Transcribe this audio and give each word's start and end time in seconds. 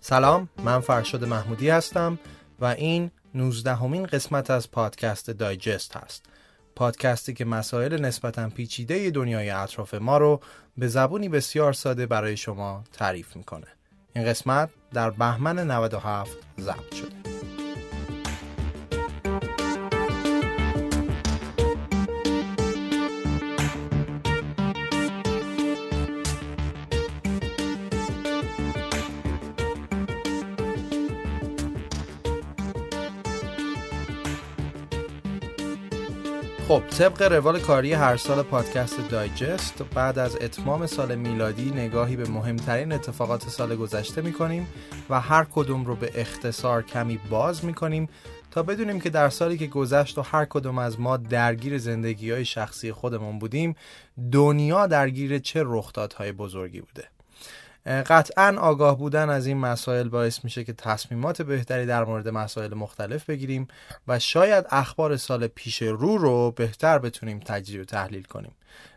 سلام 0.00 0.48
من 0.64 0.80
فرشاد 0.80 1.24
محمودی 1.24 1.68
هستم 1.70 2.18
و 2.60 2.64
این 2.64 3.10
19 3.34 3.74
همین 3.74 4.06
قسمت 4.06 4.50
از 4.50 4.70
پادکست 4.70 5.30
دایجست 5.30 5.96
هست. 5.96 6.26
پادکستی 6.76 7.34
که 7.34 7.44
مسائل 7.44 8.00
نسبتا 8.00 8.48
پیچیده 8.48 9.10
دنیای 9.10 9.50
اطراف 9.50 9.94
ما 9.94 10.18
رو 10.18 10.40
به 10.76 10.88
زبونی 10.88 11.28
بسیار 11.28 11.72
ساده 11.72 12.06
برای 12.06 12.36
شما 12.36 12.84
تعریف 12.92 13.36
می‌کنه. 13.36 13.66
این 14.14 14.24
قسمت 14.24 14.70
در 14.92 15.10
بهمن 15.10 15.70
97 15.70 16.36
ضبط 16.60 16.94
شده. 16.94 17.59
خب 36.70 36.82
طبق 36.86 37.22
روال 37.22 37.60
کاری 37.60 37.92
هر 37.92 38.16
سال 38.16 38.42
پادکست 38.42 39.08
دایجست 39.08 39.82
بعد 39.82 40.18
از 40.18 40.36
اتمام 40.40 40.86
سال 40.86 41.14
میلادی 41.14 41.70
نگاهی 41.70 42.16
به 42.16 42.28
مهمترین 42.28 42.92
اتفاقات 42.92 43.48
سال 43.48 43.76
گذشته 43.76 44.22
می‌کنیم 44.22 44.66
و 45.10 45.20
هر 45.20 45.44
کدوم 45.44 45.84
رو 45.84 45.96
به 45.96 46.10
اختصار 46.14 46.82
کمی 46.82 47.18
باز 47.30 47.64
می‌کنیم 47.64 48.08
تا 48.50 48.62
بدونیم 48.62 49.00
که 49.00 49.10
در 49.10 49.28
سالی 49.28 49.58
که 49.58 49.66
گذشت 49.66 50.18
و 50.18 50.22
هر 50.22 50.44
کدوم 50.44 50.78
از 50.78 51.00
ما 51.00 51.16
درگیر 51.16 51.78
زندگی 51.78 52.30
های 52.30 52.44
شخصی 52.44 52.92
خودمون 52.92 53.38
بودیم 53.38 53.74
دنیا 54.32 54.86
درگیر 54.86 55.38
چه 55.38 55.62
رخدادهای 55.66 56.32
بزرگی 56.32 56.80
بوده. 56.80 57.19
قطعا 57.86 58.56
آگاه 58.60 58.98
بودن 58.98 59.30
از 59.30 59.46
این 59.46 59.56
مسائل 59.56 60.08
باعث 60.08 60.44
میشه 60.44 60.64
که 60.64 60.72
تصمیمات 60.72 61.42
بهتری 61.42 61.86
در 61.86 62.04
مورد 62.04 62.28
مسائل 62.28 62.74
مختلف 62.74 63.24
بگیریم 63.24 63.68
و 64.08 64.18
شاید 64.18 64.66
اخبار 64.70 65.16
سال 65.16 65.46
پیش 65.46 65.82
رو 65.82 66.18
رو 66.18 66.50
بهتر 66.50 66.98
بتونیم 66.98 67.38
تجزیه 67.38 67.80
و 67.80 67.84
تحلیل 67.84 68.22
کنیم. 68.22 68.52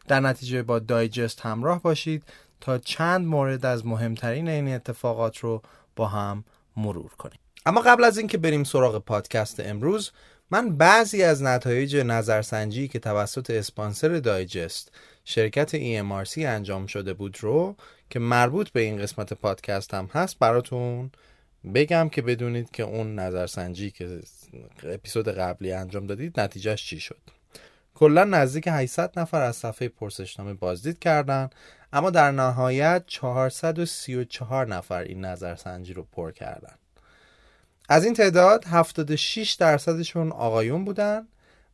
در 0.08 0.20
نتیجه 0.20 0.64
با 0.64 0.80
دایجست 0.80 1.42
همراه 1.42 1.82
باشید 1.82 2.24
تا 2.62 2.78
چند 2.78 3.28
مورد 3.28 3.66
از 3.66 3.86
مهمترین 3.86 4.48
این 4.48 4.76
اتفاقات 4.76 5.38
رو 5.38 5.62
با 5.96 6.08
هم 6.08 6.44
مرور 6.78 7.12
کنیم. 7.18 7.40
اما 7.66 7.82
قبل 7.82 8.04
از 8.04 8.18
اینکه 8.18 8.38
بریم 8.38 8.64
سراغ 8.64 9.06
پادکست 9.06 9.60
امروز 9.60 10.12
من 10.52 10.78
بعضی 10.78 11.24
از 11.24 11.44
نتایج 11.44 11.96
نظرسنجی 11.96 12.88
که 12.88 13.00
توسط 13.00 13.50
اسپانسر 13.50 14.20
دایجست 14.20 14.92
شرکت 15.26 15.78
EMRC 15.78 16.38
انجام 16.38 16.88
شده 16.88 17.14
بود 17.14 17.38
رو 17.42 17.76
که 18.14 18.20
مربوط 18.20 18.70
به 18.70 18.80
این 18.80 18.98
قسمت 18.98 19.34
پادکست 19.34 19.94
هم 19.94 20.10
هست 20.14 20.40
براتون 20.40 21.12
بگم 21.76 22.10
که 22.10 22.22
بدونید 22.22 22.72
که 22.72 22.84
اون 22.84 23.16
نظرسنجی 23.16 23.92
که 23.92 24.20
اپیزود 24.84 25.30
قبلی 25.30 25.72
انجام 25.72 26.08
دادید 26.08 26.40
نتیجهش 26.40 26.86
چی 26.86 27.00
شد. 27.00 27.22
کلا 27.96 28.24
نزدیک 28.24 28.68
800 28.68 29.20
نفر 29.20 29.42
از 29.42 29.56
صفحه 29.56 29.88
پرسشنامه 29.88 30.54
بازدید 30.54 31.00
کردن 31.00 31.50
اما 31.94 32.10
در 32.10 32.32
نهایت 32.32 33.04
434 33.08 34.68
نفر 34.68 35.02
این 35.02 35.26
نظرسنجی 35.26 35.94
رو 35.94 36.04
پر 36.12 36.32
کردن. 36.32 36.76
از 37.90 38.06
این 38.06 38.14
تعداد 38.14 38.66
76 38.66 39.54
درصدشون 39.54 40.32
آقایون 40.32 40.86
بودن 40.86 41.28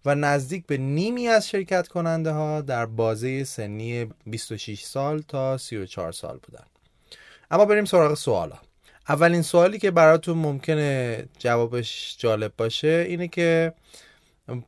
و 0.05 0.15
نزدیک 0.15 0.65
به 0.65 0.77
نیمی 0.77 1.27
از 1.27 1.49
شرکت 1.49 1.87
کننده 1.87 2.31
ها 2.31 2.61
در 2.61 2.85
بازه 2.85 3.43
سنی 3.43 4.05
26 4.25 4.83
سال 4.83 5.21
تا 5.27 5.57
34 5.57 6.11
سال 6.11 6.39
بودن. 6.43 6.65
اما 7.51 7.65
بریم 7.65 7.85
سراغ 7.85 8.13
سوالا. 8.13 8.59
اولین 9.09 9.41
سوالی 9.41 9.79
که 9.79 9.91
براتون 9.91 10.37
ممکنه 10.37 11.23
جوابش 11.39 12.15
جالب 12.19 12.53
باشه 12.57 13.05
اینه 13.09 13.27
که 13.27 13.73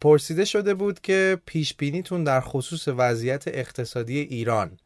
پرسیده 0.02 0.46
شده 0.46 0.74
بود 0.74 1.00
که 1.02 1.38
پیش 1.46 1.74
بینیتون 1.74 2.24
در 2.24 2.42
خصوص 2.42 2.88
وضعیت 2.88 3.48
اقتصادی 3.48 4.20
ایران 4.20 4.80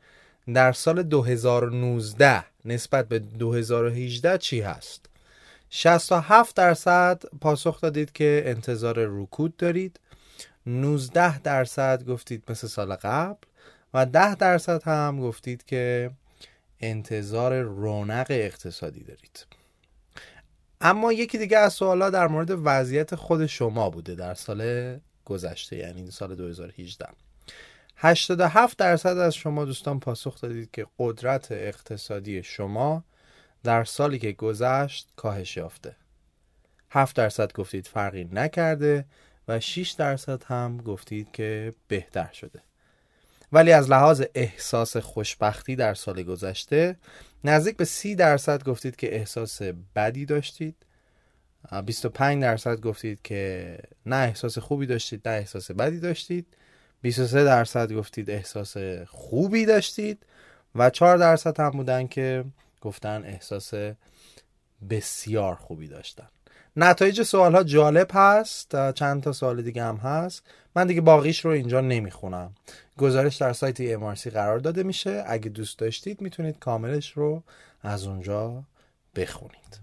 در 0.53 0.71
سال 0.71 1.03
2019 1.03 2.43
نسبت 2.65 3.07
به 3.07 3.19
2018 3.19 4.37
چی 4.37 4.61
هست؟ 4.61 5.05
67 5.69 6.55
درصد 6.55 7.23
پاسخ 7.41 7.81
دادید 7.81 8.11
که 8.11 8.43
انتظار 8.45 8.95
رکود 9.09 9.57
دارید. 9.57 9.99
19 10.65 11.39
درصد 11.39 12.03
گفتید 12.03 12.43
مثل 12.49 12.67
سال 12.67 12.95
قبل 12.95 13.37
و 13.93 14.05
10 14.05 14.35
درصد 14.35 14.83
هم 14.83 15.19
گفتید 15.19 15.65
که 15.65 16.11
انتظار 16.79 17.61
رونق 17.61 18.27
اقتصادی 18.29 19.03
دارید. 19.03 19.45
اما 20.81 21.13
یکی 21.13 21.37
دیگه 21.37 21.57
از 21.57 21.73
سوالا 21.73 22.09
در 22.09 22.27
مورد 22.27 22.51
وضعیت 22.51 23.15
خود 23.15 23.45
شما 23.45 23.89
بوده 23.89 24.15
در 24.15 24.33
سال 24.33 24.99
گذشته 25.25 25.75
یعنی 25.75 26.11
سال 26.11 26.35
2018 26.35 27.07
87 27.97 28.77
درصد 28.77 29.17
از 29.17 29.35
شما 29.35 29.65
دوستان 29.65 29.99
پاسخ 29.99 30.41
دادید 30.41 30.71
که 30.71 30.87
قدرت 30.99 31.51
اقتصادی 31.51 32.43
شما 32.43 33.03
در 33.63 33.83
سالی 33.83 34.19
که 34.19 34.31
گذشت 34.31 35.09
کاهش 35.15 35.57
یافته. 35.57 35.95
7 36.89 37.15
درصد 37.15 37.53
گفتید 37.53 37.87
فرقی 37.87 38.29
نکرده. 38.31 39.05
و 39.47 39.59
6 39.59 39.91
درصد 39.91 40.43
هم 40.43 40.77
گفتید 40.77 41.31
که 41.31 41.73
بهتر 41.87 42.29
شده. 42.33 42.61
ولی 43.51 43.71
از 43.71 43.89
لحاظ 43.89 44.23
احساس 44.35 44.97
خوشبختی 44.97 45.75
در 45.75 45.93
سال 45.93 46.23
گذشته 46.23 46.95
نزدیک 47.43 47.77
به 47.77 47.85
30 47.85 48.15
درصد 48.15 48.63
گفتید 48.63 48.95
که 48.95 49.15
احساس 49.15 49.61
بدی 49.95 50.25
داشتید. 50.25 50.75
25 51.85 52.41
درصد 52.41 52.79
گفتید 52.79 53.21
که 53.21 53.77
نه 54.05 54.15
احساس 54.15 54.57
خوبی 54.57 54.85
داشتید 54.85 55.27
نه 55.27 55.33
احساس 55.33 55.71
بدی 55.71 55.99
داشتید. 55.99 56.45
23 57.01 57.43
درصد 57.43 57.93
گفتید 57.93 58.29
احساس 58.29 58.77
خوبی 59.07 59.65
داشتید. 59.65 60.25
و 60.75 60.89
4 60.89 61.17
درصد 61.17 61.59
هم 61.59 61.69
بودن 61.69 62.07
که 62.07 62.45
گفتن 62.81 63.23
احساس 63.25 63.73
بسیار 64.89 65.55
خوبی 65.55 65.87
داشتن. 65.87 66.27
نتایج 66.77 67.21
سوال 67.23 67.55
ها 67.55 67.63
جالب 67.63 68.07
هست 68.13 68.91
چند 68.91 69.23
تا 69.23 69.31
سوال 69.31 69.61
دیگه 69.61 69.83
هم 69.83 69.95
هست. 69.95 70.43
من 70.75 70.87
دیگه 70.87 71.01
باقیش 71.01 71.45
رو 71.45 71.51
اینجا 71.51 71.81
نمی‌خونم. 71.81 72.55
گزارش 72.97 73.35
در 73.35 73.53
سایت 73.53 73.97
MRC 73.97 74.27
قرار 74.27 74.59
داده 74.59 74.83
میشه. 74.83 75.23
اگه 75.27 75.49
دوست 75.49 75.79
داشتید 75.79 76.21
می‌تونید 76.21 76.59
کاملش 76.59 77.11
رو 77.11 77.43
از 77.81 78.07
اونجا 78.07 78.63
بخونید. 79.15 79.79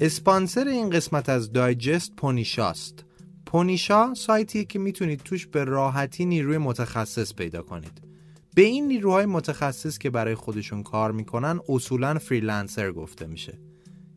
اسپانسر 0.00 0.68
این 0.68 0.90
قسمت 0.90 1.28
از 1.28 1.52
دایجست 1.52 2.16
پونیشاست. 2.16 3.04
پونیشا 3.50 4.14
سایتیه 4.14 4.64
که 4.64 4.78
می‌تونید 4.78 5.20
توش 5.20 5.46
به 5.46 5.64
راحتی 5.64 6.24
نیروی 6.24 6.58
متخصص 6.58 7.34
پیدا 7.34 7.62
کنید. 7.62 8.02
به 8.54 8.62
این 8.62 8.88
نیروهای 8.88 9.26
متخصص 9.26 9.98
که 9.98 10.10
برای 10.10 10.34
خودشون 10.34 10.82
کار 10.82 11.12
می‌کنن 11.12 11.60
اصولا 11.68 12.18
freelancer 12.18 12.92
گفته 12.92 13.26
میشه. 13.26 13.58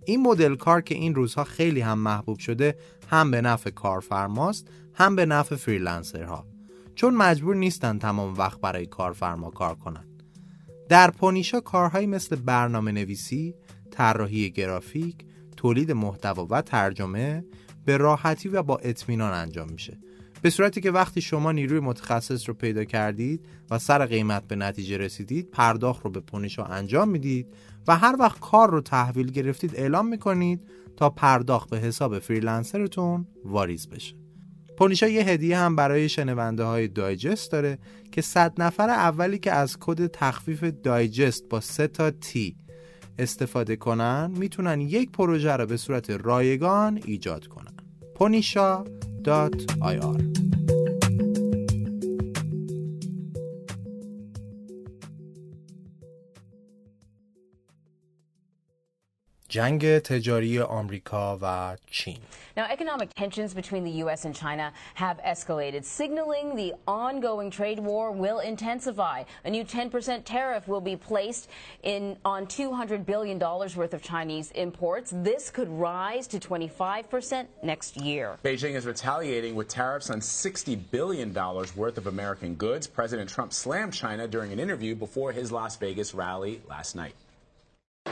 این 0.06 0.22
مدل 0.22 0.56
کار 0.56 0.82
که 0.82 0.96
این 0.96 1.16
روزها 1.16 1.44
خیلی 1.44 1.82
هم 1.82 2.00
محبوب 2.00 2.40
شده 2.40 2.76
هم 3.08 3.32
به 3.32 3.42
نفع 3.42 3.70
کارفرماست 3.70 4.68
هم 4.94 5.16
به 5.16 5.26
نفع 5.26 5.56
freelancer 5.56 6.33
ها. 6.33 6.48
چون 6.96 7.16
مجبور 7.16 7.56
نیستن 7.56 7.98
تمام 7.98 8.34
وقت 8.38 8.62
برای 8.62 8.86
کارفرما 8.86 9.50
کار 9.50 9.76
کنن. 9.76 10.06
در 10.90 11.12
پونیشا 11.12 11.60
کارهایی 11.60 12.08
مثل 12.08 12.36
برنامه 12.36 12.92
نویسی، 12.92 13.56
طراحی 13.92 14.52
گرافیک، 14.52 15.16
تولید 15.58 15.92
محتوا 15.92 16.48
و 16.50 16.62
ترجمه 16.62 17.46
به 17.86 17.98
راحتی 17.98 18.50
و 18.50 18.64
با 18.64 18.78
اطمینان 18.78 19.34
انجام 19.34 19.70
میشه. 19.72 19.98
به 20.42 20.50
صورتی 20.50 20.82
که 20.82 20.92
وقتی 20.92 21.22
شما 21.22 21.52
نیروی 21.52 21.80
متخصص 21.80 22.50
رو 22.50 22.54
پیدا 22.54 22.84
کردید 22.84 23.46
و 23.72 23.80
سر 23.80 24.06
قیمت 24.06 24.48
به 24.48 24.56
نتیجه 24.56 24.98
رسیدید 24.98 25.52
پرداخت 25.52 26.04
رو 26.04 26.12
به 26.12 26.20
پونیشا 26.20 26.64
انجام 26.64 27.10
می‌دید 27.10 27.48
و 27.88 27.98
هر 27.98 28.16
وقت 28.20 28.40
کار 28.40 28.72
رو 28.72 28.82
تحویل 28.82 29.32
گرفتید 29.32 29.76
اعلام 29.76 30.08
می‌کنید 30.08 30.62
تا 30.98 31.10
پرداخت 31.10 31.70
به 31.70 31.78
حساب 31.78 32.20
freelancer 32.20 33.03
تون 33.03 33.28
واریز 33.46 33.90
بشه. 33.90 34.16
پونیشا 34.78 35.08
یه 35.08 35.24
هدیه 35.24 35.58
هم 35.58 35.76
برای 35.76 36.10
شنونده 36.10 36.64
های 36.64 36.88
دایجست 36.88 37.52
داره 37.52 37.80
که 38.12 38.22
100 38.22 38.62
نفر 38.62 38.90
اولی 38.90 39.40
که 39.40 39.52
از 39.52 39.78
کد 39.80 40.08
تخفیف 40.08 40.64
دایجست 40.64 41.50
با 41.50 41.60
3 41.60 41.88
تا 41.88 42.12
تی 42.12 42.56
استفاده 43.20 43.76
کنن 43.76 44.34
می‌تونن 44.38 44.82
یک 44.82 45.12
پروژه 45.12 45.52
رو 45.52 45.66
به 45.66 45.78
صورت 45.78 46.10
رایگان 46.10 47.02
ایجاد 47.06 47.48
کنن. 47.48 47.73
ponisha.ir 48.16 50.53
جنگ 59.53 59.99
تجاری 59.99 60.59
آمریکا 60.59 61.39
و 61.43 61.77
چین 61.91 62.19
Now, 62.57 62.67
economic 62.71 63.15
tensions 63.15 63.55
between 63.55 63.85
the 63.85 63.97
U.S. 64.03 64.25
and 64.25 64.35
China 64.35 64.73
have 64.95 65.21
escalated, 65.25 65.85
signaling 65.85 66.57
the 66.57 66.75
ongoing 66.89 67.53
trade 67.53 67.79
war 67.79 68.11
will 68.11 68.41
intensify. 68.41 69.23
A 69.45 69.51
new 69.51 69.65
10% 69.65 70.25
tariff 70.25 70.67
will 70.67 70.81
be 70.81 70.97
placed 70.97 71.49
in 71.85 72.17
on 72.25 72.47
$200 72.47 73.07
billion 73.07 73.39
worth 73.39 73.95
of 73.95 74.03
Chinese 74.03 74.51
imports. 74.57 75.13
This 75.15 75.51
could 75.51 75.69
rise 75.69 76.27
to 76.33 76.41
25% 76.41 77.47
next 77.63 77.97
year. 77.97 78.37
Beijing 78.45 78.75
is 78.75 78.87
retaliating 78.87 79.55
with 79.55 79.69
tariffs 79.69 80.11
on 80.11 80.19
$60 80.19 80.81
billion 80.91 81.33
worth 81.77 81.97
of 81.97 82.09
American 82.09 82.57
goods. 82.57 82.89
President 82.89 83.31
Trump 83.31 83.53
slammed 83.53 83.93
China 83.93 84.27
during 84.27 84.51
an 84.53 84.59
interview 84.59 84.97
before 84.97 85.31
his 85.31 85.53
Las 85.53 85.77
Vegas 85.77 86.13
rally 86.13 86.61
last 86.69 86.97
night. 86.97 87.15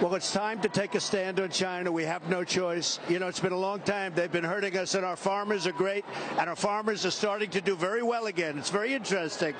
Well, 0.02 0.14
it's 0.14 0.30
time 0.30 0.60
to 0.60 0.68
take 0.68 0.94
a 0.94 1.00
stand 1.00 1.40
on 1.40 1.48
China. 1.48 1.90
We 1.90 2.04
have 2.04 2.28
no 2.28 2.44
choice. 2.44 3.00
You 3.08 3.18
know, 3.18 3.28
it's 3.28 3.40
been 3.40 3.52
a 3.52 3.58
long 3.58 3.80
time. 3.80 4.12
They've 4.14 4.30
been 4.30 4.44
hurting 4.44 4.76
us, 4.76 4.94
and 4.94 5.06
our 5.06 5.16
farmers 5.16 5.66
are 5.66 5.72
great, 5.72 6.04
and 6.38 6.50
our 6.50 6.54
farmers 6.54 7.06
are 7.06 7.10
starting 7.10 7.48
to 7.50 7.62
do 7.62 7.74
very 7.74 8.02
well 8.02 8.26
again. 8.26 8.58
It's 8.58 8.68
very 8.68 8.92
interesting. 8.92 9.54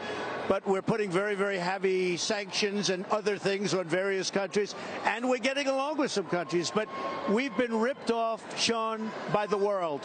But 0.47 0.67
we're 0.67 0.83
putting 0.83 1.11
very, 1.11 1.35
very 1.37 1.57
heavy 1.57 2.19
sanctions 2.19 2.91
and 2.91 3.07
other 3.07 3.39
things 3.39 3.73
on 3.73 3.87
various 3.87 4.31
countries, 4.31 4.75
and 5.07 5.27
we're 5.27 5.39
getting 5.39 5.69
along 5.69 5.97
with 5.97 6.11
some 6.11 6.27
countries. 6.27 6.71
But 6.71 6.89
we've 7.31 7.57
been 7.57 7.75
ripped 7.81 8.11
off, 8.11 8.43
Sean, 8.61 9.11
by 9.33 9.47
the 9.47 9.59
world. 9.59 10.03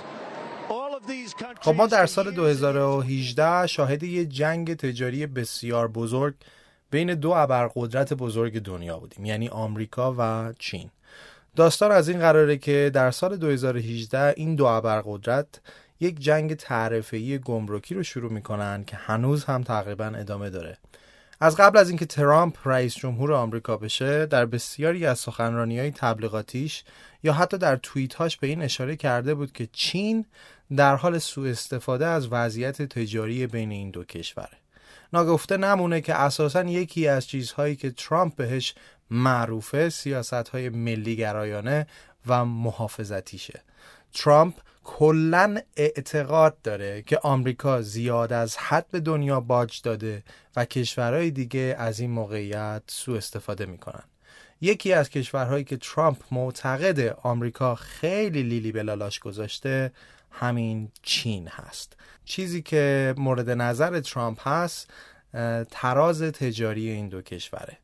خب 1.62 1.75
ما 1.75 1.88
در 1.88 2.06
سال 2.06 2.31
2018 2.31 3.68
شاهد 3.68 4.03
یه 4.03 4.25
جنگ 4.25 4.73
تجاری 4.73 5.27
بسیار 5.27 5.88
بزرگ 5.88 6.33
بین 6.90 7.14
دو 7.14 7.30
ابرقدرت 7.30 8.12
بزرگ 8.12 8.58
دنیا 8.60 8.98
بودیم 8.98 9.24
یعنی 9.24 9.48
آمریکا 9.48 10.14
و 10.18 10.52
چین. 10.58 10.90
داستان 11.56 11.92
از 11.92 12.08
این 12.08 12.18
قراره 12.18 12.56
که 12.56 12.90
در 12.94 13.10
سال 13.10 13.36
2018 13.36 14.34
این 14.36 14.54
دو 14.54 14.64
ابرقدرت 14.64 15.60
یک 16.00 16.20
جنگ 16.20 16.54
تعرفه‌ای 16.54 17.38
گمرکی 17.38 17.94
رو 17.94 18.02
شروع 18.02 18.32
می‌کنن 18.32 18.84
که 18.84 18.96
هنوز 18.96 19.44
هم 19.44 19.62
تقریبا 19.62 20.04
ادامه 20.04 20.50
داره. 20.50 20.78
از 21.40 21.56
قبل 21.56 21.78
از 21.78 21.88
اینکه 21.88 22.06
ترامپ 22.06 22.68
رئیس 22.68 22.96
جمهور 22.96 23.32
آمریکا 23.32 23.76
بشه 23.76 24.26
در 24.26 24.46
بسیاری 24.46 25.06
از 25.06 25.18
سخنرانی 25.18 25.78
های 25.78 25.90
تبلیغاتیش 25.90 26.84
یا 27.22 27.32
حتی 27.32 27.58
در 27.58 27.76
توییت 27.76 28.14
هاش 28.14 28.36
به 28.36 28.46
این 28.46 28.62
اشاره 28.62 28.96
کرده 28.96 29.34
بود 29.34 29.52
که 29.52 29.68
چین 29.72 30.24
در 30.76 30.96
حال 30.96 31.18
سوء 31.18 31.50
استفاده 31.50 32.06
از 32.06 32.28
وضعیت 32.32 32.82
تجاری 32.82 33.46
بین 33.46 33.70
این 33.70 33.90
دو 33.90 34.04
کشوره 34.04 34.58
ناگفته 35.12 35.56
نمونه 35.56 36.00
که 36.00 36.14
اساسا 36.14 36.62
یکی 36.62 37.08
از 37.08 37.26
چیزهایی 37.26 37.76
که 37.76 37.91
ترامپ 37.91 38.37
بهش 38.37 38.75
معروفه 39.11 39.88
سیاست 39.88 40.49
های 40.49 40.69
ملی 40.69 41.17
گرایانه 41.17 41.87
و 42.26 42.44
محافظتیشه. 42.44 43.62
ترامپ 44.12 44.55
کلا 44.85 45.58
اعتقاد 45.76 46.62
داره 46.62 47.03
که 47.03 47.19
آمریکا 47.19 47.82
زیاد 47.82 48.32
از 48.32 48.56
حد 48.56 48.87
به 48.91 49.00
دنیا 49.00 49.41
باج 49.41 49.81
داده 49.82 50.23
و 50.56 50.64
کشورهای 50.64 51.31
دیگه 51.31 51.76
از 51.79 52.00
این 52.00 52.11
موقعیت 52.11 52.82
سوء 52.87 53.17
استفاده 53.17 53.67
می‌کنن. 53.67 54.05
یکی 54.61 54.93
از 54.93 55.11
کشورهایی 55.11 55.64
که 55.64 55.76
ترامپ 55.76 56.23
معتقد 56.31 57.17
آمریکا 57.23 57.75
خیلی 57.75 58.43
لیلی 58.43 58.73
به 58.73 58.82
لالاش 58.82 59.19
گذاشته 59.19 59.93
همین 60.38 60.92
چین 61.02 61.48
هست. 61.48 61.96
چیزی 62.24 62.62
که 62.62 63.14
مورد 63.18 63.50
نظر 63.50 64.00
ترامپ 64.00 64.48
هست 64.48 64.90
تراز 65.70 66.22
تجاری 66.22 66.90
این 66.90 67.08
دو 67.08 67.22
کشوره. 67.22 67.78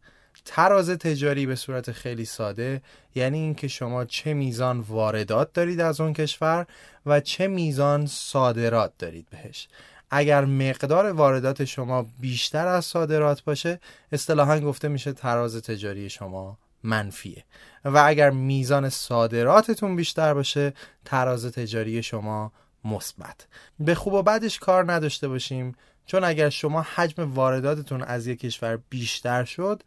تراز 0.44 0.90
تجاری 0.90 1.46
به 1.46 1.54
صورت 1.54 1.92
خیلی 1.92 2.24
ساده 2.24 2.82
یعنی 3.14 3.38
اینکه 3.38 3.68
شما 3.68 4.04
چه 4.04 4.34
میزان 4.34 4.80
واردات 4.80 5.52
دارید 5.52 5.80
از 5.80 6.00
اون 6.00 6.12
کشور 6.12 6.66
و 7.06 7.20
چه 7.20 7.46
میزان 7.46 8.06
صادرات 8.06 8.92
دارید 8.98 9.26
بهش. 9.30 9.68
اگر 10.10 10.44
مقدار 10.44 11.12
واردات 11.12 11.64
شما 11.64 12.06
بیشتر 12.20 12.66
از 12.66 12.84
صادرات 12.84 13.44
باشه 13.44 13.80
اصطلاحا 14.12 14.60
گفته 14.60 14.88
میشه 14.88 15.12
تراز 15.12 15.56
تجاری 15.62 16.10
شما 16.10 16.58
منفیه. 16.82 17.44
و 17.84 18.02
اگر 18.06 18.30
میزان 18.30 18.88
صادراتتون 18.88 19.96
بیشتر 19.96 20.34
باشه 20.34 20.72
تراز 21.04 21.46
تجاری 21.46 22.02
شما 22.02 22.52
مثبت. 22.84 23.46
به 23.78 23.94
خوب 23.94 24.12
و 24.12 24.22
بدش 24.22 24.58
کار 24.58 24.92
نداشته 24.92 25.28
باشیم 25.28 25.74
چون 26.06 26.24
اگر 26.24 26.48
شما 26.48 26.82
حجم 26.94 27.34
وارداتتون 27.34 28.02
از 28.02 28.26
یک 28.26 28.40
کشور 28.40 28.78
بیشتر 28.90 29.44
شد 29.44 29.82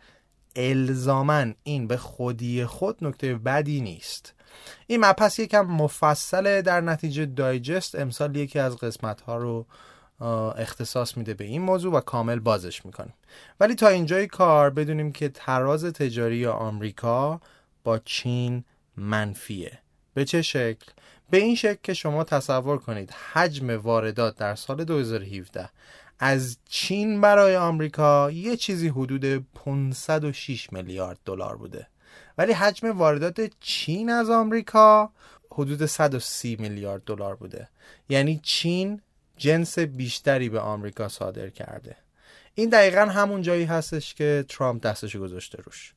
الزامن 0.56 1.56
این 1.64 1.88
به 1.88 1.98
خودی 1.98 2.66
خود 2.66 2.98
نکته 3.02 3.36
بدی 3.36 3.82
نیست. 3.82 4.34
این 4.88 5.06
مپس 5.06 5.40
یکم 5.40 5.62
مفصله 5.62 6.62
در 6.62 6.82
نتیجه 6.82 7.26
دایجست 7.26 7.96
امسال 7.96 8.36
یکی 8.36 8.60
از 8.60 8.78
قسمت 8.78 9.22
ها 9.22 9.38
رو 9.38 9.66
اختصاص 10.58 11.18
میده 11.18 11.34
به 11.34 11.46
این 11.46 11.62
موضوع 11.62 11.94
و 11.94 12.00
کامل 12.00 12.40
بازش 12.40 12.86
می‌کنیم. 12.86 13.14
ولی 13.60 13.76
تا 13.76 13.88
اینجای 13.88 14.28
کار 14.28 14.70
بدونیم 14.70 15.12
که 15.12 15.30
تراز 15.30 15.86
تجاری 15.86 16.46
آمریکا 16.46 17.42
با 17.86 18.00
چین 18.00 18.64
منفیه. 18.98 19.80
به 20.14 20.26
چه 20.26 20.42
شکل؟ 20.42 20.92
به 21.30 21.38
این 21.38 21.56
شکل 21.56 21.80
که 21.84 21.94
شما 21.94 22.24
تصور 22.24 22.78
کنید 22.78 23.12
حجم 23.12 23.70
واردات 23.70 24.36
در 24.36 24.56
سال 24.56 24.84
2017 24.84 25.70
از 26.20 26.58
چین 26.70 27.22
برای 27.22 27.56
آمریکا 27.56 28.32
یه 28.32 28.58
چیزی 28.58 28.88
حدود 28.88 29.26
506 29.54 30.74
میلیارد 30.74 31.20
دلار 31.26 31.58
بوده. 31.58 31.88
ولی 32.38 32.54
حجم 32.54 32.98
واردات 32.98 33.52
چین 33.60 34.10
از 34.10 34.30
آمریکا 34.30 35.12
حدود 35.52 35.86
130 35.86 36.56
میلیارد 36.60 37.04
دلار 37.04 37.36
بوده. 37.36 37.68
یعنی 38.10 38.40
چین 38.44 39.02
جنس 39.38 39.80
بیشتری 39.80 40.50
به 40.50 40.60
آمریکا 40.60 41.08
صادر 41.10 41.50
کرده. 41.50 41.96
این 42.56 42.70
دقیقا 42.70 43.02
همون 43.06 43.42
جایی 43.42 43.66
هستش 43.66 44.14
که 44.14 44.46
ترامپ 44.50 44.82
دستش 44.82 45.16
گذاشته 45.16 45.58
روش. 45.64 45.94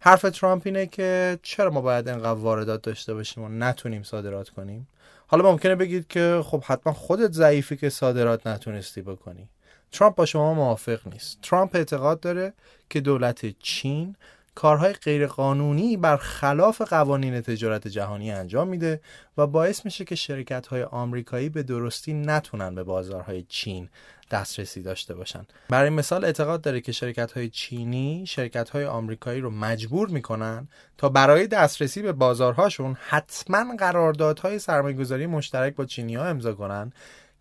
حرف 0.00 0.22
ترامپ 0.22 0.62
اینه 0.64 0.86
که 0.86 1.38
چرا 1.42 1.70
ما 1.70 1.80
باید 1.80 2.08
انقدر 2.08 2.40
واردات 2.40 2.82
داشته 2.82 3.14
باشیم 3.14 3.44
و 3.44 3.48
نتونیم 3.48 4.02
صادرات 4.02 4.48
کنیم؟ 4.48 4.88
حالا 5.26 5.50
ممکنه 5.50 5.74
بگید 5.74 6.08
که 6.08 6.40
خب 6.44 6.62
حتما 6.64 6.92
خودت 6.92 7.32
ضعیفی 7.32 7.76
که 7.76 7.88
صادرات 7.88 8.46
نتونستی 8.46 9.02
بکنی. 9.02 9.48
ترامپ 9.92 10.14
با 10.14 10.26
شما 10.26 10.54
موافق 10.54 11.08
نیست. 11.12 11.38
ترامپ 11.42 11.76
اعتقاد 11.76 12.20
داره 12.20 12.52
که 12.90 13.00
دولت 13.00 13.58
چین 13.58 14.16
کارهای 14.54 14.92
غیرقانونی 14.92 15.96
بر 15.96 16.16
خلاف 16.16 16.82
قوانین 16.82 17.40
تجارت 17.40 17.88
جهانی 17.88 18.30
انجام 18.30 18.68
میده 18.68 19.00
و 19.38 19.46
باعث 19.46 19.84
میشه 19.84 20.04
که 20.04 20.14
شرکت 20.14 20.66
های 20.66 20.82
آمریکایی 20.82 21.48
به 21.48 21.62
درستی 21.62 22.12
نتونن 22.12 22.74
به 22.74 22.84
بازارهای 22.84 23.42
چین 23.42 23.88
دسترسی 24.30 24.82
داشته 24.82 25.14
باشن. 25.14 25.46
برای 25.68 25.90
مثال 25.90 26.24
اعتقاد 26.24 26.60
داره 26.60 26.80
که 26.80 26.92
شرکت 26.92 27.32
های 27.32 27.48
چینی 27.48 28.24
شرکت 28.28 28.70
های 28.70 28.84
آمریکایی 28.84 29.40
رو 29.40 29.50
مجبور 29.50 30.08
می‌کنن 30.08 30.68
تا 30.98 31.08
برای 31.08 31.46
دسترسی 31.46 32.02
به 32.02 32.12
بازارهاشون 32.12 32.96
حتما 33.00 33.76
قراردادهای 33.76 34.58
سرمایه‌گذاری 34.58 35.26
مشترک 35.26 35.74
با 35.74 35.84
چینی 35.84 36.14
ها 36.14 36.24
امضا 36.24 36.52
کنن 36.52 36.92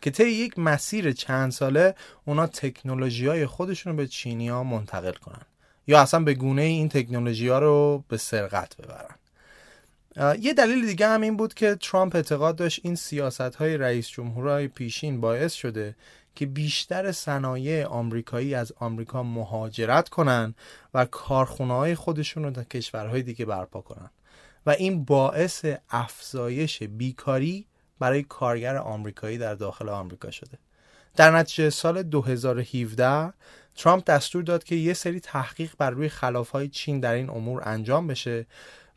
که 0.01 0.11
طی 0.11 0.29
یک 0.29 0.59
مسیر 0.59 1.11
چند 1.11 1.51
ساله 1.51 1.95
اونا 2.25 2.47
تکنولوژی 2.47 3.27
های 3.27 3.45
خودشون 3.45 3.91
رو 3.91 3.97
به 3.97 4.07
چینی 4.07 4.49
ها 4.49 4.63
منتقل 4.63 5.13
کنن. 5.13 5.45
یا 5.89 6.01
اصلا 6.01 6.19
به 6.19 6.33
گونه 6.33 6.61
این 6.61 6.89
تکنولوژی 6.89 7.47
ها 7.47 7.59
رو 7.59 8.03
به 8.07 8.17
سرقت 8.17 8.75
ببرن. 8.77 9.15
یه 10.39 10.53
دلیل 10.53 10.85
دیگه 10.85 11.07
هم 11.07 11.21
این 11.21 11.37
بود 11.37 11.53
که 11.53 11.75
ترامپ 11.75 12.15
اعتقاد 12.15 12.55
داشت 12.55 12.79
این 12.83 12.95
سیاست 12.95 13.41
های 13.55 13.77
رئیس 13.77 14.09
جمهورهای 14.09 14.67
پیشین 14.67 15.21
باعث 15.21 15.53
شده 15.53 15.95
که 16.35 16.45
بیشتر 16.45 17.11
صنایع 17.11 17.85
آمریکایی 17.85 18.55
از 18.55 18.73
آمریکا 18.79 19.23
مهاجرت 19.23 20.09
کنن 20.09 20.55
و 20.93 21.05
کارخونه 21.05 21.73
های 21.73 21.95
خودشون 21.95 22.43
رو 22.43 22.51
در 22.51 22.63
کشورهای 22.63 23.21
دیگه 23.21 23.45
برپا 23.45 23.81
کنن. 23.81 24.09
و 24.65 24.69
این 24.69 25.05
باعث 25.05 25.65
افزایش 25.89 26.83
بیکاری 26.83 27.65
برای 27.99 28.23
کارگر 28.23 28.77
آمریکایی 28.77 29.37
در 29.37 29.55
داخل 29.55 29.89
آمریکا 29.89 30.31
شده. 30.31 30.57
در 31.15 31.31
نتیجه 31.31 31.69
سال 31.69 32.03
2017 32.03 33.33
ترامپ 33.79 34.05
دستور 34.05 34.43
داد 34.43 34.63
که 34.63 34.75
یه 34.75 34.93
سری 34.93 35.19
تحقیق 35.19 35.71
بر 35.77 35.89
روی 35.89 36.09
خلافهای 36.09 36.67
چین 36.67 36.99
در 36.99 37.13
این 37.13 37.29
امور 37.29 37.61
انجام 37.65 38.07
بشه 38.07 38.45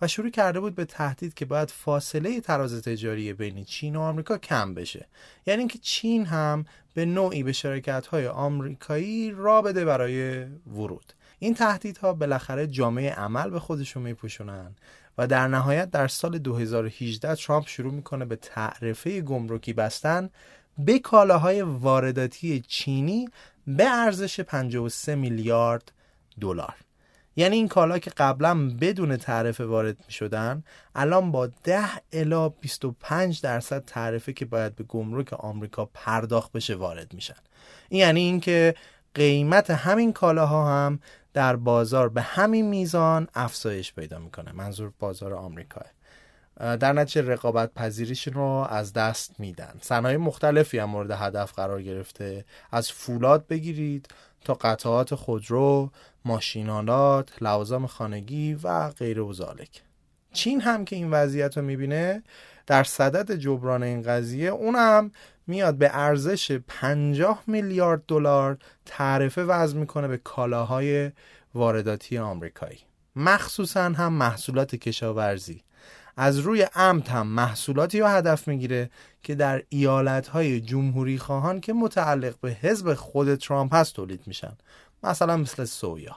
و 0.00 0.08
شروع 0.08 0.30
کرده 0.30 0.60
بود 0.60 0.74
به 0.74 0.84
تهدید 0.84 1.34
که 1.34 1.44
باید 1.44 1.70
فاصله 1.70 2.40
تراز 2.40 2.82
تجاری 2.82 3.32
بین 3.32 3.64
چین 3.64 3.96
و 3.96 4.00
آمریکا 4.00 4.38
کم 4.38 4.74
بشه. 4.74 5.06
یعنی 5.46 5.58
اینکه 5.58 5.78
چین 5.78 6.26
هم 6.26 6.64
به 6.94 7.04
نوعی 7.04 7.42
به 7.42 7.52
شرکت 7.52 8.06
های 8.06 8.26
آمریکایی 8.26 9.30
را 9.30 9.62
بده 9.62 9.84
برای 9.84 10.44
ورود. 10.66 11.12
این 11.38 11.54
تهدیدها 11.54 12.12
بالاخره 12.12 12.66
جامعه 12.66 13.12
عمل 13.12 13.50
به 13.50 13.60
خودشون 13.60 14.02
میپوشونن 14.02 14.76
و 15.18 15.26
در 15.26 15.48
نهایت 15.48 15.90
در 15.90 16.08
سال 16.08 16.38
2018 16.38 17.34
ترامپ 17.34 17.66
شروع 17.66 17.92
می‌کنه 17.92 18.24
به 18.24 18.36
تعرفه 18.36 19.20
گمرکی 19.20 19.72
بستن 19.72 20.30
به 20.78 20.98
کالاهای 20.98 21.62
وارداتی 21.62 22.60
چینی 22.60 23.28
به 23.66 23.84
ارزش 23.84 24.40
53 24.40 25.14
میلیارد 25.14 25.92
دلار. 26.40 26.74
یعنی 27.36 27.56
این 27.56 27.68
کالا 27.68 27.98
که 27.98 28.10
قبلا 28.10 28.68
بدون 28.80 29.16
تعرفه 29.16 29.64
وارد 29.64 29.96
می 30.06 30.12
شدن 30.12 30.64
الان 30.94 31.32
با 31.32 31.46
10 31.46 31.84
الا 32.12 32.48
25 32.48 33.40
درصد 33.40 33.84
تعرفه 33.84 34.32
که 34.32 34.44
باید 34.44 34.76
به 34.76 34.84
گمرک 34.84 35.32
آمریکا 35.32 35.90
پرداخت 35.94 36.52
بشه 36.52 36.74
وارد 36.74 37.14
میشن. 37.14 37.34
این 37.88 38.00
یعنی 38.00 38.20
اینکه 38.20 38.74
قیمت 39.14 39.70
همین 39.70 40.12
کالاها 40.12 40.76
هم 40.76 41.00
در 41.32 41.56
بازار 41.56 42.08
به 42.08 42.22
همین 42.22 42.68
میزان 42.68 43.28
افزایش 43.34 43.92
پیدا 43.92 44.18
می‌کنه. 44.18 44.52
منظور 44.52 44.92
بازار 44.98 45.34
آمریکاه. 45.34 45.86
در 46.56 46.92
نتیجه 46.92 47.22
رقابت 47.22 47.74
پذیریشون 47.74 48.34
رو 48.34 48.66
از 48.70 48.92
دست 48.92 49.40
میدن. 49.40 49.74
صنایع 49.80 50.16
مختلفی 50.16 50.78
هم 50.78 50.90
مورد 50.90 51.10
هدف 51.10 51.52
قرار 51.52 51.82
گرفته. 51.82 52.44
از 52.72 52.92
فولاد 52.92 53.46
بگیرید 53.46 54.08
تا 54.44 54.54
قطعات 54.54 55.14
خودرو 55.14 55.90
ماشینالات 56.24 57.42
لوازم 57.42 57.86
خانگی 57.86 58.58
و 58.62 58.90
غیر 58.90 59.20
و 59.20 59.34
چین 60.32 60.60
هم 60.60 60.84
که 60.84 60.96
این 60.96 61.10
وضعیت 61.10 61.56
رو 61.56 61.64
می‌بینه 61.64 62.22
در 62.66 62.84
صدد 62.84 63.34
جبران 63.34 63.82
این 63.82 64.02
قضیه 64.02 64.48
اونم 64.48 65.10
میاد 65.46 65.74
به 65.74 65.90
ارزش 65.92 66.52
50 66.52 67.42
میلیارد 67.46 68.02
دلار 68.08 68.58
تعرفه 68.86 69.44
وضع 69.44 69.76
می‌کنه 69.76 70.08
به 70.08 70.16
کالاهای 70.16 71.10
وارداتی 71.54 72.18
آمریکایی. 72.18 72.78
مخصوصا 73.16 73.84
هم 73.84 74.12
محصولات 74.12 74.74
کشاورزی. 74.76 75.62
از 76.16 76.38
روی 76.38 76.66
امت 76.74 77.10
هم 77.10 77.26
محصولاتی 77.26 78.00
رو 78.00 78.06
هدف 78.06 78.48
می‌گیره 78.48 78.90
که 79.22 79.34
در 79.34 79.62
ایالت 79.68 80.28
های 80.28 80.60
جمهوری 80.60 81.18
خواهان 81.18 81.60
که 81.60 81.72
متعلق 81.72 82.34
به 82.40 82.50
حزب 82.50 82.94
خود 82.94 83.34
ترامپ 83.34 83.74
هست 83.74 83.94
تولید 83.94 84.20
میشن. 84.26 84.52
مثلا 85.02 85.36
مثل 85.36 85.64
سویا. 85.64 86.16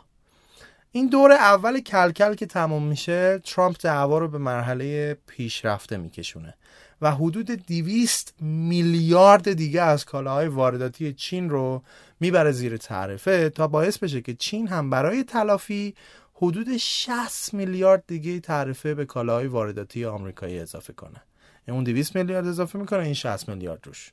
این 0.92 1.08
دور 1.08 1.32
اول 1.32 1.80
کلکل 1.80 2.34
که 2.34 2.46
تمام 2.46 2.84
میشه 2.84 3.40
ترامپ 3.40 3.76
دعوا 3.80 4.18
رو 4.18 4.28
به 4.28 4.38
مرحله 4.38 5.18
پیشرفته 5.28 5.98
میکشونه 5.98 6.54
و 7.02 7.12
حدود 7.12 7.46
200 7.46 8.34
میلیارد 8.42 9.54
دیگه 9.54 9.82
از 9.82 10.06
کالاهای 10.06 10.48
وارداتی 10.48 11.14
چین 11.14 11.50
رو 11.50 11.84
می‌بره 12.20 12.52
زیر 12.52 12.78
تعرفه 12.78 13.50
تا 13.50 13.68
باعث 13.68 13.98
بشه 13.98 14.22
که 14.22 14.34
چین 14.34 14.68
هم 14.68 14.90
برای 14.90 15.24
تلافی 15.24 15.96
حدود 16.38 16.78
60 16.78 17.54
میلیارد 17.54 18.04
دیگه 18.08 18.40
تعرفه 18.40 18.94
به 18.94 19.06
کالاهای 19.06 19.48
وارداتی 19.48 20.06
آمریکایی 20.06 20.60
اضافه 20.60 20.94
کنه. 20.94 21.22
یعنی 21.68 21.76
اون 21.76 21.84
200 21.84 22.16
میلیارد 22.16 22.48
اضافه 22.48 22.80
می‌کنه 22.80 23.00
این 23.00 23.14
60 23.14 23.50
میلیارد 23.50 23.88
روش. 23.88 24.12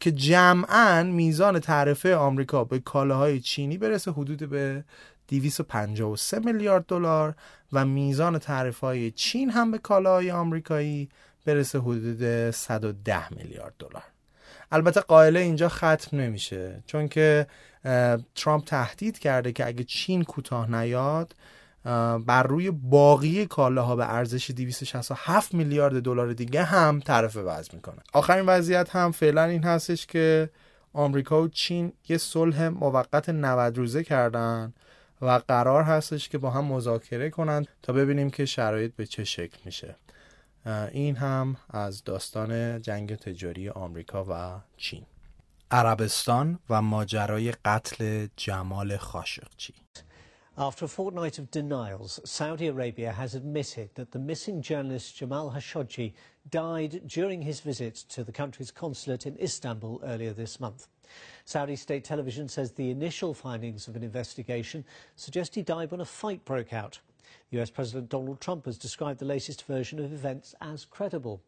که 0.00 0.12
جمعا 0.12 1.02
میزان 1.02 1.58
تعرفه 1.58 2.16
آمریکا 2.16 2.64
به 2.64 2.78
کالاهای 2.78 3.40
چینی 3.40 3.78
برسه 3.78 4.10
حدود 4.10 4.50
به 4.50 4.84
253 5.28 6.38
میلیارد 6.38 6.86
دلار 6.86 7.34
و 7.72 7.84
میزان 7.84 8.38
تعرفه 8.38 8.86
های 8.86 9.10
چین 9.10 9.50
هم 9.50 9.70
به 9.70 9.78
کالاهای 9.78 10.30
آمریکایی 10.30 11.08
برسه 11.44 11.78
حدود 11.78 12.50
110 12.50 13.34
میلیارد 13.34 13.74
دلار. 13.78 14.02
البته 14.72 15.00
قائله 15.00 15.40
اینجا 15.40 15.68
ختم 15.68 16.16
نمیشه 16.16 16.82
چون 16.86 17.08
که 17.08 17.46
ترامپ 18.34 18.64
تهدید 18.64 19.18
کرده 19.18 19.52
که 19.52 19.66
اگه 19.66 19.84
چین 19.84 20.24
کوتاه 20.24 20.70
نیاد 20.70 21.34
بر 22.26 22.42
روی 22.42 22.70
باقی 22.70 23.46
کالاها 23.46 23.96
به 23.96 24.14
ارزش 24.14 24.50
267 24.50 25.54
میلیارد 25.54 26.02
دلار 26.02 26.32
دیگه 26.32 26.62
هم 26.62 27.00
تعرفه 27.00 27.40
وضع 27.40 27.74
می‌کنه. 27.74 27.98
آخرین 28.12 28.46
وضعیت 28.46 28.96
هم 28.96 29.12
فعلا 29.12 29.44
این 29.44 29.64
هستش 29.64 30.06
که 30.06 30.50
آمریکا 30.92 31.42
و 31.42 31.48
چین 31.48 31.92
یه 32.08 32.18
صلح 32.18 32.68
موقت 32.68 33.28
90 33.28 33.78
روزه 33.78 34.04
کردن 34.04 34.74
و 35.22 35.40
قرار 35.48 35.82
هستش 35.82 36.28
که 36.28 36.38
با 36.38 36.50
هم 36.50 36.64
مذاکره 36.64 37.30
کنند 37.30 37.68
تا 37.82 37.92
ببینیم 37.92 38.30
که 38.30 38.46
شرایط 38.46 38.92
به 38.96 39.06
چه 39.06 39.24
شکل 39.24 39.58
میشه. 39.64 39.96
این 40.92 41.16
هم 41.16 41.56
از 41.70 42.04
داستان 42.04 42.82
جنگ 42.82 43.14
تجاری 43.14 43.68
آمریکا 43.68 44.24
و 44.28 44.60
چین. 44.76 45.06
عربستان 45.71 46.59
و 46.69 46.81
ماجرای 46.81 47.51
قتل 47.51 48.27
جمال 48.37 48.97
خاشقچی 48.97 49.73
After 50.57 50.83
a 50.85 50.89
fortnight 50.89 51.39
of 51.39 51.49
denials, 51.49 52.19
Saudi 52.25 52.67
Arabia 52.67 53.13
has 53.13 53.35
admitted 53.35 53.89
that 53.95 54.11
the 54.11 54.19
missing 54.19 54.61
journalist 54.61 55.15
Jamal 55.15 55.49
Khashoggi 55.49 56.13
died 56.49 57.01
during 57.07 57.41
his 57.41 57.61
visit 57.61 57.95
to 58.09 58.23
the 58.23 58.33
country's 58.33 58.69
consulate 58.69 59.25
in 59.25 59.37
Istanbul 59.39 60.01
earlier 60.03 60.33
this 60.33 60.59
month. 60.59 60.87
Saudi 61.45 61.77
state 61.77 62.03
television 62.03 62.47
says 62.49 62.71
the 62.71 62.91
initial 62.91 63.33
findings 63.33 63.87
of 63.87 63.95
an 63.95 64.03
investigation 64.03 64.83
suggest 65.15 65.55
he 65.55 65.63
died 65.63 65.89
when 65.89 66.01
a 66.01 66.05
fight 66.05 66.43
broke 66.43 66.73
out. 66.73 66.99
US 67.51 67.69
President 67.69 68.09
Donald 68.09 68.41
Trump 68.41 68.65
has 68.65 68.77
described 68.77 69.19
the 69.19 69.25
latest 69.25 69.65
version 69.65 69.99
of 69.99 70.13
events 70.13 70.53
as 70.61 70.85
credible. 70.85 71.41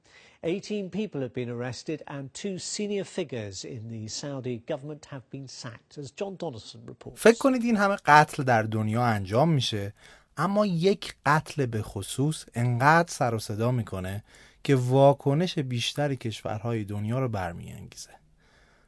18 0.45 0.91
people 0.91 1.21
have 1.21 1.35
been 1.35 1.51
arrested 1.51 2.03
and 2.07 2.33
two 2.33 2.59
senior 2.59 3.03
figures 3.03 3.65
in 3.65 3.89
the 3.89 4.07
Saudi 4.07 4.63
government 4.69 5.07
have 5.07 5.29
been 5.31 5.49
sacked, 5.49 5.99
as 5.99 6.13
John 6.13 6.37
Donaldson 6.37 6.81
reports. 6.87 7.21
فکر 7.21 7.39
کنید 7.39 7.63
این 7.65 7.77
همه 7.77 7.97
قتل 7.97 8.43
در 8.43 8.63
دنیا 8.63 9.05
انجام 9.05 9.49
میشه 9.49 9.93
اما 10.37 10.67
یک 10.67 11.15
قتل 11.27 11.67
به 11.67 11.83
خصوص 11.83 12.45
انقدر 12.55 13.13
سر 13.13 13.35
و 13.35 13.39
صدا 13.39 13.71
می‌کنه 13.71 14.25
که 14.65 14.77
واکنش 14.77 15.59
بیشتر 15.59 16.15
کشورهای 16.15 16.85
دنیا 16.85 17.19
رو 17.19 17.29
برمیانگیزه. 17.29 18.11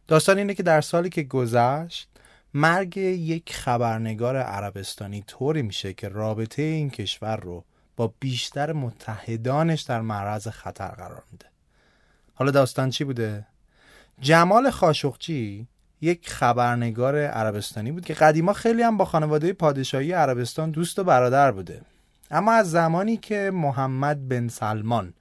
داستان 0.07 0.39
اینه 0.39 0.55
که 0.55 0.63
در 0.63 0.81
سالی 0.81 1.09
که 1.09 1.23
گذشت 1.23 2.09
مرگ 2.55 2.97
یک 2.97 3.53
خبرنگار 3.53 4.37
عربستانی 4.37 5.25
طوری 5.27 5.63
میشه 5.63 5.93
که 5.93 6.09
رابطه 6.09 6.63
این 6.63 6.91
کشور 6.91 7.37
رو 7.37 7.65
با 8.01 8.15
بیشتر 8.21 8.73
متحدانش 8.73 9.83
در 9.83 10.01
معرض 10.01 10.49
خطر 10.49 10.89
قرار 10.89 11.23
میده. 11.33 11.47
حالا 12.35 12.51
داستان 12.51 12.91
چی 12.91 13.05
بوده؟ 13.05 13.47
جمال 14.21 14.71
خاشقچی 14.71 15.67
یک 16.01 16.31
خبرنگار 16.31 17.17
عربستانی 17.17 17.93
بود 17.93 18.05
که 18.05 18.15
قدیما 18.15 18.53
خیلی 18.53 18.83
هم 18.83 18.97
با 18.97 19.05
خانواده 19.05 19.53
پادشاهی 19.53 20.13
عربستان 20.13 20.71
دوست 20.71 20.99
و 20.99 21.05
برادر 21.05 21.53
بوده. 21.53 21.83
اما 22.31 22.53
از 22.53 22.71
زمانی 22.71 23.17
که 23.17 23.51
محمد 23.55 24.29
بن 24.29 24.49
سلمان 24.49 25.15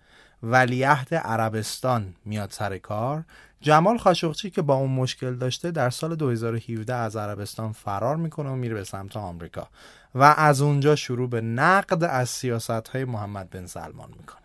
ولیعهد 0.43 1.15
عربستان 1.15 2.13
میاد 2.25 2.51
سر 2.51 2.77
کار 2.77 3.23
جمال 3.61 3.97
خاشقچی 3.97 4.49
که 4.49 4.61
با 4.61 4.75
اون 4.75 4.91
مشکل 4.91 5.35
داشته 5.35 5.71
در 5.71 5.89
سال 5.89 6.15
2017 6.15 6.95
از 6.95 7.15
عربستان 7.15 7.71
فرار 7.71 8.15
می‌کنه 8.15 8.49
و 8.49 8.55
میره 8.55 8.73
به 8.73 8.83
سمت 8.83 9.17
آمریکا. 9.17 9.67
و 10.15 10.23
از 10.37 10.61
اونجا 10.61 10.95
شروع 10.95 11.29
به 11.29 11.41
نقد 11.41 12.03
از 12.03 12.29
سیاست 12.29 12.69
های 12.87 13.05
محمد 13.05 13.49
بن 13.49 13.65
سلمان 13.65 14.09
می‌کنه. 14.17 14.39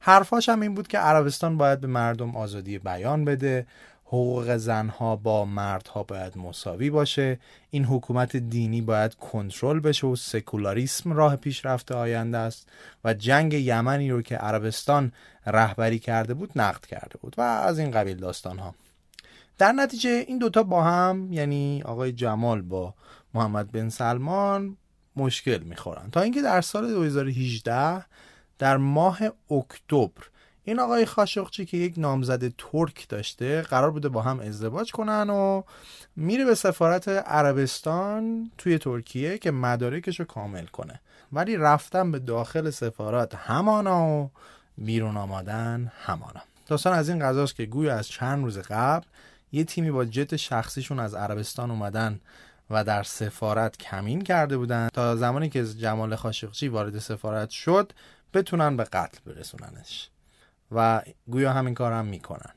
حرفاش 0.00 0.48
هم 0.48 0.60
این 0.60 0.74
بود 0.74 0.88
که 0.88 0.98
عربستان 0.98 1.56
باید 1.56 1.80
به 1.80 1.86
مردم 1.86 2.36
آزادی 2.36 2.78
بیان 2.78 3.24
بده 3.24 3.66
حقوق 4.04 4.56
زنها 4.56 5.16
با 5.16 5.44
مردها 5.44 6.02
باید 6.02 6.38
مساوی 6.38 6.90
باشه 6.90 7.38
این 7.70 7.84
حکومت 7.84 8.36
دینی 8.36 8.80
باید 8.80 9.14
کنترل 9.14 9.80
بشه 9.80 10.06
و 10.06 10.16
سکولاریسم 10.16 11.12
راه 11.12 11.36
پیشرفت 11.36 11.92
آینده 11.92 12.38
است 12.38 12.68
و 13.04 13.14
جنگ 13.14 13.52
یمنی 13.52 14.10
رو 14.10 14.22
که 14.22 14.36
عربستان 14.36 15.12
رهبری 15.46 15.98
کرده 15.98 16.34
بود 16.34 16.52
نقد 16.56 16.86
کرده 16.86 17.18
بود 17.18 17.34
و 17.38 17.40
از 17.40 17.78
این 17.78 17.90
قبیل 17.90 18.16
داستان 18.16 18.58
ها 18.58 18.74
در 19.58 19.72
نتیجه 19.72 20.10
این 20.10 20.38
دوتا 20.38 20.62
با 20.62 20.84
هم 20.84 21.32
یعنی 21.32 21.82
آقای 21.82 22.12
جمال 22.12 22.62
با 22.62 22.94
محمد 23.34 23.72
بن 23.72 23.88
سلمان 23.88 24.76
مشکل 25.16 25.58
می‌خورن. 25.58 26.10
تا 26.10 26.20
اینکه 26.20 26.42
در 26.42 26.60
سال 26.60 26.88
2018 26.88 28.04
در 28.58 28.76
ماه 28.76 29.18
اکتبر 29.50 30.22
این 30.64 30.80
آقای 30.80 31.06
خاشقچی 31.06 31.66
که 31.66 31.76
یک 31.76 31.94
نامزد 31.96 32.48
ترک 32.48 33.08
داشته 33.08 33.62
قرار 33.62 33.90
بوده 33.90 34.08
با 34.08 34.22
هم 34.22 34.40
ازدواج 34.40 34.92
کنن 34.92 35.30
و 35.30 35.62
میره 36.16 36.44
به 36.44 36.54
سفارت 36.54 37.08
عربستان 37.08 38.50
توی 38.58 38.78
ترکیه 38.78 39.38
که 39.38 39.50
مدارکش 39.50 40.20
رو 40.20 40.26
کامل 40.26 40.66
کنه. 40.66 41.00
ولی 41.32 41.56
رفتن 41.56 42.12
به 42.12 42.18
داخل 42.18 42.70
سفارت 42.70 43.34
همانا 43.34 44.06
و 44.06 44.30
بیرون 44.78 45.16
آمادن 45.16 45.92
همانا. 46.04 46.40
داستان 46.66 46.92
از 46.92 47.08
این 47.08 47.18
قضاست 47.18 47.56
که 47.56 47.66
گویا 47.66 47.94
از 47.94 48.08
چند 48.08 48.44
روز 48.44 48.58
قبل 48.58 49.06
یه 49.52 49.64
تیمی 49.64 49.90
با 49.90 50.04
جت 50.04 50.36
شخصیشون 50.36 51.00
از 51.00 51.14
عربستان 51.14 51.70
اومدن 51.70 52.20
و 52.70 52.84
در 52.84 53.02
سفارت 53.02 53.76
کمین 53.76 54.22
کرده 54.22 54.58
بودن 54.58 54.88
تا 54.92 55.16
زمانی 55.16 55.48
که 55.48 55.64
جمال 55.64 56.16
خاشقچی 56.16 56.68
وارد 56.68 56.98
سفارت 56.98 57.50
شد 57.50 57.92
بتونن 58.34 58.76
به 58.76 58.84
قتل 58.84 59.18
برسوننش. 59.26 60.10
و 60.72 61.02
گویا 61.30 61.52
همین 61.52 61.74
کار 61.74 61.92
هم 61.92 62.06
می‌کنن. 62.06 62.52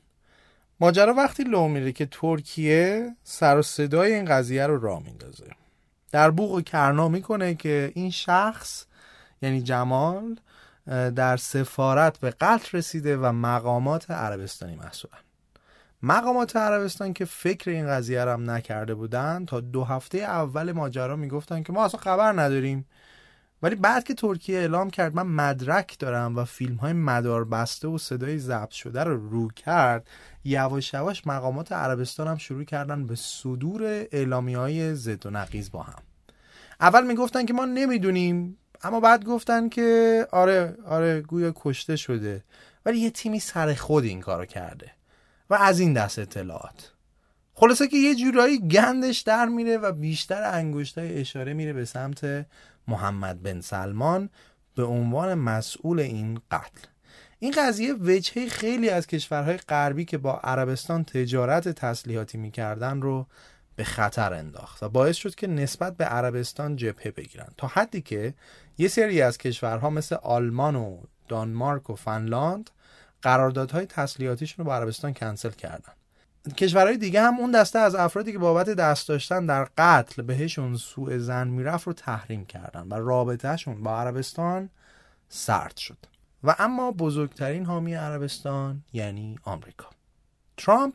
ماجرا 0.80 1.14
وقتی 1.14 1.44
لو 1.44 1.68
میره 1.68 1.92
که 1.92 2.06
ترکیه 2.06 3.16
سر 3.24 3.58
و 3.58 3.62
صدای 3.62 4.14
این 4.14 4.24
قضیه 4.24 4.66
رو 4.66 4.80
راه 4.80 5.02
میندازه. 5.02 5.50
در 6.12 6.30
بوق 6.30 6.62
کرنا 6.62 7.08
می‌کنه 7.08 7.54
که 7.54 7.92
این 7.94 8.10
شخص 8.10 8.84
یعنی 9.42 9.62
جمال 9.62 10.36
در 11.16 11.36
سفارت 11.36 12.18
به 12.18 12.30
قتل 12.30 12.78
رسیده 12.78 13.16
و 13.16 13.32
مقامات 13.32 14.10
عربستانی 14.10 14.76
محصولن. 14.76 15.18
مقامات 16.02 16.56
عربستان 16.56 17.12
که 17.12 17.24
فکر 17.24 17.70
این 17.70 17.86
قضیه 17.86 18.24
رو 18.24 18.32
هم 18.32 18.50
نکرده 18.50 18.94
بودن 18.94 19.44
تا 19.46 19.60
دو 19.60 19.84
هفته 19.84 20.18
اول 20.18 20.72
ماجرا 20.72 21.16
می‌گفتن 21.16 21.62
که 21.62 21.72
ما 21.72 21.84
اصلا 21.84 22.00
خبر 22.00 22.32
نداریم. 22.32 22.86
ولی 23.62 23.74
بعد 23.74 24.04
که 24.04 24.14
ترکیه 24.14 24.58
اعلام 24.58 24.90
کرد 24.90 25.14
من 25.14 25.26
مدرک 25.26 25.98
دارم 25.98 26.36
و 26.36 26.44
فیلم 26.44 26.76
های 26.76 26.92
مدار 26.92 27.44
بسته 27.44 27.88
و 27.88 27.98
صدای 27.98 28.38
ضبط 28.38 28.70
شده 28.70 29.04
رو 29.04 29.30
رو 29.30 29.48
کرد 29.48 30.08
یواش 30.44 30.94
یواش 30.94 31.26
مقامات 31.26 31.72
عربستان 31.72 32.28
هم 32.28 32.36
شروع 32.36 32.64
کردن 32.64 33.06
به 33.06 33.14
صدور 33.14 33.82
اعلامی 34.12 34.54
های 34.54 34.94
زد 34.94 35.26
و 35.26 35.30
نقیز 35.30 35.70
با 35.70 35.82
هم. 35.82 36.02
اول 36.80 37.06
می‌گفتن 37.06 37.46
که 37.46 37.52
ما 37.52 37.64
نمی‌دونیم 37.64 38.58
اما 38.82 39.00
بعد 39.00 39.24
گفتن 39.24 39.68
که 39.68 40.26
آره 40.32 40.76
آره 40.86 41.20
گویا 41.20 41.52
کشته 41.56 41.96
شده. 41.96 42.44
ولی 42.86 42.98
یه 42.98 43.10
تیمی 43.10 43.40
سر 43.40 43.74
خود 43.74 44.04
این 44.04 44.20
کارو 44.20 44.44
کرده. 44.44 44.90
و 45.50 45.54
از 45.54 45.80
این 45.80 45.92
دست 45.92 46.18
اطلاعات. 46.18 46.92
خلاصه 47.54 47.88
که 47.88 47.96
یه 47.96 48.14
جورایی 48.14 48.58
گندش 48.58 49.20
در 49.20 49.46
میره 49.46 49.78
و 49.78 49.92
بیشتر 49.92 50.42
انگشتای 50.42 51.20
اشاره 51.20 51.54
میره 51.54 51.72
به 51.72 51.84
سمت 51.84 52.46
محمد 52.88 53.42
بن 53.42 53.60
سلمان 53.60 54.30
به 54.74 54.84
عنوان 54.84 55.34
مسئول 55.34 56.00
این 56.00 56.40
قتل. 56.50 56.86
این 57.38 57.54
قضیه 57.58 57.94
وجهه 57.94 58.48
خیلی 58.48 58.88
از 58.88 59.06
کشورهای 59.06 59.56
غربی 59.56 60.04
که 60.04 60.18
با 60.18 60.40
عربستان 60.44 61.04
تجارت 61.04 61.68
تسلیحاتی 61.68 62.38
می‌کردن 62.38 63.00
رو 63.00 63.26
به 63.76 63.84
خطر 63.84 64.34
انداخت 64.34 64.82
و 64.82 64.88
باعث 64.88 65.16
شد 65.16 65.34
که 65.34 65.46
نسبت 65.46 65.96
به 65.96 66.04
عربستان 66.04 66.76
جبهه 66.76 67.10
بگیرن. 67.10 67.48
تا 67.56 67.66
حدی 67.66 68.00
که 68.00 68.34
یه 68.78 68.88
سری 68.88 69.22
از 69.22 69.38
کشورها 69.38 69.90
مثل 69.90 70.14
آلمان 70.14 70.76
و 70.76 71.00
دانمارک 71.28 71.90
و 71.90 71.94
فنلاند 71.94 72.70
قراردادهای 73.22 73.86
تسلیحاتیشون 73.86 74.64
رو 74.64 74.70
با 74.70 74.76
عربستان 74.76 75.14
کنسل 75.14 75.50
کردن. 75.50 75.92
کشورهای 76.56 76.96
دیگه 76.96 77.22
هم 77.22 77.38
اون 77.38 77.50
دسته 77.50 77.78
از 77.78 77.94
افرادی 77.94 78.32
که 78.32 78.38
بابت 78.38 78.68
دست 78.68 79.08
داشتن 79.08 79.46
در 79.46 79.68
قتل 79.78 80.22
بهشون 80.22 80.76
سوء 80.76 81.18
زن 81.18 81.48
می‌رفت 81.48 81.86
رو 81.86 81.92
تحریم 81.92 82.44
کردن 82.44 82.88
و 82.88 82.94
رابطهشون 82.94 83.82
با 83.82 84.00
عربستان 84.00 84.70
سرد 85.28 85.76
شد. 85.76 85.96
و 86.44 86.56
اما 86.58 86.92
بزرگترین 86.92 87.66
حامی 87.66 87.94
عربستان 87.94 88.82
یعنی 88.92 89.38
آمریکا. 89.44 89.86
ترامپ 90.56 90.94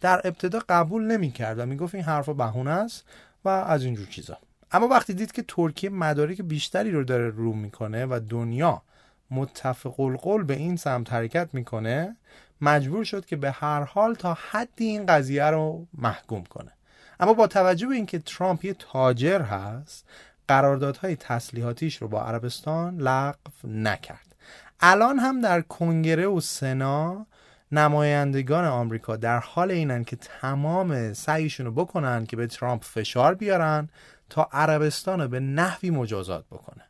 در 0.00 0.20
ابتدا 0.24 0.60
قبول 0.68 1.02
نمی‌کرد 1.02 1.58
و 1.58 1.66
می‌گفت 1.66 1.94
این 1.94 2.04
حرفا 2.04 2.32
بهونه 2.32 2.70
است 2.70 3.04
و 3.44 3.48
از 3.48 3.84
اینجور 3.84 4.06
چیزا. 4.06 4.38
اما 4.72 4.88
وقتی 4.88 5.14
دید 5.14 5.32
که 5.32 5.44
ترکیه 5.48 5.90
مدارک 5.90 6.40
بیشتری 6.40 6.90
رو 6.90 7.04
داره 7.04 7.30
رو 7.30 7.52
می‌کنه 7.52 8.06
و 8.06 8.20
دنیا 8.28 8.82
متفق 9.30 10.00
القول 10.00 10.44
به 10.44 10.54
این 10.54 10.76
سمت 10.76 11.12
حرکت 11.12 11.48
می‌کنه 11.52 12.16
مجبور 12.60 13.04
شد 13.04 13.26
که 13.26 13.36
به 13.36 13.50
هر 13.50 13.82
حال 13.82 14.14
تا 14.14 14.38
حدی 14.50 14.84
این 14.84 15.06
قضیه 15.06 15.44
رو 15.44 15.86
محکوم 15.98 16.44
کنه. 16.44 16.72
اما 17.20 17.34
با 17.34 17.46
توجه 17.46 17.86
به 17.86 17.94
اینکه 17.94 18.18
ترامپ 18.18 18.64
یه 18.64 18.74
تاجر 18.74 19.40
هست 19.40 20.06
قراردادهای 20.48 21.16
تسلیحاتیش 21.16 21.96
رو 21.96 22.08
با 22.08 22.22
عربستان 22.22 22.96
لغو 22.96 23.36
نکرد. 23.64 24.36
الان 24.80 25.18
هم 25.18 25.40
در 25.40 25.60
کنگره 25.60 26.26
و 26.26 26.40
سنا 26.40 27.26
نمایندگان 27.72 28.64
آمریکا 28.64 29.16
در 29.16 29.38
حال 29.38 29.70
اینن 29.70 30.04
که 30.04 30.16
تمام 30.16 31.12
سعیشون 31.12 31.66
رو 31.66 31.72
بکنن 31.72 32.26
که 32.26 32.36
به 32.36 32.46
ترامپ 32.46 32.84
فشار 32.84 33.34
بیارن 33.34 33.88
تا 34.30 34.48
عربستان 34.52 35.20
رو 35.20 35.28
به 35.28 35.40
نحوی 35.40 35.90
مجازات 35.90 36.44
بکنه. 36.46 36.89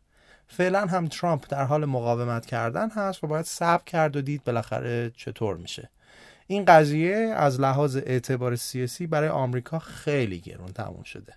فعلا 0.53 0.87
هم 0.87 1.09
ترامپ 1.09 1.47
در 1.49 1.65
حال 1.65 1.85
مقاومت 1.85 2.47
کردن 2.47 2.91
هست 2.91 3.25
و 3.25 3.27
باید 3.27 3.45
صبر 3.45 3.85
کرد 3.85 4.17
و 4.17 4.21
دید 4.21 4.45
بالاخره 4.45 5.13
چطور 5.17 5.57
میشه. 5.57 5.91
این 6.47 6.65
قضیه 6.65 7.17
از 7.17 7.61
لحاظ 7.61 7.97
اعتبار 7.97 8.57
سیاسی 8.57 9.07
برای 9.07 9.29
آمریکا 9.29 9.79
خیلی 9.79 10.41
گرون 10.41 10.73
تموم 10.73 11.03
شده. 11.03 11.35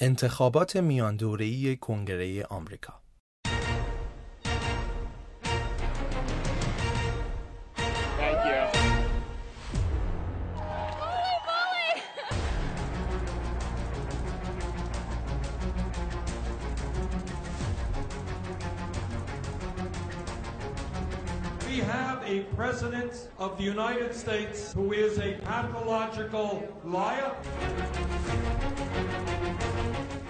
انتخابات 0.00 0.76
میان 0.76 1.16
دوره‌ای 1.16 1.76
کنگره 1.76 2.44
آمریکا. 2.44 3.03
We 21.74 21.80
have 21.80 22.22
a 22.24 22.42
president 22.54 23.30
of 23.36 23.58
the 23.58 23.64
United 23.64 24.14
States 24.14 24.72
who 24.72 24.92
is 24.92 25.18
a 25.18 25.32
pathological 25.42 26.62
liar. 26.84 27.34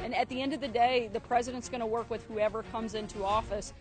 And 0.02 0.14
at 0.14 0.26
the 0.30 0.40
end 0.40 0.54
of 0.54 0.62
the 0.62 0.68
day, 0.68 1.10
the 1.12 1.20
president's 1.20 1.68
going 1.68 1.82
to 1.82 1.86
work 1.86 2.08
with 2.08 2.24
whoever 2.28 2.62
comes 2.62 2.94
into 2.94 3.22
office. 3.22 3.74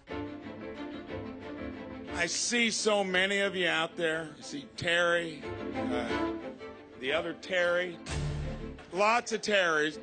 I 2.17 2.26
see 2.26 2.69
so 2.69 3.02
many 3.02 3.39
of 3.39 3.56
you 3.56 3.69
out 3.69 3.95
there. 3.95 4.32
I 4.38 4.41
see 4.41 4.65
Terry, 4.76 5.41
uh, 5.73 6.06
the 6.99 7.13
other 7.13 7.32
Terry, 7.41 7.97
lots 8.91 9.32
of 9.32 9.41
Terrys. 9.41 9.99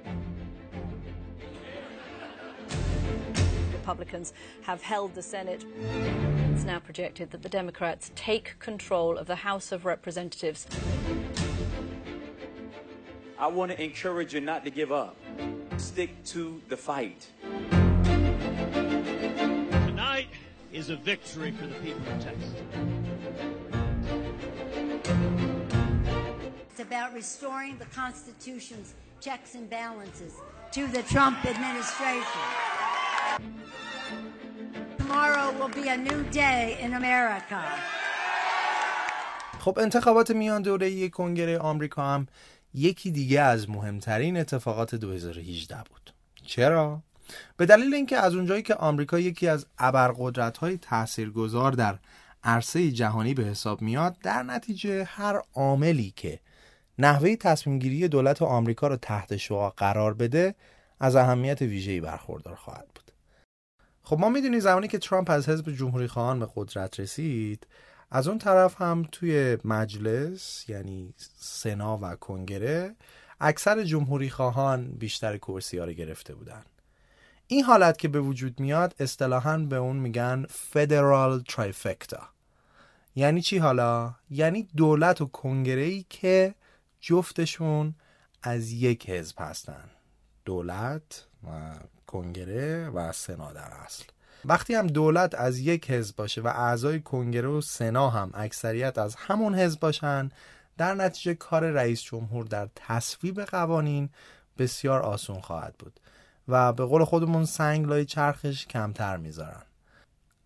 Republicans 3.75 4.33
have 4.63 4.81
held 4.81 5.15
the 5.15 5.23
Senate. 5.23 5.67
It's 6.53 6.65
now 6.65 6.81
projected 6.81 7.31
that 7.31 7.43
the 7.43 7.49
Democrats 7.49 8.11
take 8.17 8.59
control 8.59 9.17
of 9.17 9.27
the 9.27 9.37
House 9.37 9.71
of 9.73 9.85
Representatives. 9.85 10.67
I 13.39 13.47
want 13.47 13.71
to 13.71 13.83
encourage 13.83 14.35
you 14.35 14.41
not 14.41 14.65
to 14.65 14.71
give 14.71 14.91
up. 14.91 15.17
Stick 15.79 16.25
to 16.25 16.61
the 16.69 16.77
fight. 16.77 17.29
Tonight 19.71 20.29
is 20.73 20.91
a 20.91 20.97
victory 20.97 21.53
for 21.53 21.67
the 21.67 21.75
people 21.77 22.03
of 22.13 22.23
Texas. 22.23 22.53
It's 26.71 26.81
about 26.81 27.15
restoring 27.15 27.79
the 27.79 27.87
Constitution's 27.87 28.95
checks 29.21 29.55
and 29.55 29.71
balances 29.71 30.35
to 30.73 30.89
the 30.89 31.03
Trump 31.05 31.45
administration. 31.47 33.00
Tomorrow 35.11 35.49
will 35.59 35.75
be 35.81 35.89
a 35.89 35.97
new 36.09 36.21
day 36.43 36.79
in 36.85 36.91
America. 36.95 37.63
خب 39.59 39.79
انتخابات 39.79 40.31
میان 40.31 40.63
دوره 40.63 41.09
کنگره 41.09 41.59
آمریکا 41.59 42.03
هم 42.03 42.27
یکی 42.75 43.11
دیگه 43.11 43.41
از 43.41 43.71
مهمترین 43.71 44.37
اتفاقات 44.37 44.95
2018 44.95 45.77
بود 45.77 46.15
چرا؟ 46.47 47.03
به 47.57 47.67
دلیل 47.67 47.95
اینکه 47.95 48.17
از 48.17 48.35
اونجایی 48.35 48.63
که 48.63 48.75
آمریکا 48.75 49.19
یکی 49.19 49.49
از 49.49 49.67
ابرقدرت‌های 49.79 50.79
تاثیرگذار 50.79 51.73
در 51.73 51.99
عرصه 52.45 52.91
جهانی 52.91 53.35
به 53.35 53.45
حساب 53.45 53.83
میاد 53.83 54.17
در 54.23 54.43
نتیجه 54.43 55.05
هر 55.05 55.43
عاملی 55.55 56.13
که 56.17 56.41
نحوه 56.99 57.37
تصمیم 57.37 57.79
گیری 57.79 58.09
دولت 58.09 58.43
آمریکا 58.43 58.87
را 58.87 58.97
تحت 58.97 59.37
شعاع 59.37 59.75
قرار 59.77 60.15
بده 60.15 60.55
از 61.01 61.17
اهمیت 61.17 61.63
ویژه‌ای 61.63 62.01
برخوردار 62.01 62.55
خواهد 62.55 62.89
بود 62.95 63.10
خب 64.03 64.19
ما 64.19 64.29
می‌دونیم 64.29 64.61
زمانی 64.61 64.89
که 64.89 64.99
ترامپ 64.99 65.31
از 65.31 65.49
حزب 65.49 65.71
جمهوری 65.71 66.09
خواهان 66.09 66.41
به 66.41 66.49
قدرت 66.57 67.01
رسید 67.01 67.67
از 68.11 68.29
اون 68.29 68.39
طرف 68.39 68.81
هم 68.81 69.07
توی 69.13 69.59
مجلس 69.65 70.65
یعنی 70.69 71.15
سنا 71.37 71.99
و 72.03 72.15
کنگره 72.15 72.95
اکثر 73.41 73.83
جمهوری 73.83 74.31
خواهان 74.31 74.93
بیشتر 74.93 75.37
کرسی 75.37 75.79
ها 75.79 75.85
رو 75.85 75.93
گرفته 75.93 76.35
بودن. 76.35 76.63
این 77.47 77.65
حالت 77.65 77.99
که 77.99 78.09
به 78.09 78.21
وجود 78.21 78.61
میاد 78.61 78.95
اصطلاحا 78.99 79.59
به 79.59 79.77
اون 79.77 79.97
میگن 79.97 80.47
فدرال 80.51 81.43
ترایفکتا 81.49 82.29
یعنی 83.15 83.43
چی 83.43 83.59
حالا؟ 83.59 84.15
یعنی 84.31 84.69
دولت 84.77 85.21
و 85.21 85.27
کنگره 85.27 85.83
ای 85.83 86.05
که 86.09 86.55
جفتشون 87.01 87.95
از 88.43 88.73
یک 88.73 89.11
حزب 89.11 89.37
هستن. 89.39 89.91
دولت 90.45 91.27
و 91.45 91.75
کنگره 92.13 92.89
و 92.89 93.13
سنا 93.13 93.53
در 93.53 93.73
اصل. 93.85 94.05
وقتی 94.45 94.75
هم 94.75 94.87
دولت 94.87 95.35
از 95.35 95.59
یک 95.59 95.91
حزب 95.91 96.17
باشه 96.17 96.41
و 96.41 96.47
اعضای 96.47 97.01
کنگره 97.01 97.49
و 97.49 97.61
سنا 97.61 98.11
هم 98.11 98.31
اکثریت 98.35 98.99
از 98.99 99.15
همون 99.15 99.55
حزب 99.55 99.81
باشن 99.81 100.29
در 100.79 100.95
نتیجه 100.95 101.35
کار 101.35 101.71
رئیس 101.71 102.03
جمهور 102.03 102.47
در 102.47 102.69
تصویب 102.75 103.41
قوانین 103.41 104.09
بسیار 104.59 105.01
آسون 105.01 105.41
خواهد 105.41 105.75
بود 105.79 106.01
و 106.49 106.73
به 106.73 106.85
قول 106.85 107.05
خودمون 107.05 107.45
سنگ 107.45 107.87
لای 107.87 108.05
چرخش 108.05 108.67
کمتر 108.67 109.17
می‌ذارن. 109.17 109.63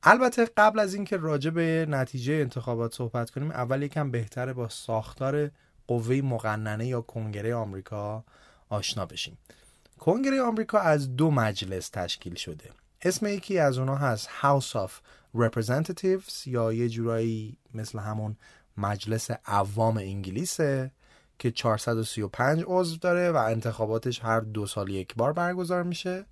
البته 0.02 0.48
قبل 0.56 0.78
از 0.78 0.94
اینکه 0.94 1.16
راجع 1.16 1.50
به 1.50 1.86
نتیجه 1.88 2.34
انتخابات 2.34 2.94
صحبت 2.94 3.30
کنیم 3.30 3.50
اول 3.50 3.82
یکم 3.82 4.10
بهتره 4.10 4.52
با 4.52 4.68
ساختار 4.68 5.50
قوه 5.86 6.14
مقننه 6.14 6.86
یا 6.86 7.00
کنگره 7.00 7.54
آمریکا 7.54 8.24
آشنا 8.68 9.06
بشیم. 9.06 9.38
کنگره 10.04 10.42
آمریکا 10.42 10.78
از 10.78 11.16
دو 11.16 11.30
مجلس 11.30 11.88
تشکیل 11.88 12.34
شده. 12.34 12.70
اسم 13.02 13.26
یکی 13.26 13.58
از 13.58 13.78
اونها 13.78 13.96
هست 13.96 14.28
House 14.42 14.86
of 14.86 14.90
Representatives 15.36 16.46
یا 16.46 16.72
یه 16.72 16.88
جورایی 16.88 17.56
مثل 17.74 17.98
همون 17.98 18.36
مجلس 18.76 19.30
عوام 19.46 19.96
انگلیسه 19.96 20.90
که 21.38 21.50
435 21.50 22.64
عضو 22.66 22.96
داره 22.96 23.30
و 23.30 23.36
انتخاباتش 23.36 24.24
هر 24.24 24.40
دو 24.40 24.66
سال 24.66 24.88
یک 24.88 25.14
بار 25.14 25.32
برگزار 25.32 25.82
میشه. 25.82 26.26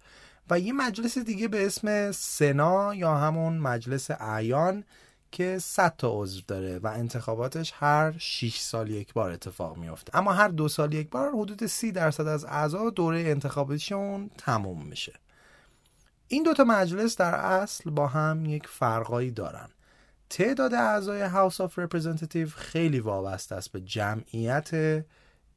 و 0.51 0.59
یه 0.59 0.73
مجلس 0.73 1.19
دیگه 1.19 1.49
به 1.49 1.67
اسم 1.67 2.13
سنا 2.13 2.95
یا 2.95 3.15
همون 3.15 3.59
مجلس 3.59 4.11
اعیان 4.11 4.85
که 5.33 5.59
100 5.59 5.95
تا 5.99 6.11
عضو 6.13 6.41
داره 6.49 6.79
و 6.79 6.87
انتخاباتش 6.87 7.73
هر 7.77 8.15
6 8.19 8.59
سال 8.59 8.91
یک 8.91 9.13
بار 9.13 9.31
اتفاق 9.31 9.77
میفته 9.77 10.19
اما 10.19 10.33
هر 10.33 10.49
دو 10.49 10.69
سال 10.69 10.95
یک 10.95 11.11
بار 11.11 11.31
حدود 11.31 11.67
30 11.67 11.93
درصد 11.93 12.27
از 12.27 12.45
اعضا 12.45 12.91
دوره 12.91 13.21
انتخاباتشون 13.21 14.31
تموم 14.39 14.85
میشه. 14.87 15.13
این 16.29 16.43
دوتا 16.43 16.65
مجلس 16.65 17.17
در 17.17 17.35
اصل 17.35 17.91
با 17.91 18.07
هم 18.07 18.47
یک 18.47 18.67
فرقایی 18.67 19.31
دارن. 19.31 19.69
تعداد 20.31 20.75
اعضای 20.75 21.29
House 21.29 21.55
of 21.55 21.71
Representative 21.71 22.49
خیلی 22.57 23.01
وابسته 23.01 23.55
است 23.55 23.73
به 23.73 23.81
جمعیت 23.81 24.71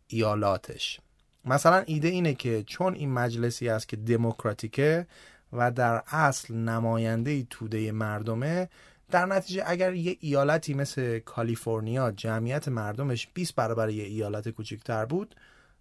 ایالاتش. 0.07 0.99
مثلا 1.45 1.77
ایده 1.77 2.07
اینه 2.07 2.33
که 2.33 2.63
چون 2.63 2.95
این 2.95 3.11
مجلسی 3.11 3.69
است 3.69 3.87
که 3.87 3.97
دموکراتیکه 3.97 5.07
و 5.53 5.71
در 5.71 6.03
اصل 6.07 6.53
نماینده 6.53 7.43
توده 7.49 7.91
مردمه 7.91 8.69
در 9.11 9.25
نتیجه 9.25 9.63
اگر 9.65 9.93
یه 9.93 10.17
ایالتی 10.19 10.73
مثل 10.73 11.19
کالیفرنیا 11.19 12.11
جمعیت 12.11 12.67
مردمش 12.67 13.27
20 13.33 13.55
برابر 13.55 13.89
یه 13.89 14.03
ایالت 14.03 14.49
کوچکتر 14.49 15.05
بود 15.05 15.35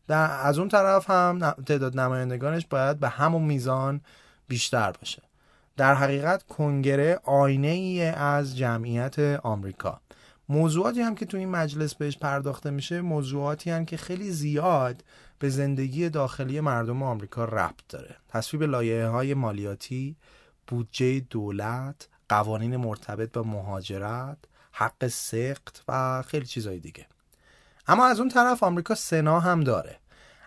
در 0.07 0.47
از 0.47 0.59
اون 0.59 0.69
طرف 0.69 1.11
هم 1.11 1.51
تعداد 1.51 2.01
نمایندگانش 2.01 2.67
باید 2.67 3.01
به 3.01 3.09
همون 3.09 3.43
میزان 3.43 4.01
بیشتر 4.49 4.93
باشه. 4.93 5.23
در 5.77 5.95
حقیقت 5.95 6.43
کنگره 6.43 7.21
آینه 7.25 7.69
ای 7.69 8.03
از 8.07 8.57
جمعیت 8.57 9.19
آمریکا. 9.43 10.01
موضوعاتی 10.49 11.01
هم 11.01 11.15
که 11.15 11.27
تو 11.27 11.37
این 11.37 11.49
مجلس 11.49 11.95
بهش 11.95 12.19
پرداخته 12.19 12.71
میشه 12.71 13.01
موضوعاتی 13.01 13.71
هم 13.71 13.85
که 13.85 13.97
خیلی 13.97 14.31
زیاد 14.31 15.05
به 15.39 15.49
زندگی 15.49 16.09
داخلی 16.09 16.61
مردم 16.61 17.03
آمریکا 17.03 17.45
ربط 17.45 17.89
داره. 17.89 18.17
تصویب 18.29 18.63
لایه 18.63 19.07
های 19.07 19.35
مالیاتی 19.35 20.17
بودجه 20.67 21.21
دولت 21.21 22.09
قوانین 22.29 22.77
مرتبط 22.77 23.33
با 23.33 23.43
مهاجرت 23.43 24.39
حق 24.73 25.07
سقط 25.07 25.81
و 25.89 26.23
خیلی 26.23 26.47
چیزهای 26.47 26.79
دیگه. 26.79 27.07
اما 27.87 28.07
از 28.07 28.21
اون 28.21 28.29
طرف 28.29 28.63
آمریکا 28.63 28.95
سنا 28.95 29.41
هم 29.41 29.61
داره. 29.61 29.99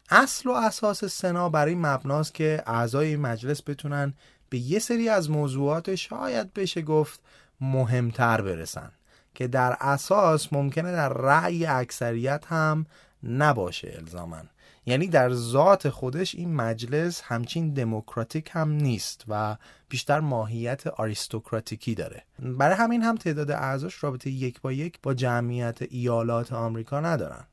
اصل 0.09 0.49
و 0.49 0.51
اساس 0.51 1.05
سنا 1.05 1.49
برای 1.49 1.75
مبناست 1.75 2.33
که 2.33 2.63
اعضای 2.65 3.15
مجلس 3.15 3.61
بتونن 3.67 4.13
به 4.49 4.57
یه 4.57 4.79
سری 4.79 5.09
از 5.09 5.29
موضوعات 5.29 5.95
شاید 5.95 6.53
بشه 6.53 6.81
گفت 6.81 7.19
مهمتر 7.61 8.41
برسن 8.41 8.91
که 9.35 9.47
در 9.47 9.77
اساس 9.79 10.53
ممکنه 10.53 10.91
در 10.91 11.09
رأی 11.09 11.65
اکثریت 11.65 12.45
هم 12.47 12.85
نباشه 13.23 13.93
الزامن 13.97 14.49
یعنی 14.85 15.07
در 15.07 15.33
ذات 15.33 15.89
خودش 15.89 16.35
این 16.35 16.55
مجلس 16.55 17.21
همچین 17.25 17.73
دموکراتیک 17.73 18.49
هم 18.53 18.71
نیست 18.71 19.23
و 19.27 19.55
بیشتر 19.89 20.19
ماهیت 20.19 20.87
آریستوکراتیکی 20.87 21.95
داره. 21.95 22.23
برای 22.39 22.75
همین 22.75 23.03
هم 23.03 23.15
تعداد 23.15 23.51
اعضاش 23.51 24.03
رابطه 24.03 24.29
یک 24.29 24.61
با 24.61 24.71
یک 24.71 24.99
با 25.03 25.13
جمعیت 25.13 25.81
ایالات 25.81 26.53
آمریکا 26.53 26.99
ندارن. 26.99 27.43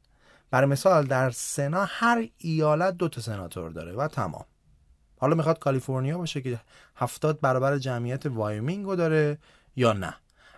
برای 0.50 0.66
مثال 0.66 1.06
در 1.06 1.30
سنا 1.30 1.84
هر 1.88 2.28
ایالت 2.38 2.96
دو 2.96 3.08
تا 3.08 3.20
سناتور 3.20 3.70
داره 3.70 3.92
و 3.92 4.08
تمام. 4.08 4.44
حالا 5.18 5.34
می‌خواد 5.34 5.58
کالیفرنیا 5.58 6.18
باشه 6.18 6.40
که 6.40 6.60
هفتاد 6.96 7.40
برابر 7.40 7.78
جمعیت 7.78 8.26
وایومینگو 8.26 8.96
داره 8.96 9.38
یا 9.76 9.92
نه. 9.92 10.14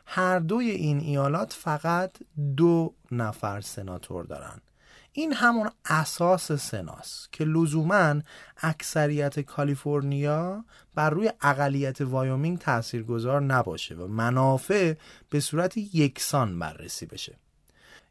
هر 0.07 0.39
دوی 0.39 0.71
این 0.71 1.01
ایالات 1.01 1.53
فقط 1.53 2.11
دو 2.57 2.95
نفر 3.11 3.61
سناتور 3.61 4.25
دارن. 4.25 4.61
این 5.19 5.33
همون 5.33 5.71
اساس 5.85 6.53
سناست 6.53 7.33
که 7.33 7.45
لزوما 7.45 8.15
اکثریت 8.63 9.41
کالیفرنیا 9.41 10.65
بر 10.95 11.11
روی 11.11 11.33
اقلیت 11.41 12.01
وایومینگ 12.01 12.59
تاثیرگذار 12.59 13.43
نباشه 13.43 13.95
و 13.95 14.07
منافع 14.07 14.95
به 15.31 15.41
صورت 15.41 15.77
یکسان 15.77 16.59
بررسی 16.59 17.07
بشه. 17.07 17.39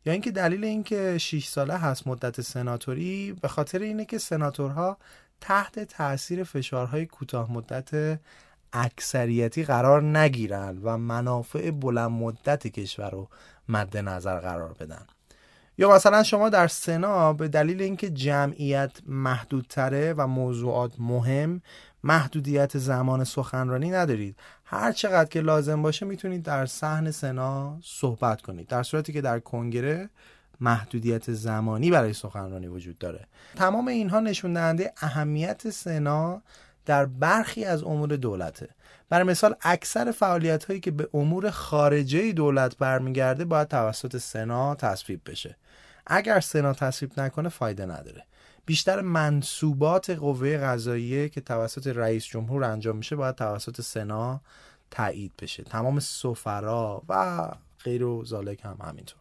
یا 0.06 0.14
اینکه 0.14 0.32
دلیل 0.32 0.64
اینکه 0.64 1.18
6 1.18 1.48
ساله 1.48 1.78
هست 1.78 2.08
مدت 2.08 2.42
سناتوری 2.42 3.34
به 3.42 3.48
خاطر 3.48 3.80
اینه 3.80 4.06
که 4.06 4.18
سناتورها 4.18 4.98
تحت 5.42 5.80
تاثیر 5.80 6.44
فشارهای 6.44 7.06
کوتاه 7.06 7.52
مدت 7.52 8.20
اکثریتی 8.74 9.64
قرار 9.64 10.04
نگیرن 10.04 10.80
و 10.84 10.98
منافع 10.98 11.72
بلند 11.72 12.12
مدت 12.12 12.68
کشور 12.68 13.10
رو 13.10 13.30
مد 13.70 13.98
نظر 13.98 14.40
قرار 14.40 14.74
بدن. 14.74 15.06
یا 15.78 15.92
مثلا 15.92 16.24
شما 16.24 16.50
در 16.50 16.68
سنا 16.68 17.34
به 17.34 17.48
دلیل 17.48 17.82
اینکه 17.82 18.10
جمعیت 18.10 18.92
محدودتره 19.06 20.14
و 20.14 20.28
موضوعات 20.28 20.94
مهم 21.00 21.62
محدودیت 22.04 22.78
زمان 22.78 23.24
سخنرانی 23.24 23.92
ندارید. 23.92 24.36
هر 24.66 24.92
چقدر 24.92 25.30
که 25.30 25.42
لازم 25.42 25.82
باشه 25.82 26.06
می‌تونید 26.06 26.44
در 26.44 26.66
صحن 26.66 27.12
سنا 27.12 27.80
صحبت 27.84 28.42
کنید. 28.42 28.68
در 28.68 28.84
صورتی 28.84 29.14
که 29.14 29.22
در 29.22 29.40
کنگره 29.40 30.10
محدودیت 30.60 31.32
زمانی 31.32 31.92
برای 31.92 32.14
سخنرانی 32.14 32.68
وجود 32.68 32.98
داره. 32.98 33.28
تمام 33.56 33.88
اینها 33.88 34.20
نشون 34.20 34.54
دهنده 34.54 34.94
اهمیت 35.02 35.70
سنا 35.70 36.42
در 36.86 37.06
برخی 37.06 37.66
از 37.66 37.84
امور 37.84 38.16
دولته. 38.16 38.70
برای 39.10 39.24
مثال 39.24 39.56
اکثر 39.62 40.12
فعالیت 40.12 40.66
هایی 40.66 40.80
که 40.80 40.92
به 40.92 41.10
امور 41.14 41.50
خارجه 41.50 42.32
دولت 42.32 42.78
برمیگرده 42.78 43.46
باید 43.46 43.68
توسط 43.68 44.18
سنا 44.18 44.76
تصویب 44.76 45.22
بشه. 45.26 45.56
اگر 46.08 46.40
سنا 46.40 46.74
تصویب 46.74 47.20
نکنه 47.20 47.50
فایده 47.50 47.86
نداره. 47.86 48.24
بیشتر 48.66 49.02
منصوبات 49.02 50.10
قوه 50.10 50.58
قضاییه 50.58 51.30
که 51.30 51.42
توسط 51.42 51.88
رئیس 51.88 52.26
جمهور 52.26 52.64
انجام 52.64 52.98
میشه 52.98 53.16
باید 53.16 53.36
توسط 53.36 53.82
سنا 53.82 54.42
تایید 54.92 55.32
بشه. 55.42 55.64
تمام 55.64 56.00
سفرا 56.00 57.04
و 57.10 57.52
غیر 57.84 58.04
و 58.04 58.26
زالک 58.26 58.66
هم 58.66 58.78
همینطور. 58.82 59.20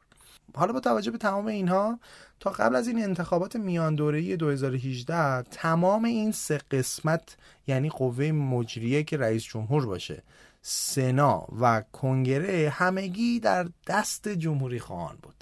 حالا 0.55 0.73
با 0.73 0.81
توجه 0.81 1.11
به 1.11 1.19
تمام 1.19 1.47
اینها 1.47 1.99
تا 2.41 2.51
قبل 2.51 2.77
از 2.77 2.89
این 2.89 3.03
انتخابات 3.03 3.57
میان 3.57 3.95
دوره‌ای 3.95 4.37
2018 4.37 5.43
تمام 5.43 6.05
این 6.05 6.33
سه 6.33 6.61
قسمت 6.71 7.37
یعنی 7.67 7.89
قوه 7.89 8.33
مجریه 8.33 9.03
که 9.03 9.17
رئیس 9.17 9.45
جمهور 9.45 9.87
باشه 9.87 10.23
سنا 10.63 11.47
و 11.61 11.81
کنگره 11.93 12.71
همگی 12.71 13.41
در 13.41 13.69
دست 13.87 14.29
جمهوری 14.29 14.81
خواهان 14.81 15.19
بود. 15.23 15.34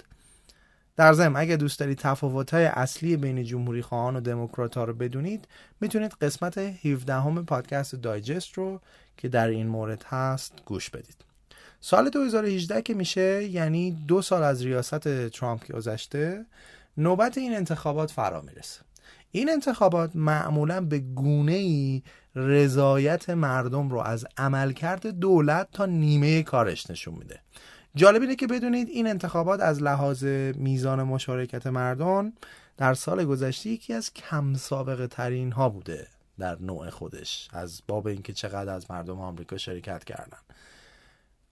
در 0.95 1.13
ضمن 1.13 1.35
اگه 1.35 1.57
دوست 1.57 1.79
دارید 1.79 1.97
تفاوت‌های 1.97 2.65
اصلی 2.65 3.17
بین 3.17 3.43
جمهوری 3.43 3.81
خواهان 3.81 4.15
و 4.15 4.19
دموکرات 4.19 4.77
ها 4.77 4.83
رو 4.83 4.93
بدونید 4.93 5.47
می‌تونید 5.81 6.11
قسمت 6.11 6.57
17 6.57 7.13
همه 7.13 7.41
پادکست 7.41 7.95
دایجست 7.95 8.53
رو 8.53 8.81
که 9.17 9.29
در 9.29 9.47
این 9.47 9.67
مورد 9.67 10.03
هست 10.03 10.53
گوش 10.65 10.89
بدید. 10.89 11.15
سال 11.79 12.09
2018 12.09 12.81
که 12.81 12.93
میشه 12.93 13.43
یعنی 13.43 13.91
دو 13.91 14.21
سال 14.21 14.43
از 14.43 14.65
ریاست 14.65 15.27
ترامپ 15.29 15.63
که 15.63 15.73
گذشته 15.73 16.45
نوبت 16.97 17.37
این 17.37 17.55
انتخابات 17.55 18.11
فرا 18.11 18.41
می‌رسه. 18.41 18.81
این 19.31 19.49
انتخابات 19.49 20.15
معمولا 20.15 20.81
به 20.81 20.99
گونه 20.99 21.51
ای 21.51 22.01
رضایت 22.35 23.29
مردم 23.29 23.89
رو 23.89 23.99
از 23.99 24.25
عملکرد 24.37 25.07
دولت 25.07 25.67
تا 25.71 25.85
نیمه 25.85 26.43
کارش 26.43 26.89
نشون 26.89 27.13
میده. 27.13 27.39
جالب 27.95 28.21
اینه 28.21 28.35
که 28.35 28.47
بدونید 28.47 28.89
این 28.89 29.07
انتخابات 29.07 29.59
از 29.59 29.81
لحاظ 29.81 30.23
میزان 30.55 31.03
مشارکت 31.03 31.67
مردم 31.67 32.33
در 32.77 32.93
سال 32.93 33.25
گذشته 33.25 33.69
یکی 33.69 33.93
از 33.93 34.13
کم 34.13 34.53
سابقه 34.53 35.07
ترین 35.07 35.51
ها 35.51 35.69
بوده 35.69 36.07
در 36.39 36.57
نوع 36.59 36.89
خودش 36.89 37.47
از 37.53 37.81
باب 37.87 38.07
اینکه 38.07 38.33
چقدر 38.33 38.73
از 38.73 38.91
مردم 38.91 39.19
آمریکا 39.19 39.57
شرکت 39.57 40.03
کردن. 40.03 40.37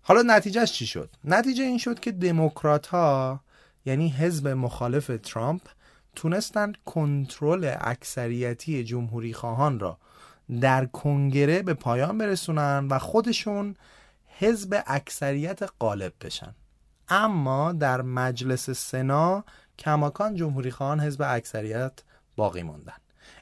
حالا 0.01 0.21
نتیجهش 0.21 0.71
چی 0.71 0.85
شد؟ 0.85 1.09
نتیجه 1.23 1.63
این 1.63 1.77
شد 1.77 1.99
که 1.99 2.11
دموکرات 2.11 2.87
ها 2.87 3.39
یعنی 3.85 4.09
حزب 4.09 4.47
مخالف 4.47 5.11
ترامپ 5.23 5.61
تونستن 6.15 6.73
کنترل 6.85 7.75
اکثریتی 7.81 8.83
جمهوری 8.83 9.33
خواهان 9.33 9.79
را 9.79 9.97
در 10.61 10.85
کنگره 10.85 11.61
به 11.61 11.73
پایان 11.73 12.17
برسونن 12.17 12.87
و 12.89 12.99
خودشون 12.99 13.75
حزب 14.41 14.83
اکثریت 14.87 15.59
غالب 15.79 16.13
بشن. 16.21 16.55
اما 17.09 17.71
در 17.71 18.01
مجلس 18.01 18.69
سنا 18.69 19.43
کماکان 19.79 20.35
جمهوری 20.35 20.71
خواهان 20.71 20.99
حزب 20.99 21.21
اکثریت 21.27 21.91
باقی 22.35 22.63
موندن. 22.63 22.93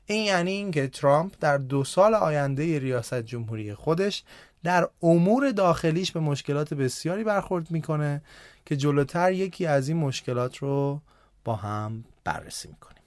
این 0.06 0.26
یعنی 0.26 0.52
اینکه 0.52 0.88
ترامپ 0.88 1.34
در 1.40 1.58
دو 1.58 1.84
سال 1.84 2.16
آینده 2.16 2.80
ریاست 2.80 3.22
جمهوری 3.22 3.74
خودش 3.74 4.24
در 4.64 4.90
امور 5.04 5.52
داخلیش 5.52 6.12
به 6.12 6.20
مشکلات 6.20 6.74
بسیاری 6.74 7.24
برخورد 7.24 7.72
می‌کنه 7.72 8.22
که 8.66 8.78
جلوتر 8.78 9.32
یکی 9.32 9.66
از 9.66 9.88
این 9.88 9.98
مشکلات 9.98 10.58
رو 10.58 11.02
با 11.46 11.56
هم 11.56 12.04
بررسی 12.24 12.68
می‌کنیم. 12.68 13.04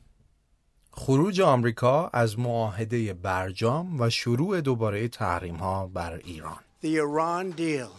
خروج 0.92 1.40
آمریکا 1.40 2.10
از 2.12 2.38
معاهده 2.38 3.14
برجام 3.14 4.00
و 4.00 4.10
شروع 4.10 4.60
دوباره 4.60 5.08
تحریم 5.08 5.56
ها 5.56 5.86
بر 5.86 6.12
ایران. 6.12 6.60
The 6.82 6.98
Iran 6.98 7.52
deal 7.52 7.92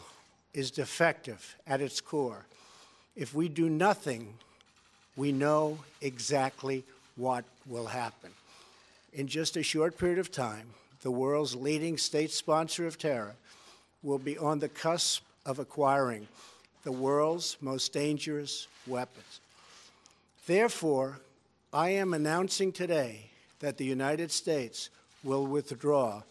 is 0.53 0.69
defective 0.69 1.55
at 1.65 1.79
its 1.79 2.01
core. 2.01 2.45
If 3.15 3.33
we 3.33 3.47
do 3.47 3.69
nothing, 3.69 4.33
we 5.15 5.31
know 5.31 5.79
exactly 6.01 6.83
what 7.15 7.45
will 7.65 7.85
happen. 7.85 8.31
In 9.13 9.27
just 9.27 9.55
a 9.55 9.63
short 9.63 9.97
period 9.97 10.19
of 10.19 10.33
time, 10.33 10.67
the 11.01 11.11
world's 11.11 11.55
leading 11.55 11.97
state 11.97 12.31
sponsor 12.31 12.85
of 12.85 12.97
terror 12.97 13.35
will 14.03 14.19
be 14.19 14.37
on 14.37 14.59
the 14.59 14.67
cusp 14.67 15.23
of 15.45 15.59
acquiring 15.59 16.27
the 16.83 16.91
world's 16.91 17.55
most 17.61 17.93
dangerous 17.93 18.67
weapons. 18.85 19.39
Therefore, 20.45 21.19
I 21.71 21.91
am 21.91 22.13
announcing 22.13 22.73
today 22.73 23.29
that 23.59 23.77
the 23.77 23.85
United 23.85 24.29
States 24.29 24.89
will 25.23 25.47
withdraw 25.47 26.23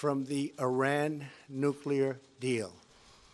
from 0.00 0.24
the 0.24 0.44
Iran 0.58 1.12
nuclear 1.48 2.12
deal. 2.40 2.70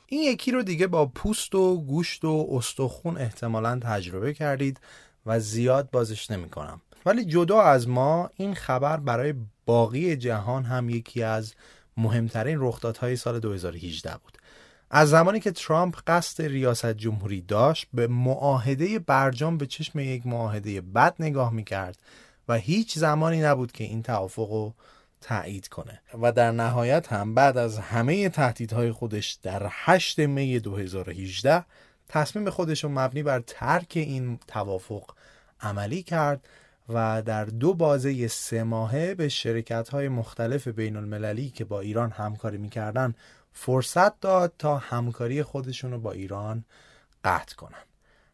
این 0.07 0.23
یکی 0.23 0.51
رو 0.51 0.63
دیگه 0.63 0.87
با 0.87 1.07
پوست 1.07 1.55
و 1.55 1.81
گوشت 1.81 2.25
و 2.25 2.49
استخون 2.53 3.17
احتمالا 3.17 3.81
تجربه 3.83 4.35
کردید 4.35 4.81
و 5.27 5.41
زیاد 5.41 5.91
بازش 5.91 6.31
نمی 6.31 6.49
کنم. 6.49 6.81
ولی 7.07 7.25
جدا 7.25 7.63
از 7.63 7.89
ما 7.89 8.31
این 8.37 8.55
خبر 8.55 8.97
برای 8.97 9.35
باقی 9.67 10.17
جهان 10.17 10.65
هم 10.65 10.91
یکی 10.91 11.23
از 11.23 11.55
مهمترین 11.97 12.59
رخدادهای 12.61 13.17
سال 13.17 13.41
2018 13.41 14.11
بود. 14.25 14.39
از 14.91 15.11
زمانی 15.11 15.41
که 15.41 15.51
ترامپ 15.51 15.97
قصد 16.07 16.43
ریاست 16.43 16.87
جمهوری 16.87 17.41
داشت 17.41 17.87
به 17.95 18.07
معاهده 18.07 18.99
برجام 18.99 19.59
به 19.59 19.67
چشم 19.67 19.99
یک 19.99 20.27
معاهده 20.27 20.81
بد 20.81 21.15
نگاه 21.19 21.53
می‌کرد 21.53 21.99
و 22.49 22.55
هیچ 22.55 22.99
زمانی 22.99 23.41
نبود 23.41 23.73
که 23.73 23.85
این 23.85 24.03
توافق 24.03 24.51
رو 24.51 24.75
تایید 25.27 25.69
کنه. 25.69 26.01
و 26.23 26.33
در 26.33 26.51
نهایت 26.51 27.13
هم 27.13 27.35
بعد 27.35 27.59
از 27.59 27.79
همه 27.79 28.29
تهدیدهای 28.29 28.93
خودش 28.93 29.33
در 29.33 29.67
8 29.71 30.19
می 30.19 30.61
2018 30.61 31.65
تصمیم 32.09 32.51
خودش 32.51 32.85
رو 32.85 32.91
مبنی 32.91 33.23
بر 33.23 33.41
ترک 33.41 33.93
این 33.95 34.39
توافق 34.47 35.11
عملی 35.61 36.03
کرد 36.03 36.49
و 36.89 37.23
در 37.23 37.45
دو 37.45 37.75
بازه 37.75 38.29
سه 38.29 38.63
ماهه 38.63 39.15
به 39.15 39.29
شرکت 39.29 39.89
های 39.89 40.09
مختلف 40.09 40.69
بین 40.69 40.97
المللی 40.97 41.51
که 41.51 41.65
با 41.65 41.81
ایران 41.81 42.11
همکاری 42.11 42.59
می‌کردن 42.59 43.15
فرصت 43.53 44.21
داد 44.21 44.53
تا 44.59 44.79
همکاری 44.79 45.43
خودشون 45.43 45.93
رو 45.93 45.99
با 45.99 46.13
ایران 46.13 46.65
قطع 47.25 47.55
کنن. 47.55 47.85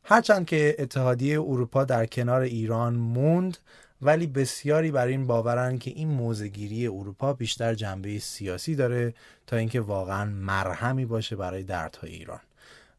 هرچند 0.04 0.46
که 0.46 0.76
اتحادیه 0.78 1.40
اروپا 1.40 1.84
در 1.84 2.06
کنار 2.06 2.40
ایران 2.40 2.94
موند 2.94 3.58
ولی 4.02 4.26
بسیاری 4.26 4.90
بر 4.90 5.06
این 5.06 5.26
باورن 5.26 5.78
که 5.78 5.90
این 5.90 6.08
موزگیری 6.08 6.86
اروپا 6.86 7.32
بیشتر 7.32 7.74
جنبه 7.74 8.18
سیاسی 8.18 8.74
داره 8.74 9.14
تا 9.46 9.56
اینکه 9.56 9.80
واقعا 9.80 10.24
مرهمی 10.24 11.06
باشه 11.06 11.36
برای 11.36 11.62
دردهای 11.62 12.10
ایران 12.10 12.40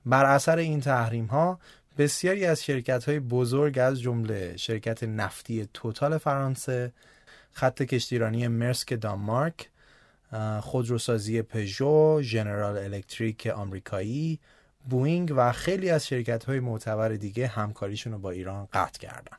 بر 0.06 0.26
اثر 0.26 0.58
این 0.58 0.82
تحریم 0.82 1.26
ها 1.26 1.60
بسیاری 1.98 2.46
از 2.46 2.64
شرکت 2.64 3.04
های 3.04 3.20
بزرگ 3.20 3.80
از 3.80 4.02
جمله 4.02 4.58
شرکت 4.58 5.04
نفتی 5.04 5.68
توتال 5.74 6.18
فرانسه 6.18 6.94
خط 7.52 7.82
کشتیرانی 7.82 8.48
مرسک 8.48 9.02
دانمارک 9.02 9.70
خودروسازی 10.62 11.42
پژو، 11.42 12.22
ژنرال 12.22 12.78
الکتریک 12.78 13.48
آمریکایی، 13.48 14.40
بوینگ 14.90 15.34
و 15.36 15.52
خیلی 15.52 15.90
از 15.90 16.08
شرکت 16.08 16.44
های 16.44 16.60
معتبر 16.60 17.10
دیگه 17.10 17.48
همکاریشون 17.48 18.14
رو 18.14 18.20
با 18.20 18.32
ایران 18.32 18.68
قطع 18.74 19.00
کردن. 19.00 19.38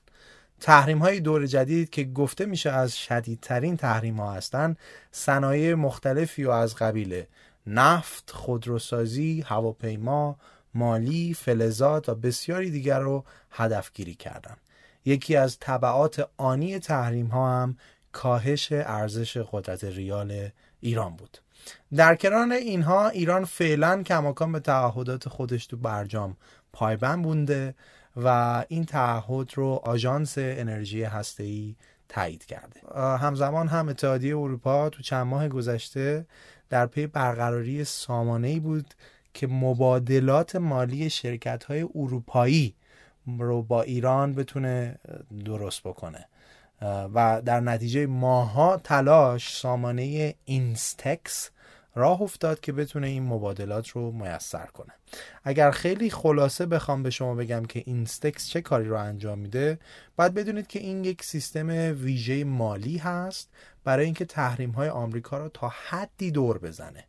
تحریم 0.65 0.99
های 0.99 1.21
دور 1.21 1.47
جدید 1.47 1.91
که 1.91 2.05
گفته 2.05 2.47
میشه 2.47 2.71
از 2.71 2.99
شدیدترین 2.99 3.77
تحریم 3.77 4.17
ها 4.21 4.33
هستن 4.33 4.77
صنایع 5.11 5.75
مختلفی 5.75 6.45
و 6.45 6.51
از 6.51 6.75
قبیل 6.75 7.25
نفت، 7.67 8.31
خودروسازی، 8.31 9.45
هواپیما، 9.47 10.37
مالی، 10.75 11.35
فلزات 11.35 12.09
و 12.09 12.15
بسیاری 12.15 12.71
دیگر 12.71 12.99
رو 12.99 13.25
هدفگیری 13.51 14.15
کردن. 14.15 14.57
یکی 15.05 15.37
از 15.37 15.59
طبعات 15.59 16.29
آنی 16.37 16.79
تحریم 16.79 17.27
ها 17.27 17.63
هم 17.63 17.77
کاهش 18.13 18.69
ارزش 18.73 19.37
قدرت 19.37 19.85
ریال 19.85 20.49
ایران 20.81 21.17
بود. 21.17 21.39
در 21.97 22.15
کنار 22.15 22.53
اینها 22.53 23.09
ایران 23.09 23.45
فعلا 23.45 24.03
کماکان 24.03 24.53
به 24.53 24.61
تعهدات 24.61 25.29
خودش 25.29 25.67
تو 25.67 25.77
برجام 25.77 26.37
پایبند 26.73 27.23
بوده 27.23 27.75
و 28.17 28.65
این 28.69 28.85
تعهد 28.85 29.51
رو 29.55 29.81
آژانس 29.85 30.35
انرژی 30.39 31.03
هسته‌ای 31.03 31.77
تایید 32.09 32.45
کرده. 32.47 32.81
همزمان 32.97 33.69
هم 33.69 33.89
اتحادیه 33.89 34.37
اروپا 34.37 34.89
تو 34.89 35.03
چند 35.03 35.27
ماه 35.27 35.49
گذشته 35.49 36.27
در 36.71 36.87
پی 36.87 37.07
برقراری 37.07 37.85
سامانه 37.85 38.61
بود 38.61 38.95
که 39.35 39.47
مبادلات 39.47 40.57
مالی 40.57 41.11
شرکت 41.11 41.65
های 41.65 41.83
اروپایی 41.95 42.75
رو 43.39 43.63
با 43.63 43.83
ایران 43.83 44.33
بتونه 44.33 44.99
درست 45.45 45.83
بکنه. 45.83 46.27
و 47.15 47.43
در 47.45 47.61
نتیجه 47.61 48.07
ماها 48.07 48.77
تلاش 48.77 49.57
سامانه 49.57 50.35
اینستکس 50.45 51.51
راه 51.95 52.23
افتاد 52.23 52.61
که 52.61 52.73
بتونه 52.73 53.07
این 53.07 53.23
مبادلات 53.23 53.89
رو 53.89 54.13
میسر 54.13 54.67
کنه. 54.67 54.93
اگر 55.45 55.71
خیلی 55.71 56.11
خلاصه 56.11 56.67
بخوام 56.67 57.03
به 57.03 57.11
شما 57.11 57.35
بگم 57.35 57.65
که 57.65 57.83
اینستکس 57.87 58.49
چه 58.49 58.61
کاری 58.61 58.89
رو 58.89 58.97
انجام 58.97 59.39
میده 59.39 59.79
باید 60.17 60.35
بدونید 60.35 60.67
که 60.67 60.79
این 60.79 61.05
یک 61.05 61.25
سیستم 61.25 61.69
ویژه 62.01 62.45
مالی 62.45 62.97
هست 62.99 63.51
برای 63.85 64.05
اینکه 64.05 64.25
تحریم 64.25 64.71
های 64.71 64.89
آمریکا 64.89 65.39
رو 65.39 65.49
تا 65.49 65.73
حدی 65.89 66.31
دور 66.31 66.59
بزنه. 66.59 67.05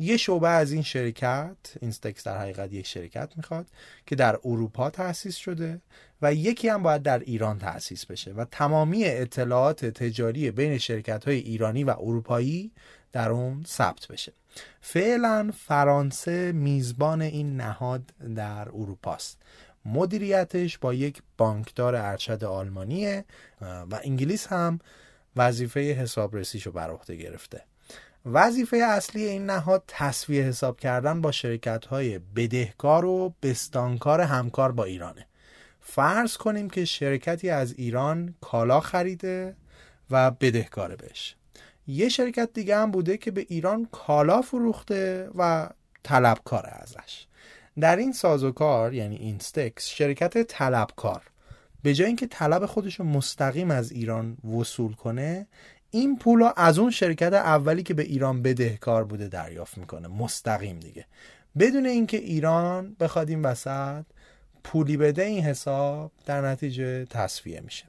یه 0.00 0.16
شعبه 0.16 0.48
از 0.48 0.72
این 0.72 0.82
شرکت 0.82 1.56
اینستکس 1.80 2.24
در 2.24 2.38
حقیقت 2.38 2.72
یک 2.72 2.86
شرکت 2.86 3.32
می‌خواد 3.36 3.66
که 4.06 4.16
در 4.16 4.38
اروپا 4.44 4.90
تأسیس 4.90 5.36
شده 5.36 5.80
و 6.22 6.34
یکی 6.34 6.68
هم 6.68 6.82
باید 6.82 7.02
در 7.02 7.18
ایران 7.18 7.58
تأسیس 7.58 8.06
بشه 8.06 8.32
و 8.32 8.44
تمامی 8.44 9.04
اطلاعات 9.04 9.86
تجاری 9.86 10.50
بین 10.50 10.78
شرکت 10.78 11.24
های 11.24 11.36
ایرانی 11.36 11.84
و 11.84 11.90
اروپایی 11.90 12.72
در 13.12 13.30
اون 13.30 13.64
ثبت 13.66 14.06
بشه. 14.06 14.32
فعلا 14.80 15.50
فرانسه 15.66 16.52
میزبان 16.52 17.22
این 17.22 17.56
نهاد 17.56 18.02
در 18.36 18.68
اروپاست 18.68 19.38
مدیریتش 19.84 20.78
با 20.78 20.94
یک 20.94 21.22
بانکدار 21.36 21.96
ارشد 21.96 22.44
آلمانیه 22.44 23.24
و 23.60 24.00
انگلیس 24.04 24.46
هم 24.46 24.78
وظیفه 25.36 25.80
حسابرسیشو 25.80 26.72
بر 26.72 26.90
عهده 26.90 27.16
گرفته. 27.16 27.62
وظیفه 28.26 28.76
اصلی 28.76 29.24
این 29.24 29.46
نهاد 29.46 29.82
تصویه 29.86 30.42
حساب 30.42 30.80
کردن 30.80 31.20
با 31.20 31.32
شرکت 31.32 31.86
های 31.86 32.18
بدهکار 32.18 33.04
و 33.04 33.34
بستانکار 33.42 34.20
همکار 34.20 34.72
با 34.72 34.84
ایرانه. 34.84 35.26
فرض 35.80 36.36
کنیم 36.36 36.70
که 36.70 36.84
شرکتی 36.84 37.50
از 37.50 37.72
ایران 37.72 38.34
کالا 38.40 38.80
خریده 38.80 39.56
و 40.10 40.30
بدهکاره 40.30 40.96
بهش. 40.96 41.36
یه 41.88 42.08
شرکت 42.08 42.48
دیگه 42.54 42.76
هم 42.76 42.90
بوده 42.90 43.16
که 43.16 43.30
به 43.30 43.46
ایران 43.48 43.88
کالا 43.92 44.42
فروخته 44.42 45.30
و 45.34 45.68
طلبکاره 46.02 46.70
ازش. 46.72 47.26
در 47.80 47.96
این 47.96 48.12
سازوکار 48.12 48.94
یعنی 48.94 49.16
اینستکس 49.16 49.86
شرکت 49.86 50.42
طلبکار. 50.42 51.22
به 51.82 51.94
جای 51.94 52.06
اینکه 52.06 52.26
طلب 52.26 52.66
خودش 52.66 53.00
رو 53.00 53.04
مستقیم 53.04 53.70
از 53.70 53.92
ایران 53.92 54.36
وصول 54.36 54.92
کنه 54.92 55.46
این 55.90 56.18
پول 56.18 56.48
از 56.56 56.78
اون 56.78 56.90
شرکت 56.90 57.32
اولی 57.32 57.82
که 57.82 57.94
به 57.94 58.02
ایران 58.02 58.42
بدهکار 58.42 59.04
بوده 59.04 59.28
دریافت 59.28 59.78
می‌کنه. 59.78 60.08
مستقیم 60.08 60.80
دیگه. 60.80 61.06
بدون 61.58 61.86
اینکه 61.86 62.16
ایران 62.16 62.96
بخواد 63.00 63.28
این 63.28 63.42
وسط 63.42 64.04
پولی 64.64 64.96
بده 64.96 65.22
این 65.22 65.44
حساب 65.44 66.12
در 66.26 66.40
نتیجه 66.40 67.04
تصفیه 67.04 67.60
میشه. 67.60 67.84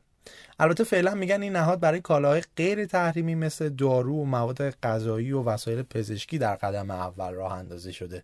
البته 0.60 0.84
فعلا 0.84 1.16
میگن 1.16 1.42
این 1.42 1.56
نهاد 1.56 1.80
برای 1.80 2.02
کالاهای 2.02 2.44
غیر 2.56 2.86
تحریمی 2.86 3.36
مثل 3.36 3.70
دارو 3.70 4.16
و 4.16 4.26
مواد 4.26 4.70
غذایی 4.70 5.32
و 5.32 5.44
وسایل 5.44 5.82
پزشکی 5.82 6.38
در 6.38 6.56
قدم 6.56 6.92
اول 6.92 7.34
راه 7.34 7.54
اندازی 7.54 7.94
شده 7.94 8.24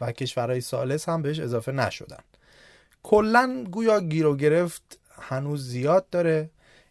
و 0.00 0.12
کشورهای 0.12 0.60
سالس 0.60 1.08
هم 1.08 1.22
بهش 1.22 1.40
اضافه 1.40 1.72
نشدن. 1.72 2.22
کلا 3.02 3.64
گویا 3.70 4.00
گیر 4.00 4.26
و 4.26 4.36
گرفت 4.36 4.98
هنوز 5.20 5.68
زیاد 5.68 6.10
داره. 6.10 6.50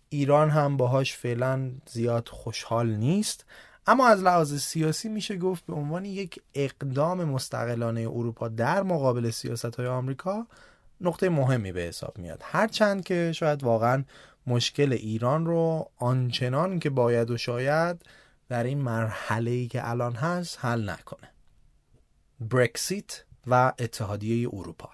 ایران 0.09 0.49
هم 0.49 0.77
باهاش 0.77 1.17
فعلا 1.17 1.71
زیاد 1.89 2.27
خوشحال 2.27 2.89
نیست. 2.89 3.45
اما 3.87 4.07
از 4.07 4.23
لحاظ 4.23 4.53
سیاسی 4.53 5.09
میشه 5.09 5.37
گفت 5.37 5.65
به 5.65 5.73
عنوان 5.73 6.05
یک 6.05 6.41
اقدام 6.53 7.23
مستقلانه 7.23 8.01
اروپا 8.01 8.47
در 8.47 8.83
مقابل 8.83 9.29
سیاست 9.29 9.75
های 9.75 9.87
آمریکا 9.87 10.47
نقطه 11.01 11.29
مهمی 11.29 11.71
به 11.71 11.81
حساب 11.81 12.17
میاد. 12.17 12.41
هرچند 12.43 13.03
که 13.03 13.31
شاید 13.35 13.63
واقعا 13.63 14.03
مشکل 14.47 14.93
ایران 14.93 15.45
رو 15.45 15.91
آنچنان 15.97 16.79
که 16.79 16.89
باید 16.89 17.32
و 17.32 17.38
شاید 17.38 18.06
در 18.49 18.63
این 18.63 18.82
مرحله 18.82 19.51
ای 19.51 19.67
که 19.67 19.89
الان 19.89 20.15
هست 20.15 20.65
حل 20.65 20.89
نکنه. 20.89 21.34
برکسیت 22.39 23.23
و 23.47 23.73
اتحادیه 23.79 24.49
اروپا. 24.53 24.89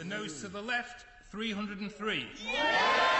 The 0.00 0.04
nose 0.04 0.40
to 0.42 0.48
the 0.48 0.62
left, 0.62 1.04
303. 1.30 3.19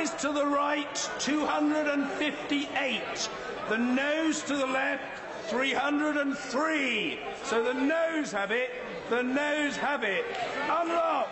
The 0.00 0.06
ayes 0.06 0.22
to 0.22 0.32
the 0.32 0.46
right, 0.46 1.10
258. 1.18 3.28
The 3.68 3.76
nose 3.76 4.42
to 4.44 4.56
the 4.56 4.66
left, 4.66 5.02
303. 5.50 7.18
So 7.44 7.62
the 7.62 7.74
nose 7.74 8.32
have 8.32 8.50
it. 8.50 8.70
The 9.10 9.22
nose 9.22 9.76
have 9.76 10.02
it. 10.02 10.24
Unlock. 10.70 11.28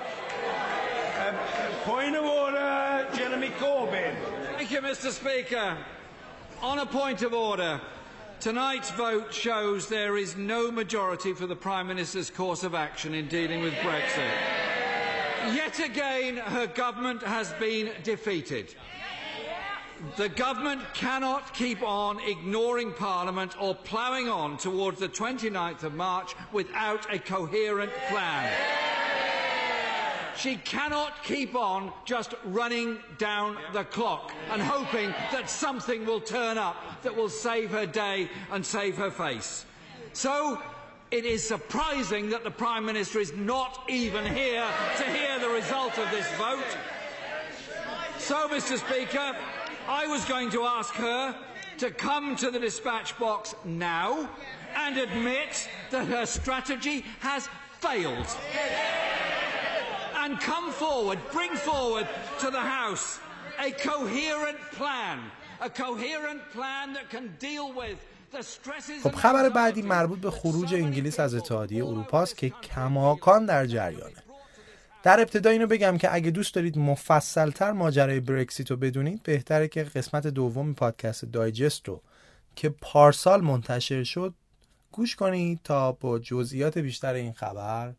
Um, 1.27 1.35
point 1.85 2.15
of 2.15 2.25
order, 2.25 3.09
Jeremy 3.15 3.49
Corbyn. 3.59 4.15
Thank 4.57 4.71
you, 4.71 4.83
Mr. 4.83 5.13
Speaker. 5.13 5.79
On 6.61 6.79
a 6.79 6.87
point 6.87 7.23
of 7.23 7.33
order, 7.33 7.81
tonight's 8.39 8.91
vote 8.91 9.33
shows 9.33 9.89
there 9.89 10.19
is 10.19 10.37
no 10.37 10.71
majority 10.71 11.33
for 11.33 11.47
the 11.47 11.57
Prime 11.57 11.87
Minister's 11.87 12.29
course 12.29 12.65
of 12.65 12.75
action 12.75 13.15
in 13.15 13.29
dealing 13.29 13.63
with 13.63 13.73
Brexit. 13.77 14.58
Yet 15.55 15.81
again, 15.81 16.37
her 16.37 16.67
government 16.67 17.23
has 17.23 17.53
been 17.55 17.91
defeated. 18.03 18.75
The 20.17 20.29
government 20.29 20.83
cannot 20.95 21.55
keep 21.55 21.83
on 21.83 22.21
ignoring 22.21 22.93
Parliament 22.93 23.61
or 23.61 23.75
ploughing 23.75 24.29
on 24.29 24.57
towards 24.59 25.01
the 25.01 25.09
29th 25.09 25.83
of 25.83 25.95
March 25.95 26.35
without 26.53 27.13
a 27.13 27.19
coherent 27.19 27.93
plan. 28.09 28.53
She 30.37 30.57
cannot 30.57 31.25
keep 31.25 31.57
on 31.57 31.93
just 32.05 32.35
running 32.45 32.99
down 33.19 33.57
the 33.73 33.85
clock 33.85 34.33
and 34.51 34.63
hoping 34.63 35.11
that 35.33 35.51
something 35.51 36.07
will 36.07 36.21
turn 36.21 36.59
up 36.59 36.77
that 37.03 37.17
will 37.17 37.29
save 37.29 37.71
her 37.71 37.87
day 37.87 38.29
and 38.53 38.65
save 38.65 38.97
her 38.99 39.11
face. 39.11 39.65
So 40.13 40.63
it 41.11 41.25
is 41.25 41.47
surprising 41.47 42.31
that 42.31 42.45
the 42.45 42.51
Prime 42.51 42.85
Minister 42.85 43.19
is 43.19 43.33
not 43.35 43.85
even 43.89 44.25
here 44.27 44.67
to 44.99 45.05
hear 45.05 45.39
the 45.39 45.49
result 45.49 45.99
of 45.99 46.11
this 46.11 46.31
vote. 46.33 46.77
So, 48.19 48.49
Mr. 48.49 48.79
Speaker, 48.79 49.35
I 49.89 50.07
was 50.07 50.25
going 50.27 50.51
to 50.51 50.65
ask 50.65 50.93
her 50.95 51.35
to 51.79 51.91
come 51.91 52.37
to 52.37 52.51
the 52.51 52.59
dispatch 52.59 53.19
box 53.19 53.55
now 53.65 54.29
and 54.77 54.99
admit 54.99 55.69
that 55.91 56.07
her 56.09 56.27
strategy 56.27 57.05
has 57.21 57.49
failed. 57.81 58.27
And 60.17 60.39
come 60.41 60.73
forward, 60.73 61.19
bring 61.33 61.55
forward 61.55 62.07
to 62.41 62.51
the 62.51 62.61
House 62.61 63.19
a 63.59 63.71
coherent 63.71 64.59
plan, 64.73 65.21
a 65.61 65.71
coherent 65.71 66.43
plan 66.51 66.93
that 66.93 67.09
can 67.09 67.35
deal 67.39 67.73
with 67.73 68.05
خب 69.03 69.15
خبر 69.15 69.49
بعدی 69.49 69.83
مربوط 69.83 70.19
به 70.19 70.31
خروج 70.31 70.75
انگلیس 70.75 71.21
از 71.21 71.35
اتحادیه 71.35 71.85
اروپا 71.85 72.23
است 72.23 72.37
که 72.37 72.51
کماکان 72.51 73.47
در 73.47 73.67
جریانه. 73.67 74.23
در 75.03 75.21
ابتدا 75.21 75.51
اینو 75.51 75.67
بگم 75.67 75.99
که 75.99 76.15
اگه 76.15 76.31
دوست 76.31 76.55
دارید 76.55 76.79
مفصلتر 76.79 77.73
ماجرای 77.73 78.21
برکسیت 78.21 78.71
رو 78.71 78.77
بدونید 78.77 79.23
بهتره 79.23 79.69
که 79.69 79.85
قسمت 79.85 80.27
دوم 80.27 80.75
پادکست 80.75 81.25
دایجست 81.25 81.89
رو 81.89 82.03
که 82.57 82.69
پارسال 82.69 83.41
منتشر 83.41 84.05
شد 84.05 84.35
گوش 84.93 85.17
کنید 85.17 85.61
تا 85.65 85.93
با 85.93 86.19
جزئیات 86.19 86.79
بیشتر 86.79 87.15
این 87.15 87.33
خبر 87.33 87.93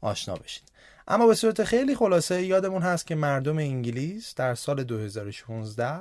آشنا 0.00 0.34
بشید. 0.34 0.62
اما 1.08 1.26
به 1.26 1.34
صورت 1.34 1.64
خیلی 1.64 1.94
خلاصه 1.94 2.42
یادمون 2.42 2.82
هست 2.82 3.06
که 3.06 3.14
مردم 3.14 3.58
انگلیس 3.58 4.34
در 4.34 4.54
سال 4.54 4.84
2016 4.84 6.00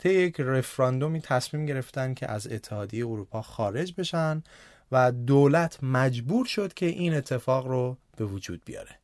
طی 0.00 0.14
یک 0.14 0.40
رفراندومی 0.40 1.20
تصمیم 1.20 1.66
گرفتن 1.66 2.14
که 2.14 2.30
از 2.30 2.46
اتحادیه 2.52 3.06
اروپا 3.06 3.42
خارج 3.42 3.94
بشن 3.98 4.42
و 4.92 5.12
دولت 5.12 5.78
مجبور 5.82 6.46
شد 6.46 6.74
که 6.74 6.86
این 6.86 7.14
اتفاق 7.14 7.66
رو 7.66 7.96
به 8.16 8.24
وجود 8.24 8.62
بیاره. 8.64 8.98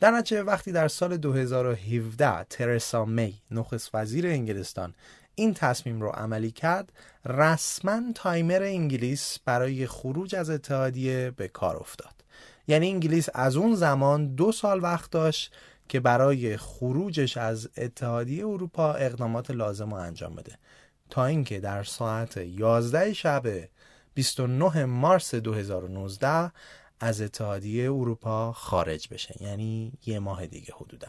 در 0.00 0.10
نتیجه 0.10 0.42
وقتی 0.42 0.72
در 0.72 0.88
سال 0.88 1.16
2017 1.16 2.44
ترسا 2.44 3.04
می 3.04 3.34
نخست 3.50 3.90
وزیر 3.94 4.26
انگلستان 4.26 4.94
این 5.34 5.54
تصمیم 5.54 6.00
رو 6.00 6.08
عملی 6.08 6.50
کرد 6.50 6.92
رسما 7.24 8.02
تایمر 8.14 8.62
انگلیس 8.62 9.38
برای 9.44 9.86
خروج 9.86 10.34
از 10.34 10.50
اتحادیه 10.50 11.32
به 11.36 11.48
کار 11.48 11.76
افتاد. 11.76 12.14
یعنی 12.68 12.90
انگلیس 12.90 13.28
از 13.34 13.56
اون 13.56 13.74
زمان 13.74 14.34
دو 14.34 14.52
سال 14.52 14.82
وقت 14.82 15.10
داشت 15.10 15.52
که 15.88 16.00
برای 16.00 16.56
خروجش 16.56 17.36
از 17.36 17.68
اتحادیه 17.76 18.46
اروپا 18.46 18.92
اقدامات 18.92 19.50
لازم 19.50 19.90
رو 19.90 19.96
انجام 19.96 20.34
بده. 20.34 20.58
تا 21.10 21.26
اینکه 21.26 21.60
در 21.60 21.84
ساعت 21.84 22.36
11 22.36 23.12
شب 23.12 23.42
29 24.14 24.84
مارس 24.84 25.34
2019 25.34 26.52
از 27.00 27.20
اتحادیه 27.20 27.92
اروپا 27.92 28.52
خارج 28.52 29.08
بشه. 29.10 29.34
یعنی 29.40 29.92
یه 30.06 30.18
ماه 30.18 30.46
دیگه 30.46 30.74
حدودا. 30.76 31.08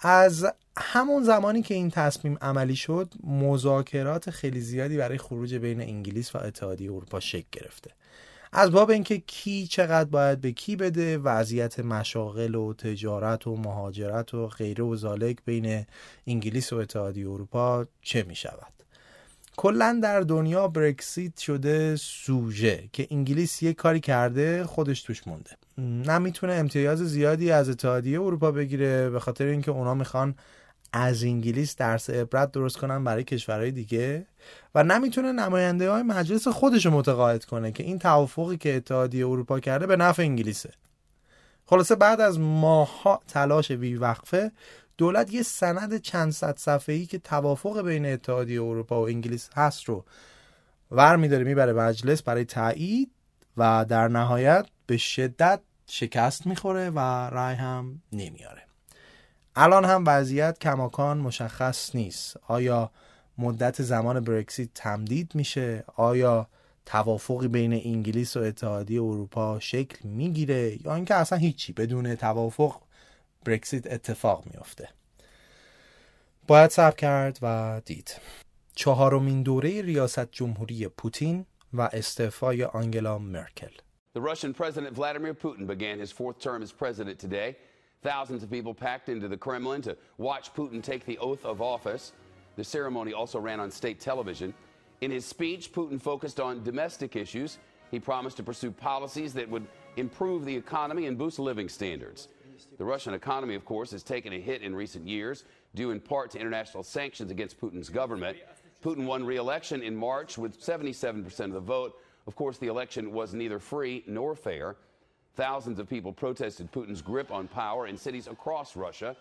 از 0.00 0.46
همون 0.76 1.22
زمانی 1.22 1.62
که 1.62 1.74
این 1.74 1.90
تصمیم 1.90 2.38
عملی 2.40 2.76
شد 2.76 3.14
مذاکرات 3.24 4.30
خیلی 4.30 4.60
زیادی 4.60 4.96
برای 4.96 5.18
خروج 5.18 5.54
بین 5.54 5.80
انگلیس 5.80 6.34
و 6.34 6.38
اتحادیه 6.38 6.92
اروپا 6.92 7.20
شکل 7.20 7.46
گرفته. 7.52 7.90
از 8.56 8.70
باب 8.70 8.90
اینکه 8.90 9.18
کی 9.18 9.66
چقدر 9.66 10.08
باید 10.08 10.40
به 10.40 10.52
کی 10.52 10.76
بده 10.76 11.18
وضعیت 11.18 11.80
مشاغل 11.80 12.54
و 12.54 12.74
تجارت 12.74 13.46
و 13.46 13.56
مهاجرت 13.56 14.34
و 14.34 14.46
غیره 14.46 14.84
و 14.84 14.96
زالک 14.96 15.36
بین 15.44 15.86
انگلیس 16.26 16.72
و 16.72 16.76
اتحادیه 16.76 17.30
اروپا 17.30 17.86
چه 18.02 18.22
می 18.22 18.34
شود 18.34 18.72
کلا 19.56 20.00
در 20.02 20.20
دنیا 20.20 20.68
برکسیت 20.68 21.38
شده 21.38 21.96
سوژه 21.96 22.88
که 22.92 23.06
انگلیس 23.10 23.62
یک 23.62 23.76
کاری 23.76 24.00
کرده 24.00 24.64
خودش 24.64 25.02
توش 25.02 25.26
مونده. 25.26 25.50
نمی‌تونه 26.10 26.52
امتیاز 26.52 26.98
زیادی 26.98 27.50
از 27.50 27.68
اتحادیه 27.68 28.20
اروپا 28.20 28.50
بگیره 28.52 29.10
به 29.10 29.20
خاطر 29.20 29.44
اینکه 29.44 29.70
اونا 29.70 29.94
می‌خوان 29.94 30.34
از 30.96 31.24
انگلیس 31.24 31.76
درس 31.76 32.10
عبرت 32.10 32.52
درست 32.52 32.76
کنن 32.76 33.04
برای 33.04 33.24
کشورهای 33.24 33.70
دیگه 33.70 34.26
و 34.74 34.82
نمی‌تونه 34.82 35.32
نماینده 35.32 35.90
های 35.90 36.02
مجلس 36.02 36.48
خودش 36.48 36.86
متقاعد 36.86 37.44
کنه 37.44 37.72
که 37.72 37.82
این 37.82 37.98
توافقی 37.98 38.56
که 38.56 38.76
اتحادیه 38.76 39.26
اروپا 39.26 39.60
کرده 39.60 39.86
به 39.86 39.96
نفع 39.96 40.22
انگلیسه. 40.22 40.70
خلاصه 41.66 41.94
بعد 41.94 42.20
از 42.20 42.38
ماها 42.38 43.20
تلاش 43.28 43.70
وقفه 43.70 44.52
دولت 44.96 45.34
یه 45.34 45.42
سند 45.42 45.96
چند 45.96 46.32
صد 46.32 46.58
صفحه‌ای 46.58 47.06
که 47.06 47.18
توافق 47.18 47.82
بین 47.82 48.06
اتحادیه 48.06 48.62
اروپا 48.62 49.02
و 49.02 49.06
انگلیس 49.06 49.50
هست 49.56 49.84
رو 49.84 50.04
ور 50.90 51.16
میداره 51.16 51.44
می‌بره 51.44 51.72
مجلس 51.72 52.22
برای 52.22 52.44
تایید 52.44 53.10
و 53.56 53.84
در 53.88 54.08
نهایت 54.08 54.66
به 54.86 54.96
شدت 54.96 55.60
شکست 55.86 56.46
می‌خوره 56.46 56.90
و 56.90 56.98
رای 57.30 57.54
هم 57.54 58.02
نمیاره 58.12 58.63
الان 59.56 59.84
هم 59.84 60.04
وضعیت 60.06 60.58
کماکان 60.58 61.18
مشخص 61.18 61.94
نیست. 61.94 62.36
آیا 62.46 62.90
مدت 63.38 63.82
زمان 63.82 64.20
برکسیت 64.20 64.68
تمدید 64.74 65.34
میشه؟ 65.34 65.84
آیا 65.96 66.48
توافقی 66.86 67.48
بین 67.48 67.72
انگلیس 67.72 68.36
و 68.36 68.40
اتحادیه 68.40 69.02
اروپا 69.02 69.60
شکل 69.60 70.08
می‌گیره؟ 70.08 70.86
یا 70.86 70.94
اینکه 70.94 71.14
اصلا 71.14 71.38
هیچی 71.38 71.72
بدون 71.72 72.14
توافق 72.14 72.80
برکسیت 73.44 73.92
اتفاق 73.92 74.44
میافته؟ 74.46 74.88
باید 76.46 76.70
صبر 76.70 76.96
کرد 76.96 77.38
و 77.42 77.80
دید. 77.84 78.16
چهارمین 78.74 79.42
دوره 79.42 79.82
ریاست 79.82 80.32
جمهوری 80.32 80.88
پوتین 80.88 81.46
و 81.74 81.90
استعفای 81.92 82.64
آنگلا 82.64 83.18
مرکل. 83.18 83.70
The 84.16 84.20
Russian 84.20 84.54
President 84.54 84.94
Vladimir 84.94 85.34
Putin 85.34 85.66
began 85.66 85.98
his 85.98 86.12
fourth 86.12 86.38
term 86.38 86.62
as 86.62 86.72
president 86.72 87.18
today. 87.18 87.56
Thousands 88.04 88.42
of 88.42 88.50
people 88.50 88.74
packed 88.74 89.08
into 89.08 89.28
the 89.28 89.36
Kremlin 89.38 89.80
to 89.80 89.96
watch 90.18 90.52
Putin 90.52 90.82
take 90.82 91.06
the 91.06 91.16
oath 91.16 91.42
of 91.46 91.62
office. 91.62 92.12
The 92.54 92.62
ceremony 92.62 93.14
also 93.14 93.40
ran 93.40 93.60
on 93.60 93.70
state 93.70 93.98
television. 93.98 94.52
In 95.00 95.10
his 95.10 95.24
speech, 95.24 95.72
Putin 95.72 96.00
focused 96.00 96.38
on 96.38 96.62
domestic 96.62 97.16
issues. 97.16 97.56
He 97.90 97.98
promised 97.98 98.36
to 98.36 98.42
pursue 98.42 98.70
policies 98.70 99.32
that 99.32 99.48
would 99.48 99.66
improve 99.96 100.44
the 100.44 100.54
economy 100.54 101.06
and 101.06 101.16
boost 101.16 101.38
living 101.38 101.66
standards. 101.66 102.28
The 102.76 102.84
Russian 102.84 103.14
economy, 103.14 103.54
of 103.54 103.64
course, 103.64 103.90
has 103.92 104.02
taken 104.02 104.34
a 104.34 104.40
hit 104.40 104.60
in 104.60 104.76
recent 104.76 105.08
years, 105.08 105.44
due 105.74 105.90
in 105.90 105.98
part 105.98 106.30
to 106.32 106.38
international 106.38 106.82
sanctions 106.82 107.30
against 107.30 107.58
Putin's 107.58 107.88
government. 107.88 108.36
Putin 108.84 109.06
won 109.06 109.24
re 109.24 109.36
election 109.36 109.82
in 109.82 109.96
March 109.96 110.36
with 110.36 110.60
77% 110.60 111.40
of 111.40 111.52
the 111.52 111.60
vote. 111.60 111.98
Of 112.26 112.36
course, 112.36 112.58
the 112.58 112.66
election 112.66 113.12
was 113.12 113.32
neither 113.32 113.58
free 113.58 114.04
nor 114.06 114.34
fair. 114.34 114.76
Thousands 115.36 115.78
of 115.78 115.88
people 115.88 116.12
protested 116.12 116.70
Putin's 116.70 117.02
grip 117.02 117.30
on 117.30 117.48
power 117.48 117.86
in 117.86 117.96
cities 117.96 118.26
across 118.28 118.76
Russia. 118.76 119.16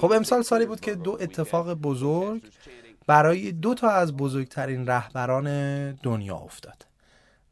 خب 0.00 0.12
امسال 0.12 0.42
سالی 0.42 0.66
بود 0.66 0.80
که 0.80 0.94
دو 0.94 1.18
اتفاق 1.20 1.74
بزرگ 1.74 2.42
برای 3.06 3.52
دو 3.52 3.74
تا 3.74 3.90
از 3.90 4.16
بزرگترین 4.16 4.86
رهبران 4.86 5.92
دنیا 5.92 6.36
افتاد. 6.36 6.86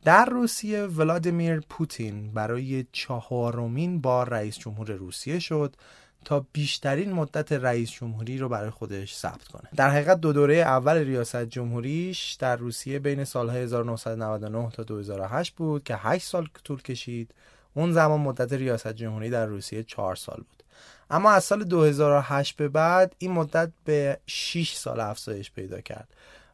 در 0.04 0.24
روسیه 0.24 0.82
ولادیمیر 0.82 1.60
پوتین 1.60 2.32
برای 2.32 2.86
چهارمین 2.92 4.00
بار 4.00 4.28
رئیس 4.28 4.58
جمهور 4.58 4.90
روسیه 4.90 5.38
شد 5.38 5.76
تا 6.24 6.46
بیشترین 6.52 7.12
مدت 7.12 7.52
رئیس 7.52 7.90
جمهوری 7.90 8.38
رو 8.38 8.48
برای 8.48 8.70
خودش 8.70 9.16
ثبت 9.16 9.48
کنه. 9.48 9.68
در 9.76 9.90
حقیقت 9.90 10.20
دو 10.20 10.32
دوره 10.32 10.54
اول 10.54 10.96
ریاست 10.96 11.44
جمهوریش 11.44 12.32
در 12.32 12.56
روسیه 12.56 12.98
بین 12.98 13.24
سالهای 13.24 13.62
1999 13.62 14.70
تا 14.70 14.82
2008 14.82 15.54
بود 15.54 15.84
که 15.84 15.96
8 15.96 16.26
سال 16.26 16.48
طول 16.64 16.82
کشید. 16.82 17.34
اون 17.74 17.92
زمان 17.92 18.20
مدت 18.20 18.52
ریاست 18.52 18.92
جمهوری 18.92 19.30
در 19.30 19.46
روسیه 19.46 19.82
4 19.82 20.16
سال 20.16 20.36
بود. 20.36 20.62
اما 21.10 21.30
از 21.30 21.44
سال 21.44 21.64
2008 21.64 22.56
به 22.56 22.68
بعد 22.68 23.14
این 23.18 23.32
مدت 23.32 23.70
به 23.84 24.18
6 24.26 24.74
سال 24.74 25.00
افزایش 25.00 25.50
پیدا 25.50 25.80
کرد 25.80 26.08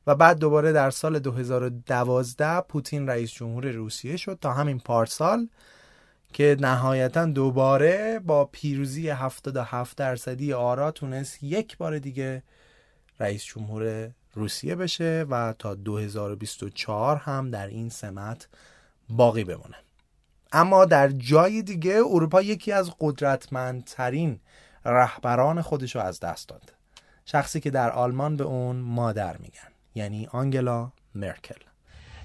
و 0.06 0.14
بعد 0.14 0.38
دوباره 0.38 0.72
در 0.72 0.90
سال 0.90 1.18
2012 1.18 2.60
پوتین 2.60 3.08
رئیس 3.08 3.32
جمهور 3.32 3.70
روسیه 3.70 4.16
شد 4.16 4.38
تا 4.40 4.52
همین 4.52 4.78
پارسال 4.78 5.48
که 6.32 6.56
نهایتا 6.60 7.26
دوباره 7.26 8.18
با 8.18 8.44
پیروزی 8.44 9.08
77 9.08 9.96
درصدی 9.96 10.52
آرا 10.52 10.90
تونست 10.90 11.42
یک 11.42 11.76
بار 11.76 11.98
دیگه 11.98 12.42
رئیس 13.20 13.44
جمهور 13.44 14.10
روسیه 14.34 14.74
بشه 14.74 15.26
و 15.30 15.54
تا 15.58 15.74
2024 15.74 17.16
هم 17.16 17.50
در 17.50 17.66
این 17.66 17.88
سمت 17.88 18.48
باقی 19.08 19.44
بمونه. 19.44 19.76
اما 20.52 20.84
در 20.84 21.08
جای 21.08 21.62
دیگه 21.62 22.02
اروپا 22.06 22.42
یکی 22.42 22.72
از 22.72 22.90
قدرتمندترین 23.00 24.40
رهبران 24.84 25.62
خودش 25.62 25.96
رو 25.96 26.02
از 26.02 26.20
دست 26.20 26.48
داد. 26.48 26.72
شخصی 27.24 27.60
که 27.60 27.70
در 27.70 27.90
آلمان 27.90 28.36
به 28.36 28.44
اون 28.44 28.76
مادر 28.76 29.36
میگن 29.36 29.68
یعنی 29.94 30.28
آنگلا 30.32 30.92
مرکل. 31.14 31.69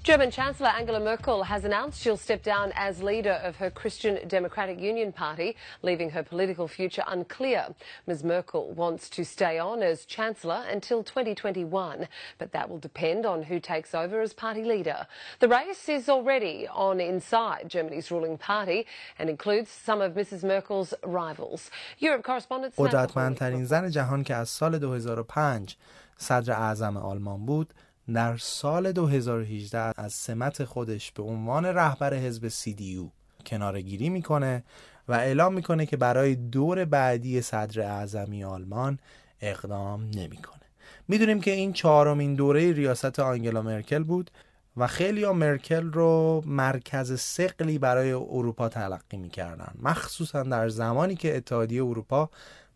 German 0.05 0.31
Chancellor 0.31 0.69
Angela 0.69 0.99
Merkel 0.99 1.43
has 1.43 1.63
announced 1.63 2.01
she'll 2.01 2.17
step 2.17 2.41
down 2.41 2.71
as 2.73 3.03
leader 3.03 3.33
of 3.43 3.57
her 3.57 3.69
Christian 3.69 4.27
Democratic 4.27 4.79
Union 4.79 5.11
Party, 5.11 5.55
leaving 5.83 6.09
her 6.09 6.23
political 6.23 6.67
future 6.67 7.03
unclear. 7.05 7.67
Ms. 8.07 8.23
Merkel 8.23 8.71
wants 8.71 9.11
to 9.11 9.23
stay 9.23 9.59
on 9.59 9.83
as 9.83 10.05
Chancellor 10.05 10.63
until 10.67 11.03
2021, 11.03 12.07
but 12.39 12.51
that 12.51 12.67
will 12.67 12.79
depend 12.79 13.27
on 13.27 13.43
who 13.43 13.59
takes 13.59 13.93
over 13.93 14.21
as 14.21 14.33
party 14.33 14.63
leader. 14.63 15.05
The 15.39 15.47
race 15.47 15.87
is 15.87 16.09
already 16.09 16.67
on 16.67 16.99
inside 16.99 17.69
Germany's 17.69 18.09
ruling 18.09 18.39
party 18.39 18.87
and 19.19 19.29
includes 19.29 19.69
some 19.69 20.01
of 20.01 20.13
Mrs. 20.13 20.43
Merkel's 20.43 20.95
rivals. 21.03 21.69
Europe 21.99 22.23
correspondent 22.23 22.73
قدرتمندترین 22.77 23.65
زن 23.65 23.89
جهان 23.89 24.23
که 24.23 24.35
از 24.35 24.49
سال 24.49 24.79
2005 24.79 25.75
صدر 26.17 26.53
اعظم 26.53 26.97
آلمان 26.97 27.45
بود 27.45 27.73
در 28.14 28.36
سال 28.36 28.92
2018 28.92 29.92
از 29.96 30.12
سمت 30.12 30.64
خودش 30.64 31.12
به 31.12 31.22
عنوان 31.22 31.64
رهبر 31.66 32.14
حزب 32.14 32.48
CDU 32.48 33.10
کنارگیری 33.46 34.08
می‌کنه 34.08 34.64
و 35.08 35.12
اعلام 35.12 35.54
می‌کنه 35.54 35.86
که 35.86 35.96
برای 35.96 36.34
دور 36.34 36.84
بعدی 36.84 37.42
صدر 37.42 37.80
اعظمی 37.80 38.44
آلمان 38.44 38.98
اقدام 39.40 40.10
نمی‌کنه. 40.14 40.62
می‌دونیم 41.08 41.40
که 41.40 41.50
این 41.50 41.72
چهارمین 41.72 42.34
دوره 42.34 42.72
ریاست 42.72 43.20
آنگلا 43.20 43.62
مرکل 43.62 44.02
بود 44.02 44.30
و 44.76 44.86
خیلی 44.86 45.24
ها 45.24 45.32
مرکل 45.32 45.92
رو 45.92 46.42
مرکز 46.46 47.20
سقلی 47.20 47.78
برای 47.78 48.12
اروپا 48.12 48.68
تلقی 48.68 49.16
می‌کردن 49.16 49.74
مخصوصا 49.82 50.42
در 50.42 50.68
زمانی 50.68 51.16
که 51.16 51.36
اتحادیه 51.36 51.84
اروپا 51.84 52.30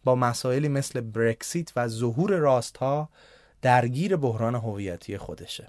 با 0.05 0.15
مسائلی 0.15 0.69
مثل 0.69 1.01
برکسیت 1.01 1.73
و 1.77 1.89
ظهور 1.89 2.37
راستها 2.37 3.09
درگیر 3.63 4.17
بحران 4.17 4.55
هویتی 4.55 5.19
خودشه. 5.19 5.69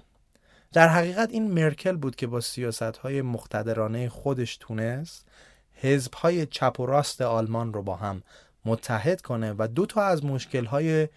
در 0.72 0.88
حقیقت 0.88 1.30
این 1.30 1.50
مرکل 1.50 1.96
بود 1.96 2.16
که 2.16 2.26
با 2.26 2.40
سیاست 2.40 2.82
های 2.82 3.22
مقتدرانه 3.22 4.08
خودش 4.08 4.56
تونست 4.56 5.28
حزب 5.74 6.14
های 6.14 6.46
چپ 6.46 6.80
و 6.80 6.86
راست 6.86 7.20
آلمان 7.20 7.72
رو 7.72 7.82
با 7.82 7.96
هم 7.96 8.22
متحد 8.64 9.20
کنه 9.20 9.54
و 9.58 9.68
دو 9.74 9.86
تا 9.86 10.02
از 10.02 10.24
مشکل 10.24 10.64
های 10.64 11.08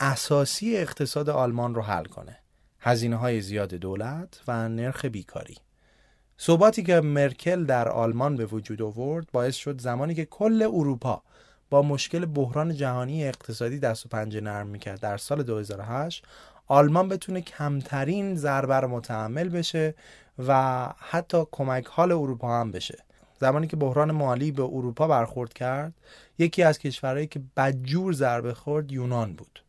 اساسی 0.00 0.76
اقتصاد 0.76 1.30
آلمان 1.30 1.74
رو 1.74 1.82
حل 1.82 2.04
کنه. 2.04 2.38
هزینه 2.80 3.16
های 3.16 3.40
زیاد 3.40 3.74
دولت 3.74 4.40
و 4.48 4.68
نرخ 4.68 5.04
بیکاری. 5.04 5.56
ثباتی 6.40 6.82
که 6.82 7.00
مرکل 7.00 7.64
در 7.64 7.88
آلمان 7.88 8.36
به 8.36 8.46
وجود 8.46 8.82
آورد 8.82 9.26
باعث 9.32 9.54
شد 9.54 9.80
زمانی 9.80 10.14
که 10.14 10.24
کل 10.24 10.62
اروپا 10.62 11.22
با 11.72 11.82
مشکل 11.82 12.24
بحران 12.26 12.74
جهانی 12.74 13.24
اقتصادی 13.24 13.78
دست 13.78 14.06
و 14.06 14.08
پنجه 14.08 14.40
نرم 14.40 14.66
می‌کرد. 14.66 15.00
در 15.00 15.16
سال 15.16 15.42
2008 15.42 16.24
آلمان 16.66 17.08
بتونه 17.08 17.40
کمترین 17.40 18.36
ضربه 18.36 18.74
رو 18.74 18.88
متحمل 18.88 19.48
بشه 19.48 19.94
و 20.46 20.88
حتی 20.98 21.42
کمک 21.50 21.86
حال 21.86 22.12
اروپا 22.12 22.60
هم 22.60 22.70
بشه. 22.70 22.98
زمانی 23.40 23.66
که 23.66 23.76
بحران 23.76 24.10
مالی 24.10 24.52
به 24.52 24.62
اروپا 24.62 25.08
برخورد 25.08 25.52
کرد 25.52 25.92
یکی 26.38 26.62
از 26.62 26.78
کشورهایی 26.78 27.26
که 27.26 27.40
بدجور 27.56 28.12
ضربه 28.12 28.54
خورد 28.54 28.92
یونان 28.92 29.32
بود 29.32 29.62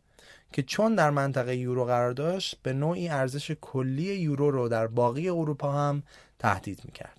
که 0.52 0.64
چون 0.64 0.96
در 0.96 1.10
منطقه 1.10 1.56
یورو 1.56 1.86
قرار 1.86 2.12
داشت 2.12 2.58
به 2.64 2.74
نوعی 2.74 3.10
ارزش 3.10 3.52
کلی 3.62 4.16
یورو 4.16 4.52
رو 4.52 4.70
در 4.70 4.88
باقی 4.88 5.30
اروپا 5.30 5.72
هم 5.72 6.04
تهدید 6.40 6.82
می‌کرد. 6.86 7.18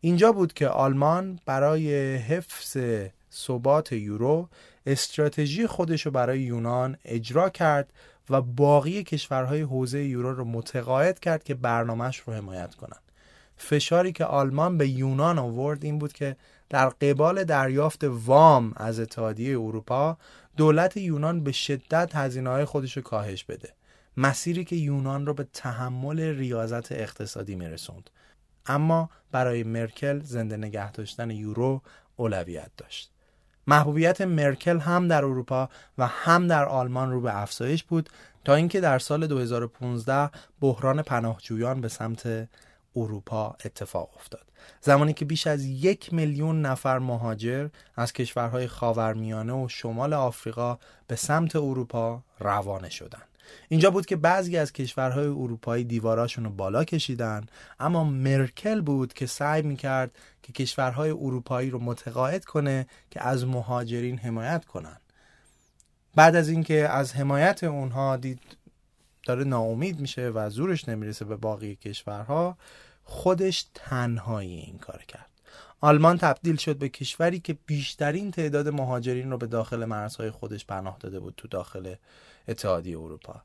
اینجا 0.00 0.32
بود 0.32 0.52
که 0.52 0.68
آلمان 0.68 1.38
برای 1.46 2.16
حفظ 2.16 2.76
ثبات 3.34 3.92
یورو 3.92 4.48
استراتژی 4.86 5.66
خودش 5.66 6.06
رو 6.06 6.12
برای 6.12 6.40
یونان 6.40 6.96
اجرا 7.04 7.48
کرد 7.48 7.92
و 8.30 8.40
باقی 8.40 9.02
کشورهای 9.04 9.60
حوزه 9.60 10.04
یورو 10.04 10.34
رو 10.34 10.44
متقاعد 10.44 11.20
کرد 11.20 11.44
که 11.44 11.54
برنامهش 11.54 12.18
رو 12.18 12.32
حمایت 12.32 12.74
کنند. 12.74 13.00
فشاری 13.56 14.12
که 14.12 14.24
آلمان 14.24 14.78
به 14.78 14.88
یونان 14.88 15.38
آورد 15.38 15.84
این 15.84 15.98
بود 15.98 16.12
که 16.12 16.36
در 16.70 16.88
قبال 16.88 17.44
دریافت 17.44 18.04
وام 18.04 18.72
از 18.76 19.00
اتحادیه 19.00 19.60
اروپا 19.60 20.16
دولت 20.56 20.96
یونان 20.96 21.44
به 21.44 21.52
شدت 21.52 22.16
هزینه 22.16 22.50
های 22.50 22.64
خودش 22.64 22.96
رو 22.96 23.02
کاهش 23.02 23.44
بده. 23.44 23.72
مسیری 24.16 24.64
که 24.64 24.76
یونان 24.76 25.26
رو 25.26 25.34
به 25.34 25.46
تحمل 25.52 26.20
ریاضت 26.20 26.92
اقتصادی 26.92 27.54
میرسوند. 27.54 28.10
اما 28.66 29.10
برای 29.32 29.62
مرکل 29.62 30.20
زنده 30.20 30.56
نگه 30.56 30.92
داشتن 30.92 31.30
یورو 31.30 31.82
اولویت 32.16 32.70
داشت. 32.76 33.13
محبوبیت 33.66 34.20
مرکل 34.20 34.78
هم 34.78 35.08
در 35.08 35.24
اروپا 35.24 35.68
و 35.98 36.06
هم 36.06 36.46
در 36.46 36.64
آلمان 36.64 37.10
رو 37.10 37.20
به 37.20 37.42
افزایش 37.42 37.84
بود 37.84 38.10
تا 38.44 38.54
اینکه 38.54 38.80
در 38.80 38.98
سال 38.98 39.26
2015 39.26 40.30
بحران 40.60 41.02
پناهجویان 41.02 41.80
به 41.80 41.88
سمت 41.88 42.48
اروپا 42.96 43.56
اتفاق 43.64 44.10
افتاد. 44.16 44.44
زمانی 44.80 45.12
که 45.12 45.24
بیش 45.24 45.46
از 45.46 45.64
یک 45.64 46.14
میلیون 46.14 46.62
نفر 46.62 46.98
مهاجر 46.98 47.68
از 47.96 48.12
کشورهای 48.12 48.66
خاورمیانه 48.68 49.52
و 49.52 49.68
شمال 49.68 50.12
آفریقا 50.12 50.78
به 51.06 51.16
سمت 51.16 51.56
اروپا 51.56 52.22
روانه 52.40 52.90
شدند. 52.90 53.33
اینجا 53.68 53.90
بود 53.90 54.06
که 54.06 54.16
بعضی 54.16 54.56
از 54.56 54.72
کشورهای 54.72 55.26
اروپایی 55.26 55.84
دیواراشون 55.84 56.44
رو 56.44 56.50
بالا 56.50 56.84
کشیدن 56.84 57.46
اما 57.80 58.04
مرکل 58.04 58.80
بود 58.80 59.12
که 59.12 59.26
سعی 59.26 59.62
می‌کرد 59.62 60.10
که 60.42 60.52
کشورهای 60.52 61.10
اروپایی 61.10 61.70
رو 61.70 61.78
متقاعد 61.78 62.44
کنه 62.44 62.86
که 63.10 63.22
از 63.22 63.46
مهاجرین 63.46 64.18
حمایت 64.18 64.64
کنن. 64.64 64.96
بعد 66.14 66.36
از 66.36 66.48
اینکه 66.48 66.88
از 66.88 67.14
حمایت 67.14 67.64
اونها 67.64 68.16
دید 68.16 68.40
داره 69.26 69.44
ناامید 69.44 70.00
میشه 70.00 70.28
و 70.28 70.50
زورش 70.50 70.88
نمی‌رسه 70.88 71.24
به 71.24 71.36
باقی 71.36 71.76
کشورها 71.76 72.58
خودش 73.04 73.66
تنهایی 73.74 74.56
این 74.56 74.78
کار 74.78 75.04
کرد. 75.08 75.30
آلمان 75.80 76.18
تبدیل 76.18 76.56
شد 76.56 76.76
به 76.76 76.88
کشوری 76.88 77.40
که 77.40 77.58
بیشترین 77.66 78.30
تعداد 78.30 78.68
مهاجرین 78.68 79.30
رو 79.30 79.38
به 79.38 79.46
داخل 79.46 79.84
مرزهای 79.84 80.30
خودش 80.30 80.66
پناه 80.66 80.96
داده 81.00 81.20
بود 81.20 81.34
تو 81.36 81.48
داخل 81.48 81.94
اتحادیه 82.48 82.98
اروپا. 82.98 83.42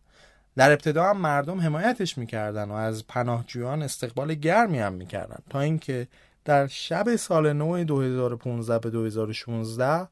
در 0.56 0.72
ابتدا 0.72 1.04
هم 1.04 1.18
مردم 1.18 1.62
حمایتش 1.62 2.18
می‌کردن 2.18 2.70
و 2.70 2.74
از 2.74 3.08
پناهجویان 3.08 3.82
استقبال 3.82 4.34
گرمی 4.34 4.80
هم 4.80 4.94
می‌کردن. 4.94 5.40
تا 5.50 5.60
اینکه 5.60 6.08
در 6.46 6.68
شب 6.68 7.16
سال 7.16 7.54
نو 7.54 7.84
2015 7.84 8.80
به 8.80 8.90
2016 8.90 10.08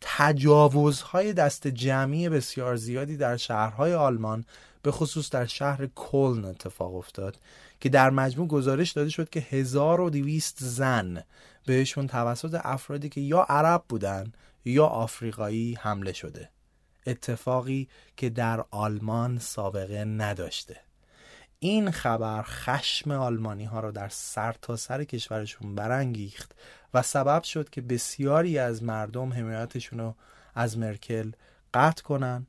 تجاوزهای 0.00 1.32
دست 1.32 1.66
جمعی 1.66 2.28
بسیار 2.28 2.76
زیادی 2.76 3.16
در 3.16 3.36
شهرهای 3.36 3.94
آلمان 3.94 4.44
به 4.82 4.90
خصوص 4.90 5.30
در 5.30 5.46
شهر 5.46 5.88
کلن 5.94 6.44
اتفاق 6.44 6.94
افتاد 6.94 7.36
که 7.80 7.88
در 7.88 8.10
مجموع 8.10 8.48
گزارش 8.48 8.92
داده 8.92 9.10
شد 9.10 9.30
که 9.30 9.40
1200 9.40 10.56
زن 10.60 11.24
بهشون 11.66 12.06
توسط 12.06 12.60
افرادی 12.64 13.08
که 13.08 13.20
یا 13.20 13.46
عرب 13.48 13.84
بودن 13.88 14.32
یا 14.64 14.86
آفریقایی 14.86 15.78
حمله 15.80 16.12
شده. 16.12 16.48
اتفاقی 17.08 17.88
که 18.16 18.30
در 18.30 18.64
آلمان 18.70 19.38
سابقه 19.38 20.04
نداشته. 20.04 20.76
این 21.60 21.90
خبر 21.90 22.42
خشم 22.42 23.10
آلمانی 23.10 23.64
ها 23.64 23.80
را 23.80 23.90
در 23.90 24.08
سرتاسر 24.08 24.98
سر 24.98 25.04
کشورشون 25.04 25.74
برانگیخت 25.74 26.54
و 26.94 27.02
سبب 27.02 27.42
شد 27.42 27.70
که 27.70 27.80
بسیاری 27.80 28.58
از 28.58 28.82
مردم 28.82 29.32
حمایتشون 29.32 29.98
رو 29.98 30.14
از 30.54 30.78
مرکل 30.78 31.30
قطع 31.74 32.02
کنن 32.02 32.46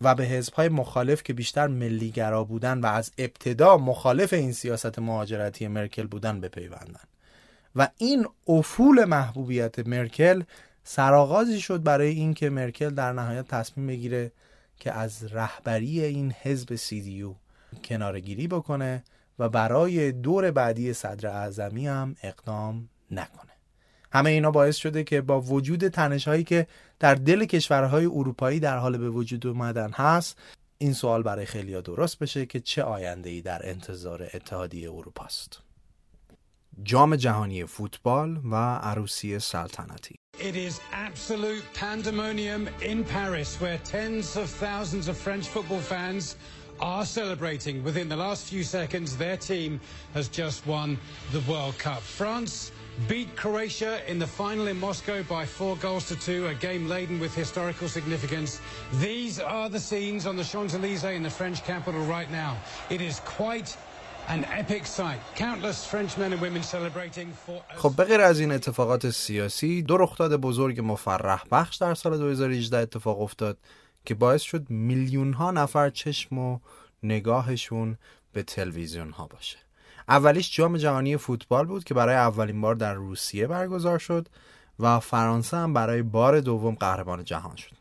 و 0.00 0.14
به 0.14 0.24
حزبهای 0.24 0.68
مخالف 0.68 1.22
که 1.22 1.32
بیشتر 1.32 1.66
ملیگرا 1.66 2.44
بودن 2.44 2.80
و 2.80 2.86
از 2.86 3.12
ابتدا 3.18 3.76
مخالف 3.76 4.32
این 4.32 4.52
سیاست 4.52 4.98
مهاجرتی 4.98 5.68
مرکل 5.68 6.06
بودن 6.06 6.40
بپیوندن. 6.40 7.00
و 7.76 7.88
این 7.98 8.26
افول 8.48 9.04
محبوبیت 9.04 9.78
مرکل 9.78 10.42
سرآغازی 10.88 11.60
شد 11.60 11.82
برای 11.82 12.08
اینکه 12.08 12.50
مرکل 12.50 12.90
در 12.90 13.12
نهایت 13.12 13.48
تصمیم 13.48 13.86
بگیره 13.86 14.32
که 14.78 14.92
از 14.92 15.32
رهبری 15.32 16.04
این 16.04 16.32
حزب 16.42 16.74
سیدیو 16.74 17.34
کنارگیری 17.84 18.48
بکنه 18.48 19.04
و 19.38 19.48
برای 19.48 20.12
دور 20.12 20.50
بعدی 20.50 20.92
صدر 20.92 21.28
اعظمی 21.28 21.86
هم 21.86 22.16
اقدام 22.22 22.88
نکنه. 23.10 23.52
همه 24.12 24.30
اینا 24.30 24.50
باعث 24.50 24.76
شده 24.76 25.04
که 25.04 25.20
با 25.20 25.40
وجود 25.40 25.88
تنشهایی 25.88 26.44
که 26.44 26.66
در 27.00 27.14
دل 27.14 27.44
کشورهای 27.44 28.04
اروپایی 28.04 28.60
در 28.60 28.78
حال 28.78 28.98
به 28.98 29.10
وجود 29.10 29.46
اومدن 29.46 29.90
هست 29.90 30.38
این 30.78 30.92
سوال 30.92 31.22
برای 31.22 31.46
خیلیا 31.46 31.80
درست 31.80 32.18
بشه 32.18 32.46
که 32.46 32.60
چه 32.60 32.82
آینده 32.82 33.30
ای 33.30 33.40
در 33.40 33.68
انتظار 33.68 34.30
اتحادیه 34.34 34.90
اروپا 34.90 35.24
است 35.24 35.65
جام 36.83 37.15
جهانی 37.15 37.65
فوتبال 37.65 38.41
و 38.51 38.55
عروسی 38.55 39.39
سلطنتی 39.39 40.15
It 40.39 40.55
is 40.55 40.79
absolute 40.91 41.63
pandemonium 41.73 42.67
in 42.81 43.03
Paris 43.03 43.61
where 43.61 43.77
tens 43.79 44.37
of 44.37 44.49
thousands 44.49 45.07
of 45.07 45.17
French 45.17 45.47
football 45.47 45.79
fans 45.79 46.35
are 46.79 47.05
celebrating. 47.05 47.83
Within 47.83 48.09
the 48.09 48.15
last 48.15 48.47
few 48.47 48.63
seconds, 48.63 49.15
their 49.15 49.37
team 49.37 49.79
has 50.13 50.27
just 50.27 50.65
won 50.65 50.97
the 51.31 51.41
World 51.41 51.77
Cup. 51.77 52.01
France 52.01 52.71
beat 53.07 53.35
Croatia 53.35 54.01
in 54.09 54.19
the 54.19 54.27
final 54.27 54.67
in 54.67 54.79
Moscow 54.79 55.23
by 55.23 55.45
four 55.45 55.75
goals 55.77 56.07
to 56.07 56.15
two, 56.15 56.47
a 56.47 56.55
game 56.55 56.87
laden 56.87 57.19
with 57.19 57.33
historical 57.35 57.87
significance. 57.87 58.61
These 58.93 59.39
are 59.39 59.69
the 59.69 59.79
scenes 59.79 60.25
on 60.25 60.35
the 60.35 60.43
Champs-Elysees 60.43 61.15
in 61.15 61.23
the 61.23 61.29
French 61.29 61.63
capital 61.63 62.01
right 62.05 62.29
now. 62.31 62.57
It 62.89 63.01
is 63.01 63.19
quite 63.21 63.77
خب 67.76 67.92
به 67.96 68.04
غیر 68.04 68.20
از 68.20 68.40
این 68.40 68.52
اتفاقات 68.52 69.10
سیاسی 69.10 69.82
دو 69.82 69.96
رخداد 69.96 70.36
بزرگ 70.36 70.80
مفرح 70.84 71.42
بخش 71.50 71.76
در 71.76 71.94
سال 71.94 72.18
2018 72.18 72.78
اتفاق 72.78 73.20
افتاد 73.20 73.58
که 74.04 74.14
باعث 74.14 74.42
شد 74.42 74.70
میلیون 74.70 75.32
ها 75.32 75.50
نفر 75.50 75.90
چشم 75.90 76.38
و 76.38 76.58
نگاهشون 77.02 77.98
به 78.32 78.42
تلویزیون 78.42 79.10
ها 79.10 79.26
باشه. 79.26 79.58
اولیش 80.08 80.56
جام 80.56 80.76
جهانی 80.76 81.16
فوتبال 81.16 81.66
بود 81.66 81.84
که 81.84 81.94
برای 81.94 82.14
اولین 82.14 82.60
بار 82.60 82.74
در 82.74 82.94
روسیه 82.94 83.46
برگزار 83.46 83.98
شد 83.98 84.28
و 84.78 85.00
فرانسه 85.00 85.56
هم 85.56 85.72
برای 85.72 86.02
بار 86.02 86.40
دوم 86.40 86.74
قهرمان 86.74 87.24
جهان 87.24 87.56
شد. 87.56 87.75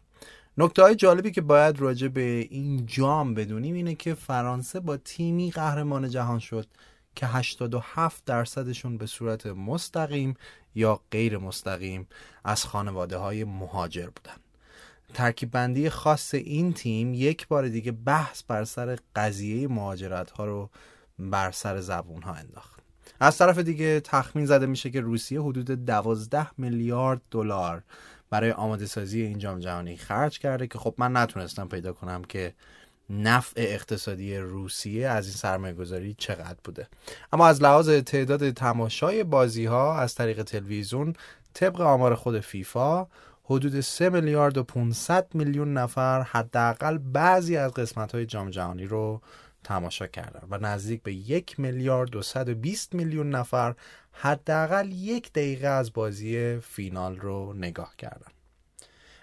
نکته 0.58 0.82
های 0.82 0.96
جالبی 0.96 1.32
که 1.32 1.42
باید 1.42 1.80
راجع 1.80 2.08
به 2.08 2.48
این 2.50 2.86
جام 2.86 3.34
بدونیم 3.34 3.76
اینه 3.76 3.96
که 3.96 4.14
فرانسه 4.14 4.80
با 4.80 4.98
تیمی 4.98 5.52
قهرمان 5.52 6.10
جهان 6.10 6.40
شد 6.40 6.68
که 7.16 7.28
87 7.28 8.26
درصدشون 8.26 8.98
به 8.98 9.06
صورت 9.06 9.46
مستقیم 9.46 10.34
یا 10.76 11.00
غیر 11.12 11.38
مستقیم 11.38 12.08
از 12.44 12.66
خانواده 12.66 13.18
های 13.18 13.44
مهاجر 13.44 14.06
بودن. 14.06 14.38
ترکیب 15.14 15.52
بندی 15.52 15.90
خاص 15.90 16.34
این 16.34 16.74
تیم 16.74 17.14
یک 17.14 17.48
بار 17.48 17.68
دیگه 17.68 17.92
بحث 17.92 18.44
بر 18.44 18.64
سر 18.64 18.98
قضیه 19.16 19.68
مهاجرت 19.68 20.32
ها 20.32 20.46
رو 20.46 20.70
بر 21.20 21.52
سر 21.52 21.80
زبون 21.82 22.22
ها 22.22 22.34
انداخت. 22.34 22.80
از 23.20 23.38
طرف 23.38 23.58
دیگه 23.58 24.00
تخمین 24.00 24.46
زده 24.46 24.66
میشه 24.66 24.90
که 24.90 25.02
روسیه 25.02 25.42
حدود 25.42 25.86
12 25.86 26.48
میلیارد 26.58 27.22
دلار 27.32 27.84
برای 28.30 28.52
آماده 28.52 28.86
سازی 28.86 29.22
این 29.22 29.38
جام 29.38 29.60
جهانی 29.60 29.98
خرج 29.98 30.40
کرده 30.40 30.68
که 30.68 30.80
خب 30.80 30.96
من 30.98 31.18
نتونستم 31.18 31.68
پیدا 31.68 31.94
کنم 31.94 32.24
که 32.24 32.54
نفع 33.10 33.62
اقتصادی 33.62 34.38
روسیه 34.38 35.08
از 35.08 35.26
این 35.26 35.36
سرمایه 35.36 35.74
گذاری 35.74 36.16
چقدر 36.18 36.58
بوده. 36.64 36.88
اما 37.34 37.48
از 37.48 37.64
لحاظ 37.64 37.90
تعداد 37.90 38.52
تماشای 38.52 39.24
بازی 39.24 39.66
ها 39.66 40.00
از 40.00 40.16
طریق 40.16 40.44
تلویزیون 40.44 41.14
طبق 41.54 41.82
آمار 41.82 42.16
خود 42.16 42.40
فیفا 42.40 43.08
حدود 43.44 43.80
3 43.80 44.10
میلیارد 44.10 44.58
و 44.58 44.64
500 44.64 45.28
میلیون 45.34 45.74
نفر 45.74 46.22
حداقل 46.22 46.98
بعضی 46.98 47.58
از 47.58 47.74
قسمت 47.74 48.16
های 48.16 48.26
جام 48.26 48.50
جهانی 48.50 48.86
رو 48.86 49.22
تماشا 49.64 50.08
کردن 50.08 50.48
و 50.50 50.58
نزدیک 50.58 51.04
به 51.04 51.14
یک 51.14 51.60
میلیارد 51.60 52.16
و 52.16 52.22
120 52.22 52.96
میلیون 52.96 53.30
نفر 53.30 53.76
حداقل 54.18 54.92
یک 54.92 55.32
دقیقه 55.32 55.68
از 55.68 55.94
بازی 55.94 56.60
فینال 56.60 57.18
رو 57.18 57.54
نگاه 57.54 57.96
کردن 57.98 58.32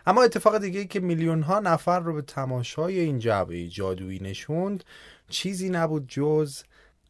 اما 0.06 0.22
اتفاق 0.22 0.58
دیگه 0.58 0.84
که 0.84 1.00
میلیون 1.00 1.42
ها 1.42 1.60
نفر 1.60 2.00
رو 2.00 2.14
به 2.14 2.22
تماشای 2.22 3.00
این 3.00 3.18
جعبه 3.18 3.68
جادویی 3.68 4.18
نشوند 4.18 4.84
چیزی 5.28 5.70
نبود 5.70 6.08
جز 6.08 6.62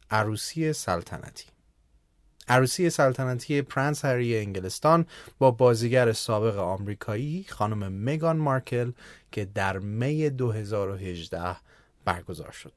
عروسی 0.09 0.73
سلطنتی. 0.73 1.45
عروسی 2.47 2.89
سلطنتی 2.89 3.61
پرنس 3.61 4.05
هری 4.05 4.37
انگلستان 4.37 5.05
با 5.39 5.51
بازیگر 5.51 6.11
سابق 6.11 6.57
آمریکایی 6.57 7.45
خانم 7.49 8.03
مگان 8.03 8.37
مارکل 8.37 8.91
که 9.31 9.45
در 9.45 9.77
می 9.77 10.29
2018 10.29 11.55
برگزار 12.05 12.51
شد. 12.51 12.73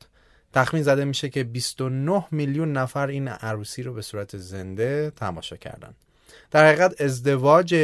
تخمین 0.57 0.83
زده 0.83 1.05
میشه 1.05 1.29
که 1.29 1.45
29 1.45 2.25
میلیون 2.31 2.73
نفر 2.73 3.07
این 3.07 3.29
عروسی 3.29 3.83
رو 3.83 3.95
به 3.95 4.03
صورت 4.03 4.37
زنده 4.37 5.13
تماشا 5.17 5.57
کردن. 5.57 5.95
در 6.51 6.67
حقیقت 6.67 7.01
ازدواج 7.01 7.75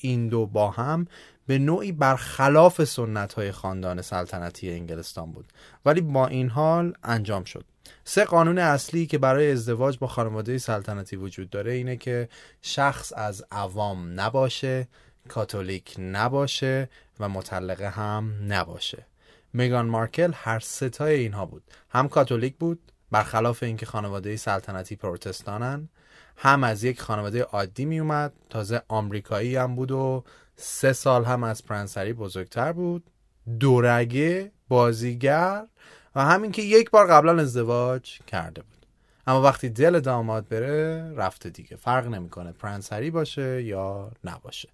این 0.00 0.28
دو 0.28 0.46
با 0.46 0.70
هم 0.70 1.06
به 1.46 1.58
نوعی 1.58 1.92
برخلاف 1.92 2.84
سنت 2.84 3.32
های 3.32 3.52
خاندان 3.52 4.02
سلطنتی 4.02 4.70
انگلستان 4.70 5.32
بود. 5.32 5.52
ولی 5.84 6.00
با 6.00 6.26
این 6.26 6.48
حال 6.48 6.94
انجام 7.04 7.44
شد. 7.44 7.64
سه 8.04 8.24
قانون 8.24 8.58
اصلی 8.58 9.06
که 9.06 9.18
برای 9.18 9.52
ازدواج 9.52 9.98
با 9.98 10.06
خانواده 10.06 10.58
سلطنتی 10.58 11.16
وجود 11.16 11.50
داره 11.50 11.72
اینه 11.72 11.96
که 11.96 12.28
شخص 12.62 13.12
از 13.16 13.44
عوام 13.50 14.20
نباشه 14.20 14.88
کاتولیک 15.28 15.94
نباشه 15.98 16.88
و 17.20 17.28
مطلقه 17.28 17.88
هم 17.88 18.32
نباشه. 18.48 19.09
میگان 19.52 19.86
مارکل 19.86 20.32
هر 20.34 20.60
ستای 20.60 21.14
اینها 21.14 21.46
بود. 21.46 21.62
هم 21.90 22.08
کاتولیک 22.08 22.56
بود 22.56 22.92
برخلاف 23.10 23.62
اینکه 23.62 23.86
خانواده 23.86 24.36
سلطنتی 24.36 24.96
پروتستانن 24.96 25.88
هم 26.36 26.64
از 26.64 26.84
یک 26.84 27.00
خانواده 27.00 27.42
عادی 27.42 27.84
می 27.84 28.00
اومد 28.00 28.32
تازه 28.50 28.82
آمریکایی 28.88 29.56
هم 29.56 29.76
بود 29.76 29.90
و 29.90 30.24
سه 30.56 30.92
سال 30.92 31.24
هم 31.24 31.44
از 31.44 31.64
پرنسری 31.64 32.12
بزرگتر 32.12 32.72
بود. 32.72 33.10
دورگه 33.60 34.52
بازیگر 34.68 35.66
و 36.14 36.24
همین 36.24 36.52
که 36.52 36.62
یک 36.62 36.90
بار 36.90 37.06
قبلا 37.06 37.42
ازدواج 37.42 38.18
کرده 38.26 38.62
بود. 38.62 38.86
اما 39.26 39.42
وقتی 39.42 39.68
دل 39.68 40.00
داماد 40.00 40.48
بره 40.48 41.12
رفته 41.16 41.50
دیگه. 41.50 41.76
فرق 41.76 42.06
نمی‌کنه 42.06 42.52
پرنسری 42.52 43.10
باشه 43.10 43.62
یا 43.62 44.12
نباشه. 44.24 44.68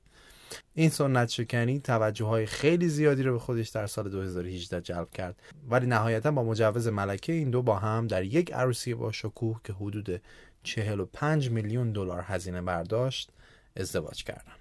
این 0.75 0.91
سنت 0.91 1.29
شکنی 1.29 1.81
توجه 1.81 2.25
های 2.25 2.47
خیلی 2.47 2.89
زیادی 2.89 3.23
رو 3.23 3.33
به 3.33 3.39
خودش 3.39 3.69
در 3.69 3.87
سال 3.87 4.11
2018 4.11 4.81
جلب 4.81 5.11
کرد. 5.11 5.43
ولی 5.71 5.87
نهایتا 5.87 6.31
با 6.31 6.45
مجوز 6.45 6.89
ملکه 6.89 7.33
این 7.33 7.51
دو 7.51 7.63
با 7.63 7.77
هم 7.77 8.07
در 8.07 8.25
یک 8.25 8.53
عروسی 8.53 8.95
با 8.95 9.13
شکوه 9.13 9.61
که 9.65 9.73
حدود 9.73 10.23
45 10.63 11.51
میلیون 11.51 11.93
دلار 11.93 12.25
هزینه 12.27 12.63
برداشت 12.63 13.31
ازدواج 13.77 14.25
کردن. 14.25 14.53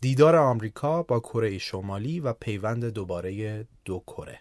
دیدار 0.00 0.36
آمریکا 0.36 1.02
با 1.02 1.20
کره 1.20 1.58
شمالی 1.58 2.20
و 2.20 2.32
پیوند 2.32 2.84
دوباره 2.84 3.66
دو 3.84 4.02
کره. 4.06 4.38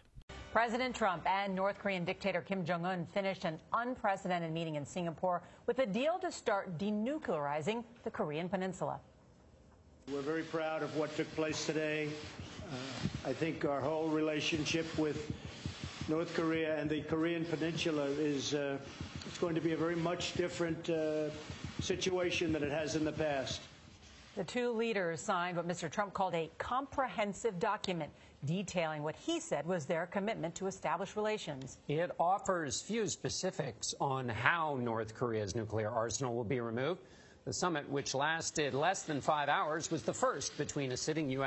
President 0.53 0.95
Trump 0.95 1.24
and 1.28 1.53
North 1.53 1.78
Korean 1.78 2.03
dictator 2.03 2.41
Kim 2.41 2.65
Jong 2.65 2.84
un 2.86 3.05
finished 3.13 3.45
an 3.45 3.59
unprecedented 3.74 4.51
meeting 4.51 4.76
in 4.76 4.86
Singapore 4.86 5.41
with 5.68 5.78
a 5.80 5.86
deal 5.86 6.18
to 6.20 6.32
start 6.32 6.78
denuclearizing 6.80 7.84
the 8.03 8.09
Korean 8.09 8.49
Peninsula. 8.49 8.99
We're 10.10 10.22
very 10.22 10.43
proud 10.43 10.84
of 10.84 10.95
what 10.95 11.14
took 11.18 11.30
place 11.36 11.66
today. 11.66 12.08
Uh, 12.72 13.30
I 13.30 13.34
think 13.34 13.66
our 13.66 13.82
whole 13.82 14.08
relationship 14.08 14.86
with 14.97 15.30
North 16.08 16.34
Korea 16.34 16.80
and 16.80 16.89
the 16.89 17.01
Korean 17.01 17.43
Peninsula 17.43 18.05
is 18.05 18.53
uh, 18.53 18.78
it's 19.26 19.38
going 19.38 19.53
to 19.53 19.60
be 19.60 19.74
a 19.74 19.78
very 19.78 19.97
much 19.97 20.34
different 20.36 20.89
uh, 20.89 21.30
situation 21.82 22.53
than 22.53 22.64
it 22.64 22.72
has 22.72 22.95
in 22.95 23.03
the 23.03 23.12
past. 23.12 23.60
The 24.38 24.45
two 24.45 24.72
leaders 24.72 25.20
signed 25.20 25.58
what 25.58 25.68
Mr. 25.68 25.91
Trump 25.91 26.14
called 26.14 26.36
a 26.36 26.49
comprehensive 26.58 27.60
document 27.60 28.10
detailing 28.45 29.03
what 29.03 29.18
he 29.18 29.41
said 29.41 29.66
was 29.66 29.86
their 29.86 30.05
commitment 30.05 30.55
to 30.55 30.68
establish 30.68 31.18
relations. 31.18 31.80
It 31.89 32.12
offers 32.18 32.82
few 32.82 33.10
specifics 33.10 33.93
on 33.99 34.30
how 34.30 34.78
North 34.80 35.14
Korea's 35.14 35.53
nuclear 35.53 35.89
arsenal 35.89 36.34
will 36.34 36.45
be 36.45 36.62
removed. 36.62 37.01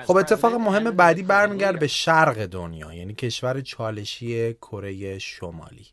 خب 0.07 0.16
اتفاق 0.16 0.55
مهم 0.55 0.90
بعدی 0.90 1.22
برمیگرده 1.22 1.78
به 1.78 1.86
شرق 1.86 2.46
دنیا 2.46 2.94
یعنی 2.94 3.14
کشور 3.14 3.61
چالشی 3.61 4.55
کره 4.55 5.18
شمالی. 5.18 5.86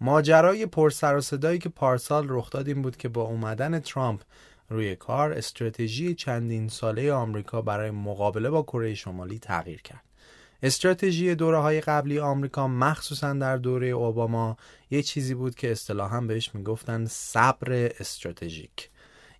ماجرای 0.00 0.66
پرسر 0.66 1.16
و 1.16 1.20
صدایی 1.20 1.58
که 1.58 1.68
پارسال 1.68 2.26
رخ 2.28 2.50
داد 2.50 2.68
این 2.68 2.82
بود 2.82 2.96
که 2.96 3.08
با 3.08 3.22
اومدن 3.22 3.80
ترامپ 3.80 4.22
روی 4.68 4.96
کار 4.96 5.32
استراتژی 5.32 6.14
چندین 6.14 6.68
ساله 6.68 7.12
آمریکا 7.12 7.62
برای 7.62 7.90
مقابله 7.90 8.50
با 8.50 8.62
کره 8.62 8.94
شمالی 8.94 9.38
تغییر 9.38 9.82
کرد. 9.82 10.02
استراتژی 10.62 11.34
دوره 11.34 11.58
های 11.58 11.80
قبلی 11.80 12.18
آمریکا 12.18 12.68
مخصوصا 12.68 13.32
در 13.32 13.56
دوره 13.56 13.86
اوباما 13.86 14.56
یه 14.90 15.02
چیزی 15.02 15.34
بود 15.34 15.54
که 15.54 15.72
اصطلاحا 15.72 16.20
بهش 16.20 16.54
می‌گفتن 16.54 17.06
صبر 17.06 17.72
استراتژیک. 18.00 18.90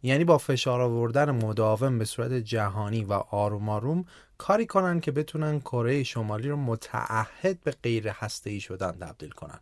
یعنی 0.02 0.24
با 0.24 0.38
فشار 0.38 0.80
آوردن 0.80 1.30
مداوم 1.30 1.98
به 1.98 2.04
صورت 2.04 2.32
جهانی 2.32 3.04
و 3.04 3.12
آروم 3.12 3.68
آروم 3.68 4.04
کاری 4.38 4.66
کنن 4.66 5.00
که 5.00 5.12
بتونن 5.12 5.60
کره 5.60 6.02
شمالی 6.02 6.48
رو 6.48 6.56
متعهد 6.56 7.60
به 7.60 7.70
غیر 7.82 8.12
ای 8.46 8.60
شدن 8.60 8.92
تبدیل 8.92 9.30
کنن. 9.30 9.60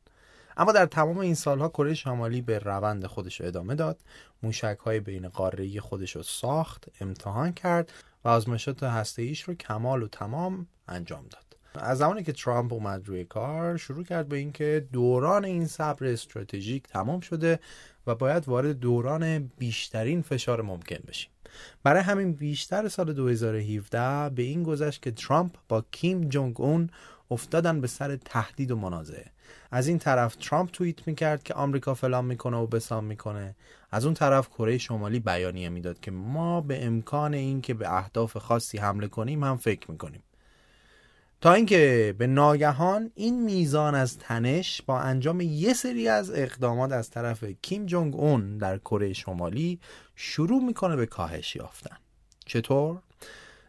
اما 0.57 0.73
در 0.73 0.87
تمام 0.87 1.19
این 1.19 1.35
سالها 1.35 1.69
کره 1.69 1.95
شمالی 1.95 2.41
به 2.41 2.59
روند 2.59 3.07
خودش 3.07 3.41
ادامه 3.41 3.75
داد. 3.75 3.99
موشک 4.43 4.79
های 4.85 5.01
بین 5.01 5.29
قاره 5.29 5.81
خودش 5.81 6.17
رو 6.17 6.23
ساخت 6.23 6.89
امتحان 7.01 7.53
کرد 7.53 7.93
و 8.25 8.29
آزمایشات 8.29 8.83
هسته 8.83 9.23
ایش 9.23 9.43
رو 9.43 9.55
کمال 9.55 10.03
و 10.03 10.09
تمام 10.09 10.67
انجام 10.89 11.23
داد. 11.31 11.51
از 11.75 11.99
زمانی 11.99 12.23
که 12.23 12.33
ترامپ 12.33 12.73
اومد 12.73 13.09
روی 13.09 13.25
کار 13.25 13.77
شروع 13.77 14.05
کرد 14.05 14.29
به 14.29 14.37
اینکه 14.37 14.87
دوران 14.93 15.45
این 15.45 15.67
صبر 15.67 16.07
استراتژیک 16.07 16.87
تمام 16.87 17.21
شده 17.21 17.61
و 18.07 18.15
باید 18.15 18.49
وارد 18.49 18.79
دوران 18.79 19.51
بیشترین 19.59 20.23
فشار 20.23 20.63
ممکن 20.63 20.99
بشیم. 21.09 21.31
برای 21.83 22.03
همین 22.03 22.33
بیشتر 22.33 22.89
سال 22.89 23.13
2017 23.13 24.29
به 24.35 24.43
این 24.43 24.63
گذشت 24.63 25.03
که 25.03 25.11
ترامپ 25.11 25.57
با 25.69 25.85
کیم 25.91 26.29
جونگ 26.29 26.61
اون 26.61 26.91
افتادن 27.31 27.81
به 27.81 27.87
سر 27.87 28.17
تهدید 28.17 28.71
و 28.71 28.77
منازعه. 28.77 29.27
از 29.71 29.89
این 29.89 29.99
طرف 29.99 30.37
ترامپ 30.37 30.71
توییت 30.71 31.07
می‌کرد 31.07 31.43
که 31.43 31.55
آمریکا 31.55 31.95
فلان 31.95 32.25
می‌کنه 32.25 32.57
و 32.57 32.67
بسام 32.67 33.05
می‌کنه. 33.05 33.57
از 33.91 34.05
اون 34.05 34.15
طرف 34.15 34.49
کره 34.49 34.79
شمالی 34.79 35.21
بیانیه 35.21 35.69
می‌داد 35.69 36.01
که 36.01 36.11
ما 36.11 36.61
به 36.61 36.85
امکان 36.85 37.35
این 37.35 37.61
که 37.61 37.75
به 37.75 37.97
اهداف 37.97 38.37
خاصی 38.37 38.79
حمله 38.79 39.09
کنیم 39.09 39.45
هم 39.45 39.57
فکر 39.57 39.91
می‌کنیم. 39.91 40.23
تا 41.41 41.53
اینکه 41.53 42.15
به 42.19 42.27
ناگهان 42.27 43.11
این 43.15 43.43
میزان 43.43 43.95
از 43.95 44.19
تنش 44.19 44.83
با 44.83 45.01
انجام 45.01 45.41
یه 45.41 45.75
سری 45.75 46.09
از 46.09 46.31
اقدامات 46.31 46.93
از 46.93 47.11
طرف 47.11 47.45
کیم 47.45 47.87
جونگ 47.87 48.17
اون 48.17 48.59
در 48.59 48.79
کره 48.79 49.13
شمالی 49.13 49.81
شروع 50.17 50.65
می‌کنه 50.65 50.97
به 50.97 51.07
کاهش 51.07 51.57
یافتن. 51.57 51.97
چطور؟ 52.47 52.99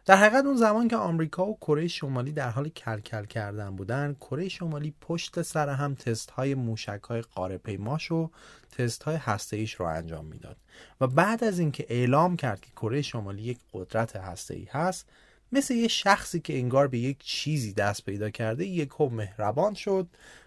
در 0.06 0.16
حقیقت 0.16 0.44
اون 0.44 0.56
زمان 0.56 0.88
که 0.88 0.96
آمریکا 0.96 1.46
و 1.46 1.56
کره 1.60 1.88
شمالی 1.88 2.32
در 2.32 2.50
حال 2.50 2.68
کلکل 2.68 3.24
کردن 3.24 3.76
بودن 3.76 4.16
کره 4.20 4.48
شمالی 4.48 4.94
پشت 5.00 5.42
سر 5.42 5.68
هم 5.68 5.94
تست 5.94 6.30
های 6.30 6.54
موشک 6.54 7.00
های 7.08 7.20
قاره 7.20 7.58
پیماش 7.58 8.12
و 8.12 8.30
تست 8.78 9.02
های 9.02 9.16
هسته 9.16 9.56
ایش 9.56 9.74
رو 9.74 9.86
انجام 9.86 10.24
می‌داد. 10.24 10.56
و 11.00 11.06
بعد 11.06 11.44
از 11.44 11.58
اینکه 11.58 11.86
اعلام 11.88 12.36
کرد 12.36 12.60
که 12.60 12.70
کره 12.76 13.02
شمالی 13.02 13.42
یک 13.42 13.58
قدرت 13.72 14.16
هسته 14.16 14.54
ای 14.54 14.68
هست 14.70 15.08
مثل 15.52 15.74
یه 15.74 15.88
شخصی 15.88 16.40
که 16.40 16.58
انگار 16.58 16.88
به 16.88 16.98
یک 16.98 17.18
چیزی 17.18 17.72
دست 17.72 18.04
پیدا 18.04 18.30
کرده 18.30 18.64
یک 18.64 19.00
مهربان 19.00 19.74
شد 19.74 20.06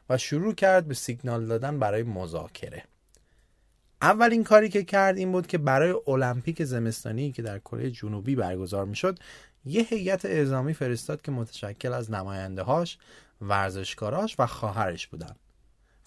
و 0.09 0.17
شروع 0.17 0.53
کرد 0.53 0.87
به 0.87 0.93
سیگنال 0.93 1.45
دادن 1.45 1.79
برای 1.79 2.03
مذاکره. 2.03 2.83
اولین 4.01 4.43
کاری 4.43 4.69
که 4.69 4.83
کرد 4.83 5.17
این 5.17 5.31
بود 5.31 5.47
که 5.47 5.57
برای 5.57 5.95
المپیک 6.07 6.63
زمستانی 6.63 7.31
که 7.31 7.41
در 7.41 7.59
کره 7.59 7.91
جنوبی 7.91 8.35
برگزار 8.35 8.85
می‌شد 8.85 9.19
یه 9.65 9.83
هیئت 9.83 10.25
اعزامی 10.25 10.73
فرستاد 10.73 11.21
که 11.21 11.31
متشکل 11.31 11.93
از 11.93 12.11
نماینده 12.11 12.61
هاش، 12.61 12.97
ورزشکاراش 13.41 14.35
و 14.39 14.47
خواهرش 14.47 15.07
بودن 15.07 15.35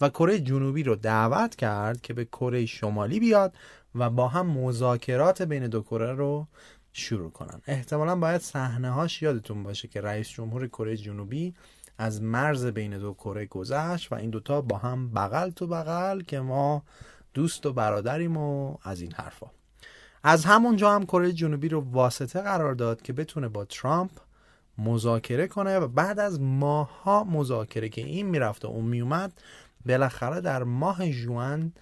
و 0.01 0.09
کره 0.09 0.39
جنوبی 0.39 0.83
رو 0.83 0.95
دعوت 0.95 1.55
کرد 1.55 2.01
که 2.01 2.13
به 2.13 2.25
کره 2.25 2.65
شمالی 2.65 3.19
بیاد 3.19 3.53
و 3.95 4.09
با 4.09 4.27
هم 4.27 4.47
مذاکرات 4.47 5.41
بین 5.41 5.67
دو 5.67 5.81
کره 5.81 6.13
رو 6.13 6.47
شروع 6.93 7.31
کنن. 7.31 7.61
احتمالا 7.67 8.15
باید 8.15 8.41
صحنه 8.41 8.91
هاش 8.91 9.21
یادتون 9.21 9.63
باشه 9.63 9.87
که 9.87 10.01
رئیس 10.01 10.29
جمهور 10.29 10.67
کره 10.67 10.97
جنوبی 10.97 11.53
از 11.97 12.21
مرز 12.21 12.65
بین 12.65 12.97
دو 12.97 13.13
کره 13.13 13.45
گذشت 13.45 14.11
و 14.11 14.15
این 14.15 14.29
دوتا 14.29 14.61
با 14.61 14.77
هم 14.77 15.09
بغل 15.09 15.49
تو 15.49 15.67
بغل 15.67 16.21
که 16.21 16.39
ما 16.39 16.83
دوست 17.33 17.65
و 17.65 17.73
برادریم 17.73 18.37
و 18.37 18.77
از 18.83 19.01
این 19.01 19.11
حرفا. 19.11 19.47
از 20.23 20.45
همونجا 20.45 20.91
هم 20.91 21.05
کره 21.05 21.31
جنوبی 21.31 21.69
رو 21.69 21.81
واسطه 21.91 22.41
قرار 22.41 22.73
داد 22.73 23.01
که 23.01 23.13
بتونه 23.13 23.47
با 23.47 23.65
ترامپ 23.65 24.11
مذاکره 24.77 25.47
کنه 25.47 25.79
و 25.79 25.87
بعد 25.87 26.19
از 26.19 26.41
ماها 26.41 27.23
مذاکره 27.23 27.89
که 27.89 28.01
این 28.01 28.25
می‌رفت 28.25 28.65
و 28.65 28.67
اون 28.67 28.85
میومد 28.85 29.33
بالاخره 29.85 30.41
در 30.41 30.63
ماه 30.63 31.11
جوان 31.11 31.73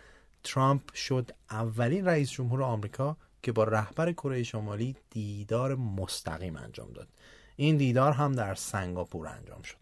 ترامپ 0.43 0.93
شد 0.93 1.32
اولین 1.51 2.05
رئیس 2.05 2.32
جمهور 2.32 2.64
آمریکا 2.64 3.18
که 3.47 3.51
با 3.51 3.63
رهبر 3.63 4.11
کره 4.11 4.43
شمالی 4.43 4.95
دیدار 5.09 5.75
مستقیم 5.75 6.55
انجام 6.55 6.91
داد. 6.91 7.07
این 7.55 7.77
دیدار 7.77 8.11
هم 8.11 8.31
در 8.31 8.55
سنگاپور 8.55 9.27
انجام 9.27 9.61
شد. 9.61 9.77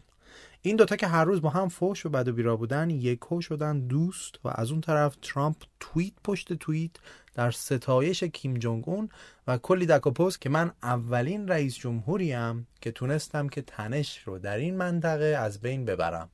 این 0.62 0.76
دوتا 0.76 0.96
که 0.96 1.06
هر 1.06 1.24
روز 1.24 1.42
با 1.42 1.48
هم 1.48 1.68
فوش 1.68 2.06
و 2.06 2.08
بد 2.08 2.28
و 2.28 2.32
بیرا 2.32 2.56
بودن 2.56 2.90
یکو 2.90 3.40
شدن 3.40 3.80
دوست 3.80 4.34
و 4.44 4.48
از 4.54 4.70
اون 4.70 4.80
طرف 4.80 5.16
ترامپ 5.22 5.56
توییت 5.80 6.12
پشت 6.24 6.52
توییت 6.52 6.90
در 7.34 7.50
ستایش 7.50 8.24
کیم 8.24 8.54
جونگ 8.54 8.88
اون 8.88 9.08
و 9.46 9.58
کلی 9.58 9.86
دکاپوز 9.86 10.38
که 10.38 10.48
من 10.48 10.72
اولین 10.82 11.48
رئیس 11.48 11.74
جمهوریم 11.76 12.66
که 12.80 12.92
تونستم 12.92 13.48
که 13.48 13.62
تنش 13.62 14.18
رو 14.18 14.38
در 14.38 14.56
این 14.56 14.76
منطقه 14.76 15.24
از 15.24 15.60
بین 15.60 15.84
ببرم 15.84 16.28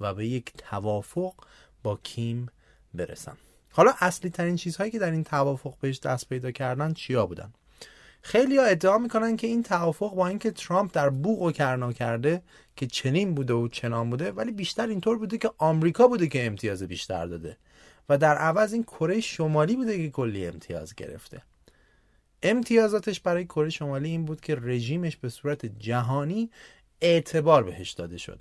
و 0.00 0.14
به 0.14 0.26
یک 0.26 0.52
توافق 0.52 1.34
با 1.82 2.00
کیم 2.02 2.48
برسم. 2.94 3.36
حالا 3.76 3.94
اصلی 4.00 4.30
ترین 4.30 4.56
چیزهایی 4.56 4.90
که 4.90 4.98
در 4.98 5.10
این 5.10 5.24
توافق 5.24 5.74
بهش 5.80 5.98
دست 5.98 6.28
پیدا 6.28 6.50
کردن 6.50 6.92
چیا 6.92 7.26
بودن؟ 7.26 7.52
خیلی 8.22 8.58
ها 8.58 8.64
ادعا 8.64 8.98
می‌کنن 8.98 9.36
که 9.36 9.46
این 9.46 9.62
توافق 9.62 10.14
با 10.14 10.26
اینکه 10.28 10.50
ترامپ 10.50 10.90
در 10.94 11.10
بوق 11.10 11.42
و 11.42 11.52
کرنا 11.52 11.92
کرده 11.92 12.42
که 12.76 12.86
چنین 12.86 13.34
بوده 13.34 13.54
و 13.54 13.68
چنان 13.68 14.10
بوده 14.10 14.32
ولی 14.32 14.52
بیشتر 14.52 14.86
اینطور 14.86 15.18
بوده 15.18 15.38
که 15.38 15.50
آمریکا 15.58 16.08
بوده 16.08 16.26
که 16.26 16.46
امتیاز 16.46 16.82
بیشتر 16.82 17.26
داده 17.26 17.56
و 18.08 18.18
در 18.18 18.36
عوض 18.36 18.72
این 18.72 18.82
کره 18.82 19.20
شمالی 19.20 19.76
بوده 19.76 19.96
که 19.96 20.10
کلی 20.10 20.46
امتیاز 20.46 20.94
گرفته. 20.94 21.42
امتیازاتش 22.42 23.20
برای 23.20 23.44
کره 23.44 23.70
شمالی 23.70 24.08
این 24.08 24.24
بود 24.24 24.40
که 24.40 24.54
رژیمش 24.54 25.16
به 25.16 25.28
صورت 25.28 25.66
جهانی 25.66 26.50
اعتبار 27.00 27.62
بهش 27.62 27.90
داده 27.90 28.18
شد. 28.18 28.40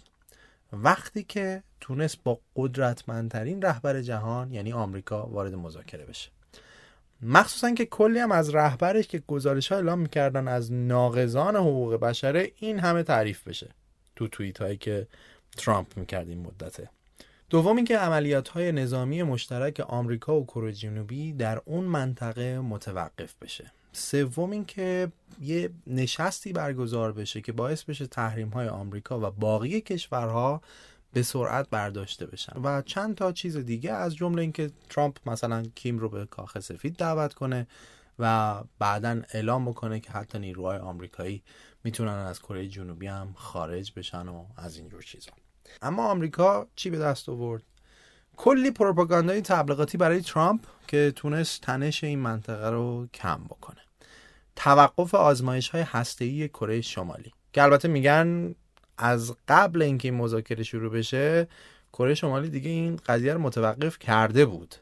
وقتی 0.74 1.24
که 1.24 1.64
تونست 1.82 2.24
با 2.24 2.40
قدرتمندترین 2.56 3.62
رهبر 3.62 4.02
جهان 4.02 4.52
یعنی 4.52 4.74
آمریکا 4.74 5.28
وارد 5.28 5.56
مذاکره 5.56 6.06
بشه. 6.06 6.30
مخصوصا 7.22 7.72
که 7.72 7.86
کلی 7.86 8.20
هم 8.20 8.32
از 8.32 8.56
رهبرش 8.56 9.08
که 9.08 9.24
گزارش 9.28 9.72
ها 9.72 9.76
اعلام 9.76 10.00
می‌کردن 10.00 10.48
از 10.48 10.72
ناقضان 10.72 11.56
حقوق 11.56 11.96
بشره 11.96 12.52
این 12.56 12.80
همه 12.80 13.04
تعریف 13.04 13.48
بشه 13.48 13.70
تو 14.16 14.28
توییت 14.28 14.62
هایی 14.62 14.78
که 14.78 15.08
ترامپ 15.58 15.98
می‌کرد 15.98 16.30
این 16.30 16.40
مدته. 16.40 16.90
دوم 17.50 17.76
اینکه 17.76 17.98
عملیات 17.98 18.50
های 18.50 18.72
نظامی 18.72 19.24
مشترک 19.24 19.80
آمریکا 19.80 20.40
و 20.40 20.46
کره 20.46 20.74
جنوبی 20.74 21.34
در 21.34 21.62
اون 21.66 21.86
منطقه 21.86 22.60
متوقف 22.60 23.36
بشه. 23.42 23.72
سوم 23.94 24.52
اینکه 24.52 25.12
یه 25.42 25.70
نشستی 25.88 26.54
برگزار 26.54 27.12
بشه 27.12 27.42
که 27.42 27.52
باعث 27.52 27.84
بشه 27.84 28.08
تحریم 28.08 28.50
های 28.50 28.68
آمریکا 28.68 29.20
و 29.20 29.32
باقی 29.32 29.82
کشورها 29.82 30.62
به 31.14 31.24
سرعت 31.24 31.70
برداشته 31.70 32.26
بشن. 32.26 32.62
و 32.64 32.82
چند 32.82 33.16
تا 33.16 33.32
چیز 33.32 33.58
دیگه 33.58 33.92
از 33.92 34.16
جمله 34.16 34.42
اینکه 34.42 34.72
ترامپ 34.90 35.30
مثلا 35.30 35.64
کیم 35.76 36.00
رو 36.00 36.10
به 36.10 36.26
کاخ 36.26 36.60
سفید 36.60 36.96
دعوت 36.96 37.34
کنه 37.34 37.68
و 38.20 38.64
بعدا 38.80 39.22
اعلام 39.34 39.66
بکنه 39.66 40.00
که 40.00 40.12
حتی 40.12 40.40
نیروهای 40.40 40.78
آمریکایی 40.78 41.44
می‌تونن 41.84 42.12
از 42.12 42.40
کره 42.40 42.68
جنوبی 42.68 43.08
هم 43.08 43.34
خارج 43.36 43.94
بشن 43.96 44.28
و 44.28 44.46
از 44.58 44.78
اینجور 44.78 45.02
چیزا. 45.02 45.32
اما 45.82 46.12
آمریکا 46.12 46.68
چی 46.76 46.90
به 46.90 46.98
دست 46.98 47.30
آورد؟ 47.30 47.64
کلی 48.38 48.72
پروپاگاندای 48.72 49.42
تبلیغاتی 49.42 49.98
برای 49.98 50.22
ترامپ 50.22 50.62
که 50.88 51.14
تونست 51.16 51.62
تنش 51.62 52.04
این 52.04 52.20
منطقه 52.20 52.70
رو 52.70 53.08
کم 53.14 53.44
بکنه. 53.44 53.82
توقف 54.56 55.16
آزمایش 55.16 55.70
های 55.70 55.82
هسته‌ای 55.82 56.48
کره 56.48 56.82
شمالی. 56.82 57.34
که 57.54 57.64
البته 57.64 57.88
میگن 57.88 58.56
از 58.98 59.36
قبل 59.48 59.82
اینکه 59.82 60.08
این 60.08 60.18
مذاکره 60.18 60.64
شروع 60.64 60.92
بشه 60.92 61.48
کره 61.94 62.14
شمالی 62.14 62.50
دیگه 62.50 62.70
این 62.70 63.00
قضیه 63.06 63.34
رو 63.34 63.42
متوقف 63.42 64.00
کرده 64.00 64.46
بود. 64.46 64.76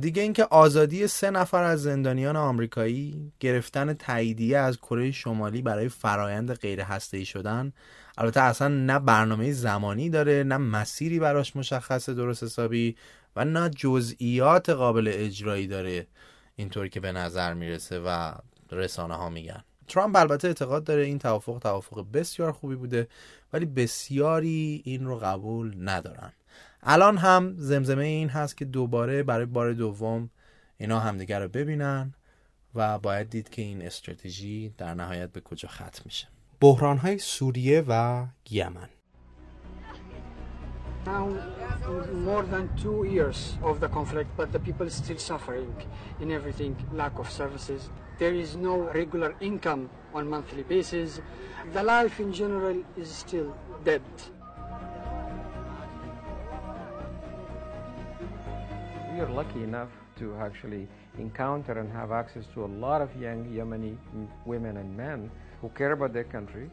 دیگه 0.00 0.22
اینکه 0.22 0.44
آزادی 0.44 1.06
سه 1.06 1.30
نفر 1.30 1.62
از 1.62 1.82
زندانیان 1.82 2.36
آمریکایی 2.36 3.32
گرفتن 3.40 3.94
تاییدیه 3.94 4.58
از 4.58 4.76
کره 4.76 5.10
شمالی 5.10 5.62
برای 5.62 5.88
فرایند 5.88 6.54
غیر 6.54 6.80
هسته‌ای 6.80 7.24
شدن 7.24 7.72
البته 8.20 8.40
اصلا 8.40 8.68
نه 8.68 8.98
برنامه 8.98 9.52
زمانی 9.52 10.10
داره 10.10 10.42
نه 10.42 10.56
مسیری 10.56 11.18
براش 11.18 11.56
مشخص 11.56 12.08
درست 12.08 12.42
حسابی 12.44 12.96
و 13.36 13.44
نه 13.44 13.70
جزئیات 13.70 14.70
قابل 14.70 15.10
اجرایی 15.14 15.66
داره 15.66 16.06
اینطوری 16.56 16.88
که 16.88 17.00
به 17.00 17.12
نظر 17.12 17.54
می‌رسه 17.54 18.00
و 18.00 18.32
رسانه 18.72 19.14
ها 19.14 19.30
میگن. 19.30 19.64
ترامپ 19.88 20.16
البته 20.16 20.48
اعتقاد 20.48 20.84
داره 20.84 21.04
این 21.04 21.18
توافق 21.18 21.58
توافق 21.58 22.06
بسیار 22.12 22.52
خوبی 22.52 22.76
بوده 22.76 23.08
ولی 23.52 23.66
بسیاری 23.66 24.82
این 24.84 25.04
رو 25.04 25.18
قبول 25.18 25.74
ندارن. 25.78 26.32
الان 26.82 27.18
هم 27.18 27.54
زمزمه 27.56 28.04
این 28.04 28.28
هست 28.28 28.56
که 28.56 28.64
دوباره 28.64 29.22
برای 29.22 29.46
بار 29.46 29.72
دوم 29.72 30.30
اینا 30.78 31.00
همدیگر 31.00 31.40
رو 31.40 31.48
ببینن 31.48 32.14
و 32.74 32.98
باید 32.98 33.30
دید 33.30 33.48
که 33.48 33.62
این 33.62 33.82
استراتژی 33.82 34.74
در 34.78 34.94
نهایت 34.94 35.32
به 35.32 35.40
کجا 35.40 35.68
ختم 35.68 36.02
میشه. 36.04 36.28
بحران 36.61 36.97
های 36.97 37.17
سوریه 37.17 37.83
و 37.87 38.25
یمن 38.51 38.89
Now, 41.05 41.27
more 42.13 42.43
than 42.43 42.69
two 42.83 43.03
years 43.03 43.57
of 43.61 43.81
the 43.81 43.89
conflict, 43.89 44.29
but 44.37 44.53
the 44.53 44.59
people 44.67 44.87
are 44.87 44.97
still 45.03 45.17
suffering 45.17 45.75
in 46.21 46.31
everything, 46.31 46.77
lack 46.93 47.19
of 47.19 47.29
services. 47.29 47.89
There 48.19 48.33
is 48.33 48.55
no 48.55 48.75
regular 48.99 49.35
income 49.41 49.89
on 50.13 50.29
monthly 50.29 50.63
basis. 50.63 51.19
The 51.73 51.83
life 51.83 52.21
in 52.21 52.31
general 52.31 52.77
is 52.95 53.09
still 53.09 53.49
dead. 53.83 54.05
we 59.13 59.19
are 59.19 59.29
lucky 59.29 59.63
enough 59.63 59.89
to 60.17 60.35
actually 60.37 60.87
encounter 61.19 61.73
and 61.73 61.91
have 61.91 62.11
access 62.11 62.45
to 62.53 62.65
a 62.65 62.71
lot 62.85 62.99
of 62.99 63.15
young 63.15 63.45
Yemeni 63.45 63.95
women 64.45 64.77
and 64.77 64.97
men 64.97 65.29
who 65.61 65.69
care 65.69 65.91
about 65.91 66.13
their 66.13 66.23
country, 66.23 66.69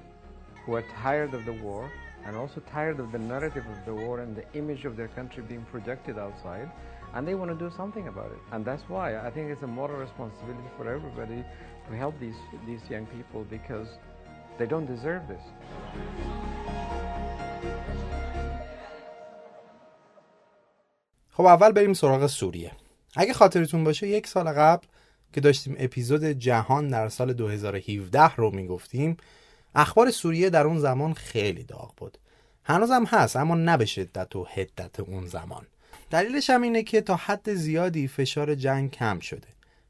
who 0.65 0.75
are 0.75 0.85
tired 1.03 1.33
of 1.35 1.45
the 1.45 1.53
war, 1.53 1.91
and 2.27 2.37
also 2.37 2.61
tired 2.73 3.01
of 3.01 3.13
the 3.13 3.19
narrative 3.19 3.65
of 3.75 3.85
the 3.87 3.95
war 3.95 4.21
and 4.21 4.37
the 4.37 4.45
image 4.55 4.85
of 4.85 4.97
their 4.97 5.09
country 5.09 5.43
being 5.43 5.65
projected 5.71 6.19
outside, 6.19 6.71
and 7.15 7.27
they 7.27 7.35
want 7.35 7.51
to 7.51 7.59
do 7.67 7.71
something 7.77 8.09
about 8.09 8.31
it. 8.31 8.43
And 8.53 8.65
that's 8.65 8.85
why 8.89 9.19
I 9.27 9.31
think 9.31 9.51
it's 9.51 9.63
a 9.63 9.67
moral 9.67 9.99
responsibility 9.99 10.69
for 10.77 10.93
everybody 10.97 11.45
to 11.89 11.97
help 11.97 12.15
these, 12.21 12.41
these 12.67 12.83
young 12.91 13.07
people 13.07 13.45
because 13.45 13.89
they 14.59 14.67
don't 14.67 14.87
deserve 14.87 15.23
this. 15.29 15.43
خب 21.31 21.47
اول 21.47 21.73
بریم 21.73 21.93
سراغ 21.93 22.27
سوریه 22.27 22.73
اگه 23.17 23.33
خاطرتون 23.33 23.85
باشه 23.85 24.09
یک 24.09 24.27
سال 24.27 24.49
قبل 24.53 24.87
که 25.34 25.42
داشتیم 25.42 25.76
اپیزود 25.80 26.24
جهان 26.24 26.88
در 26.88 27.10
سال 27.10 27.34
2017 27.34 28.36
رو 28.36 28.52
می‌گفتیم 28.52 29.18
اخبار 29.76 30.12
سوریه 30.12 30.50
در 30.50 30.68
اون 30.68 30.80
زمان 30.80 31.14
خیلی 31.14 31.64
داغ 31.64 31.94
بود. 31.98 32.18
هنوزم 32.64 33.04
هست 33.06 33.36
اما 33.36 33.56
نه 33.56 33.78
به 33.78 33.86
شدت 33.86 34.36
و 34.36 34.44
حدت 34.44 35.00
اون 35.00 35.26
زمان. 35.26 35.66
دلیلش 36.10 36.50
هم 36.50 36.62
اینه 36.62 36.84
که 36.84 37.02
تا 37.02 37.16
حد 37.16 37.54
زیادی 37.54 38.08
فشار 38.08 38.56
جنگ 38.56 38.92
کم 38.92 39.20
شده. 39.20 39.48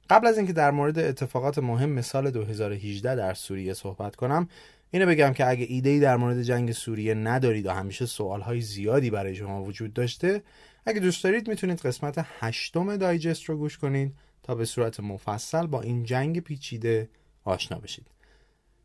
قبل 0.10 0.28
از 0.28 0.38
اینکه 0.38 0.54
در 0.54 0.72
مورد 0.72 1.00
اتفاقات 1.00 1.60
مهم 1.60 2.02
سال 2.02 2.32
2018 2.32 3.16
در 3.16 3.34
سوریه 3.34 3.74
صحبت 3.74 4.16
کنم 4.16 4.50
اینو 4.92 5.06
بگم 5.06 5.34
که 5.34 5.50
اگه 5.50 5.66
ایده 5.70 6.00
در 6.00 6.18
مورد 6.18 6.42
جنگ 6.42 6.72
سوریه 6.72 7.14
ندارید 7.14 7.66
و 7.66 7.72
همیشه 7.72 8.06
سوالهای 8.06 8.62
زیادی 8.62 9.10
برای 9.10 9.36
شما 9.36 9.64
وجود 9.64 9.94
داشته 9.94 10.42
اگه 10.86 11.00
دوست 11.00 11.24
دارید 11.24 11.48
می‌تونید 11.48 11.80
قسمت 11.80 12.26
هشتم 12.40 12.98
دایجست 12.98 13.44
رو 13.44 13.58
گوش 13.58 13.78
کنید. 13.78 14.14
تا 14.46 14.56
به 14.56 14.66
صورت 14.66 15.00
مفصل 15.00 15.68
با 15.68 15.82
این 15.82 16.04
جنگ 16.04 16.39
پیچیده 16.39 17.10
آشنا 17.43 17.80
بشید. 17.80 18.08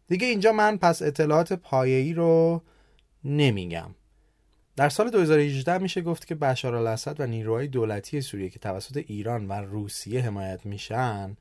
دیگه 0.08 0.26
اینجا 0.26 0.52
من 0.52 0.76
پس 0.76 1.02
اطلاعات 1.02 1.52
پایه‌ای 1.52 2.12
رو 2.12 2.62
نمیگم. 3.24 3.94
در 4.76 4.88
سال 4.88 5.10
2018 5.10 5.78
میشه 5.78 6.00
گفت 6.00 6.26
که 6.26 6.34
بشار 6.34 6.74
الاسد 6.74 7.20
و 7.20 7.26
نیروهای 7.26 7.68
دولتی 7.68 8.20
سوریه 8.20 8.50
که 8.50 8.58
توسط 8.58 8.96
ایران 8.96 9.48
و 9.48 9.52
روسیه 9.52 10.20
حمایت 10.22 10.66
میشن 10.66 11.36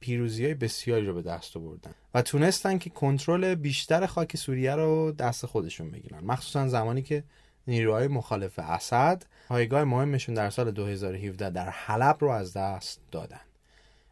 پیروزی 0.00 0.44
های 0.44 0.54
بسیاری 0.54 1.06
رو 1.06 1.14
به 1.14 1.22
دست 1.22 1.56
آوردن 1.56 1.94
و 2.14 2.22
تونستن 2.22 2.78
که 2.78 2.90
کنترل 2.90 3.54
بیشتر 3.54 4.06
خاک 4.06 4.36
سوریه 4.36 4.74
رو 4.74 5.12
دست 5.12 5.46
خودشون 5.46 5.90
بگیرن. 5.90 6.24
مخصوصا 6.24 6.68
زمانی 6.68 7.02
که 7.02 7.24
نیروهای 7.68 8.08
مخالف 8.08 8.58
اسد 8.58 9.22
پایگاه 9.48 9.84
مهمشون 9.84 10.34
در 10.34 10.50
سال 10.50 10.70
2017 10.70 11.50
در 11.50 11.70
حلب 11.70 12.16
رو 12.20 12.28
از 12.28 12.52
دست 12.52 13.00
دادن. 13.10 13.40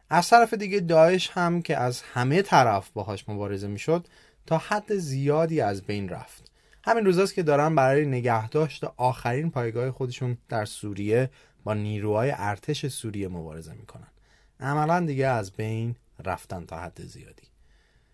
از 0.09 0.29
طرف 0.29 0.53
دیگه 0.53 0.79
داعش 0.79 1.29
هم 1.29 1.61
که 1.61 1.77
از 1.77 2.01
همه 2.01 2.41
طرف 2.41 2.89
باهاش 2.89 3.29
مبارزه 3.29 3.67
می‌شد 3.67 4.07
تا 4.45 4.57
حد 4.57 4.95
زیادی 4.95 5.61
از 5.61 5.81
بین 5.81 6.09
رفت. 6.09 6.51
همین 6.83 7.05
روزاست 7.05 7.33
که 7.33 7.43
دارن 7.43 7.75
برای 7.75 8.05
نگهداشت 8.05 8.83
آخرین 8.97 9.51
پایگاه 9.51 9.91
خودشون 9.91 10.37
در 10.49 10.65
سوریه 10.65 11.29
با 11.63 11.73
نیروهای 11.73 12.33
ارتش 12.37 12.87
سوریه 12.87 13.27
مبارزه 13.27 13.73
می‌کنن. 13.73 14.07
عملا 14.59 14.99
دیگه 15.05 15.27
از 15.27 15.51
بین 15.51 15.95
رفتن 16.25 16.65
تا 16.65 16.77
حد 16.77 17.01
زیادی. 17.01 17.47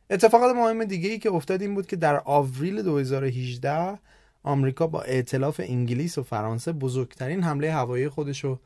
اتفاقات 0.09 0.55
مهم 0.55 0.83
دیگه 0.83 1.09
ای 1.09 1.19
که 1.19 1.31
افتاد 1.31 1.61
این 1.61 1.75
بود 1.75 1.87
که 1.87 1.95
در 1.95 2.21
آوریل 2.25 2.81
2018 2.81 3.99
آمریکا 4.43 4.87
با 4.87 5.01
ائتلاف 5.01 5.61
انگلیس 5.63 6.17
و 6.17 6.23
فرانسه 6.23 6.71
بزرگترین 6.71 7.43
حمله 7.43 7.73
هوایی 7.73 8.09
خودشو 8.09 8.59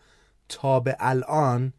تا 0.50 0.80
به 0.80 0.96
الان 1.00 1.74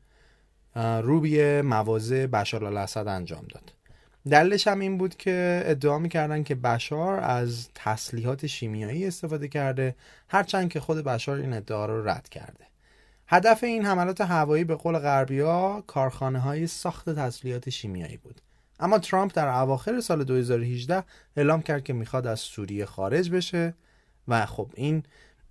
روبی 1.02 1.60
مواضع 1.60 2.26
بشار 2.26 2.64
الاسد 2.64 3.08
انجام 3.08 3.46
داد. 3.54 3.72
دلیلش 4.30 4.68
هم 4.68 4.80
این 4.80 4.98
بود 4.98 5.16
که 5.16 5.62
ادعا 5.64 5.98
می‌کردن 5.98 6.42
که 6.42 6.54
بشار 6.54 7.20
از 7.20 7.68
تسلیحات 7.74 8.46
شیمیایی 8.46 9.06
استفاده 9.06 9.48
کرده 9.48 9.96
هرچند 10.28 10.70
که 10.70 10.80
خود 10.80 11.04
بشار 11.04 11.36
این 11.36 11.52
ادعا 11.52 11.86
رو 11.86 12.08
رد 12.08 12.28
کرده. 12.28 12.64
هدف 13.26 13.64
این 13.64 13.84
حملات 13.84 14.20
هوایی 14.20 14.64
به 14.64 14.74
قول 14.74 14.98
غربیا 14.98 15.84
کارخانه 15.86 16.38
های 16.38 16.66
ساخت 16.66 17.10
تسلیحات 17.10 17.70
شیمیایی 17.70 18.16
بود. 18.16 18.40
اما 18.80 18.98
ترامپ 18.98 19.32
در 19.34 19.48
اواخر 19.48 20.00
سال 20.00 20.24
2018 20.24 21.04
اعلام 21.36 21.62
کرد 21.62 21.84
که 21.84 21.92
می‌خواد 21.92 22.26
از 22.26 22.40
سوریه 22.40 22.84
خارج 22.86 23.30
بشه. 23.30 23.74
و 24.28 24.46
خب 24.46 24.70
این 24.74 25.02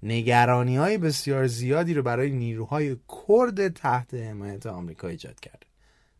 نگرانی 0.04 0.78
های 0.78 0.98
بسیار 0.98 1.48
زیادی 1.48 1.94
رو 1.94 2.04
برای 2.04 2.32
نیروهای 2.32 2.96
کرد 3.28 3.70
تحت 3.70 4.14
حمایت 4.14 4.66
آمریکا 4.66 5.08
ایجاد 5.08 5.40
کرد. 5.40 5.66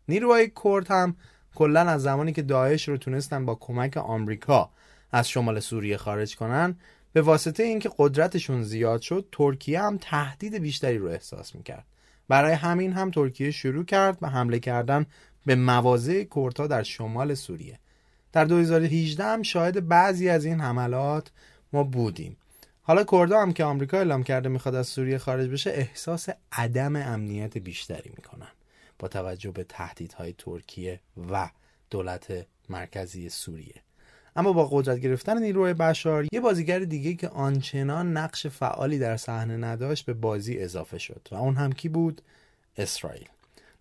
نیروهای 0.08 0.52
کرد 0.64 0.88
هم 0.88 1.16
کلا 1.56 1.82
از 1.82 2.02
زمانی 2.02 2.34
که 2.34 2.42
داعش 2.42 2.88
رو 2.88 2.98
تونستن 2.98 3.46
با 3.46 3.56
کمک 3.56 3.98
آمریکا 3.98 4.70
از 5.12 5.30
شمال 5.30 5.60
سوریه 5.60 5.98
خارج 5.98 6.36
کنن 6.36 6.76
به 7.14 7.22
واسطه 7.22 7.64
اینکه 7.64 7.90
قدرتشون 7.98 8.64
زیاد 8.64 9.02
شد 9.02 9.28
ترکیه 9.32 9.82
هم 9.82 9.98
تهدید 10.02 10.56
بیشتری 10.56 10.98
رو 10.98 11.08
احساس 11.08 11.56
می‌کرد. 11.56 11.86
برای 12.28 12.54
همین 12.54 12.94
هم 12.94 13.12
ترکیه 13.12 13.52
شروع 13.52 13.86
کرد 13.86 14.20
به 14.20 14.28
حمله 14.28 14.60
کردن 14.60 15.06
به 15.46 15.56
مواضع 15.56 16.24
کردها 16.36 16.68
در 16.68 16.84
شمال 16.84 17.34
سوریه. 17.34 17.80
در 18.32 18.46
2018 18.46 19.24
هم 19.24 19.44
شاهد 19.44 19.88
بعضی 19.88 20.30
از 20.30 20.46
این 20.46 20.62
حملات 20.62 21.32
ما 21.74 21.84
بودیم. 21.84 22.38
حالا 22.88 23.04
کردا 23.04 23.42
هم 23.42 23.54
که 23.54 23.64
آمریکا 23.64 23.98
اعلام 23.98 24.24
کرده 24.24 24.50
می‌خواد 24.50 24.76
از 24.76 24.88
سوریه 24.88 25.18
خارج 25.18 25.50
بشه 25.50 25.70
احساس 25.70 26.30
عدم 26.52 26.96
امنیت 26.96 27.58
بیشتری 27.58 28.12
می‌کنن 28.16 28.48
با 29.00 29.08
توجه 29.08 29.52
به 29.52 29.64
تهدیدهای 29.64 30.34
ترکیه 30.38 31.00
و 31.32 31.50
دولت 31.90 32.46
مرکزی 32.70 33.30
سوریه. 33.30 33.82
اما 34.36 34.54
با 34.54 34.70
قدرت 34.72 35.00
گرفتن 35.00 35.38
نیروی 35.42 35.74
بشار 35.74 36.26
یه 36.32 36.40
بازیگر 36.40 36.80
دیگه 36.80 37.14
که 37.14 37.30
آنچنان 37.30 38.18
نقش 38.18 38.48
فعالی 38.48 39.00
در 39.00 39.18
صحنه 39.18 39.58
نداشت 39.58 40.06
به 40.06 40.14
بازی 40.14 40.60
اضافه 40.60 40.98
شد 40.98 41.28
و 41.32 41.36
اون 41.36 41.56
هم 41.56 41.72
کی 41.72 41.90
بود؟ 41.90 42.22
اسرائیل. 42.78 43.28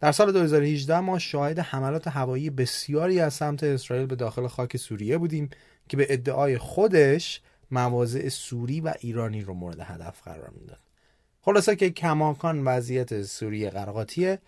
در 0.00 0.12
سال 0.12 0.32
2018 0.32 1.00
ما 1.00 1.18
شاهد 1.18 1.58
حملات 1.58 2.08
هوایی 2.08 2.50
بسیاری 2.50 3.20
از 3.20 3.34
سمت 3.34 3.64
اسرائیل 3.64 4.06
به 4.06 4.16
داخل 4.16 4.46
خاک 4.46 4.76
سوریه 4.76 5.18
بودیم 5.18 5.50
که 5.88 5.96
به 5.96 6.06
ادعای 6.10 6.58
خودش 6.58 7.40
مواضع 7.70 8.28
سوری 8.28 8.80
و 8.80 8.94
ایرانی 9.00 9.42
رو 9.42 9.54
مورد 9.54 9.80
هدف 9.80 10.22
قرار 10.22 10.50
می‌داد 10.50 10.78
خلاصه 11.40 11.76
که 11.76 11.90
کماکان 11.90 12.64
وضعیت 12.64 13.22
سوریه 13.22 13.70
قرقاتیه 13.70 14.38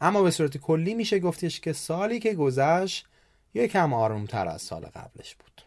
اما 0.00 0.22
به 0.22 0.30
صورت 0.30 0.56
کلی 0.56 0.94
میشه 0.94 1.18
گفتش 1.18 1.60
که 1.60 1.72
سالی 1.72 2.18
که 2.18 2.34
گذشت 2.34 3.06
یکم 3.54 3.92
آرومتر 3.92 4.48
از 4.48 4.62
سال 4.62 4.82
قبلش 4.82 5.34
بود. 5.34 5.62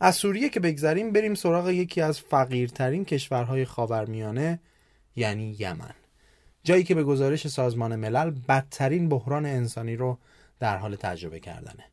از 0.00 0.14
سوریه 0.14 0.48
که 0.48 0.60
بگذریم 0.60 1.12
بریم 1.12 1.34
سراغ 1.34 1.68
یکی 1.68 2.00
از 2.00 2.20
فقیرترین 2.20 3.04
کشورهای 3.04 3.64
خاورمیانه 3.64 4.60
یعنی 5.16 5.56
یمن. 5.58 5.94
جایی 6.64 6.84
که 6.84 6.94
به 6.94 7.04
گزارش 7.04 7.48
سازمان 7.48 7.96
ملل 7.96 8.30
بدترین 8.30 9.08
بحران 9.08 9.46
انسانی 9.46 9.96
رو 9.96 10.18
در 10.60 10.76
حال 10.76 10.96
تجربه 10.96 11.40
کردنه. 11.40 11.84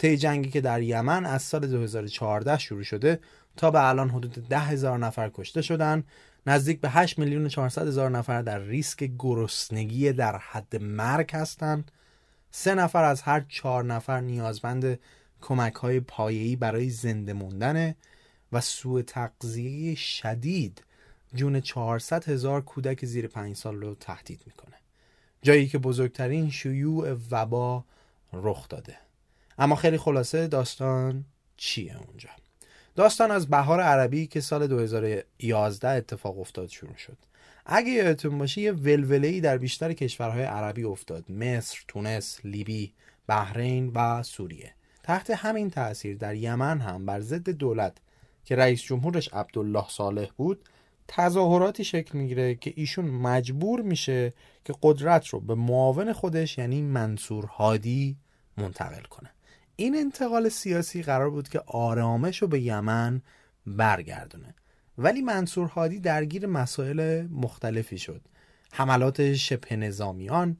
طی 0.00 0.16
جنگی 0.16 0.50
که 0.50 0.60
در 0.60 0.82
یمن 0.82 1.26
از 1.26 1.42
سال 1.42 1.66
2014 1.66 2.58
شروع 2.58 2.82
شده 2.82 3.20
تا 3.56 3.70
به 3.70 3.88
الان 3.88 4.10
حدود 4.10 4.48
ده 4.48 4.58
هزار 4.60 4.98
نفر 4.98 5.30
کشته 5.34 5.62
شدن 5.62 6.04
نزدیک 6.46 6.80
به 6.80 6.88
8 6.90 7.18
میلیون 7.18 7.48
400 7.48 7.86
هزار 7.86 8.10
نفر 8.10 8.42
در 8.42 8.58
ریسک 8.58 9.10
گرسنگی 9.18 10.12
در 10.12 10.38
حد 10.38 10.76
مرگ 10.76 11.30
هستند. 11.32 11.90
سه 12.50 12.74
نفر 12.74 13.04
از 13.04 13.22
هر 13.22 13.44
چهار 13.48 13.84
نفر 13.84 14.20
نیازمند 14.20 15.00
کمک 15.40 15.74
های 15.74 16.00
پایه‌ای 16.00 16.56
برای 16.56 16.90
زنده 16.90 17.32
موندن 17.32 17.94
و 18.52 18.60
سوء 18.60 19.02
تغذیه 19.02 19.94
شدید 19.94 20.84
جون 21.34 21.60
400 21.60 22.28
هزار 22.28 22.60
کودک 22.60 23.04
زیر 23.04 23.26
5 23.26 23.56
سال 23.56 23.76
رو 23.76 23.94
تهدید 23.94 24.42
می‌کنه. 24.46 24.76
جایی 25.42 25.68
که 25.68 25.78
بزرگترین 25.78 26.50
شیوع 26.50 27.16
وبا 27.30 27.84
رخ 28.32 28.68
داده. 28.68 29.09
اما 29.60 29.74
خیلی 29.76 29.98
خلاصه 29.98 30.46
داستان 30.46 31.24
چیه 31.56 31.96
اونجا؟ 31.96 32.28
داستان 32.96 33.30
از 33.30 33.48
بهار 33.48 33.80
عربی 33.80 34.26
که 34.26 34.40
سال 34.40 34.66
2011 34.66 35.88
اتفاق 35.88 36.38
افتاد 36.38 36.68
شروع 36.68 36.96
شد. 36.96 37.16
اگه 37.66 37.90
یادتون 37.90 38.38
باشه 38.38 38.60
یه 38.60 38.72
ولوله‌ای 38.72 39.40
در 39.40 39.58
بیشتر 39.58 39.92
کشورهای 39.92 40.42
عربی 40.42 40.84
افتاد. 40.84 41.30
مصر، 41.30 41.78
تونس، 41.88 42.40
لیبی، 42.44 42.92
بحرین 43.26 43.92
و 43.94 44.22
سوریه. 44.22 44.74
تحت 45.02 45.30
همین 45.30 45.70
تاثیر 45.70 46.16
در 46.16 46.34
یمن 46.34 46.80
هم 46.80 47.06
بر 47.06 47.20
ضد 47.20 47.50
دولت 47.50 47.96
که 48.44 48.56
رئیس 48.56 48.82
جمهورش 48.82 49.28
عبدالله 49.28 49.84
صالح 49.88 50.28
بود 50.36 50.68
تظاهراتی 51.08 51.84
شکل 51.84 52.18
می‌گیره 52.18 52.54
که 52.54 52.72
ایشون 52.76 53.04
مجبور 53.04 53.80
میشه 53.80 54.32
که 54.64 54.74
قدرت 54.82 55.26
رو 55.26 55.40
به 55.40 55.54
معاون 55.54 56.12
خودش 56.12 56.58
یعنی 56.58 56.82
منصور 56.82 57.44
هادی 57.44 58.16
منتقل 58.56 59.02
کنه. 59.02 59.30
این 59.80 59.96
انتقال 59.96 60.48
سیاسی 60.48 61.02
قرار 61.02 61.30
بود 61.30 61.48
که 61.48 61.60
آرامش 61.66 62.42
رو 62.42 62.48
به 62.48 62.60
یمن 62.60 63.22
برگردونه. 63.66 64.54
ولی 64.98 65.22
منصور 65.22 65.66
هادی 65.66 66.00
درگیر 66.00 66.46
مسائل 66.46 67.26
مختلفی 67.30 67.98
شد. 67.98 68.20
حملات 68.72 69.34
شبه 69.34 69.76
نظامیان 69.76 70.58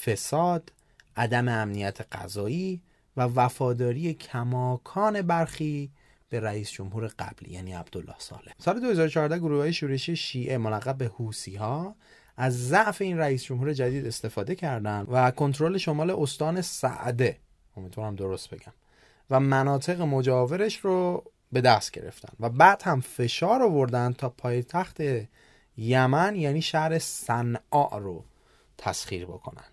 فساد 0.00 0.72
عدم 1.16 1.48
امنیت 1.48 2.16
غذایی 2.16 2.82
و 3.16 3.22
وفاداری 3.22 4.14
کماکان 4.14 5.22
برخی 5.22 5.90
به 6.28 6.40
رئیس 6.40 6.70
جمهور 6.70 7.06
قبلی 7.18 7.50
یعنی 7.54 7.72
عبدالله 7.72 8.14
صالح. 8.18 8.52
سال 8.58 8.80
2014 8.80 9.38
گروه 9.38 9.60
های 9.60 9.72
شورشی 9.72 10.16
شیعه 10.16 10.58
ملقب 10.58 10.96
به 10.96 11.06
حوسی 11.06 11.56
ها 11.56 11.94
از 12.36 12.68
ضعف 12.68 13.02
این 13.02 13.18
رئیس 13.18 13.44
جمهور 13.44 13.72
جدید 13.72 14.06
استفاده 14.06 14.54
کردند 14.54 15.06
و 15.10 15.30
کنترل 15.30 15.78
شمال 15.78 16.10
استان 16.10 16.60
سعده 16.60 17.36
امیدوارم 17.80 18.16
درست 18.16 18.50
بگم. 18.50 18.72
و 19.30 19.40
مناطق 19.40 20.00
مجاورش 20.00 20.76
رو 20.76 21.24
به 21.52 21.60
دست 21.60 21.90
گرفتن. 21.90 22.32
و 22.40 22.48
بعد 22.48 22.82
هم 22.82 23.00
فشار 23.00 23.62
آوردن 23.62 24.12
تا 24.12 24.28
پایتخت 24.28 24.96
یمن 25.76 26.36
یعنی 26.36 26.62
شهر 26.62 26.98
صنعا 26.98 27.98
رو 27.98 28.24
تسخیر 28.78 29.26
بکنن. 29.26 29.64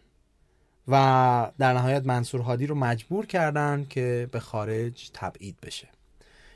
و 0.88 1.52
در 1.60 1.74
نهایت 1.74 2.06
منصور 2.06 2.42
هادی 2.42 2.68
رو 2.68 2.76
مجبور 2.76 3.26
کردن 3.26 3.86
که 3.90 4.30
به 4.32 4.40
خارج 4.40 5.10
تبعید 5.14 5.58
بشه. 5.62 5.88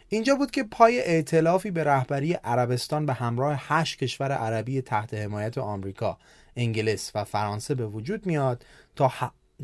اینجا 0.10 0.36
بود 0.36 0.52
که 0.52 0.64
پای 0.64 1.02
ائتلافی 1.06 1.72
به 1.72 1.84
رهبری 1.84 2.34
عربستان 2.34 3.06
به 3.06 3.14
همراه 3.14 3.58
هشت 3.68 4.00
کشور 4.00 4.32
عربی 4.32 4.82
تحت 4.82 5.14
حمایت 5.14 5.58
آمریکا، 5.58 6.18
انگلیس 6.56 7.12
و 7.16 7.24
فرانسه 7.24 7.76
به 7.76 7.88
وجود 7.88 8.26
میاد 8.26 8.66
تا, 8.96 9.12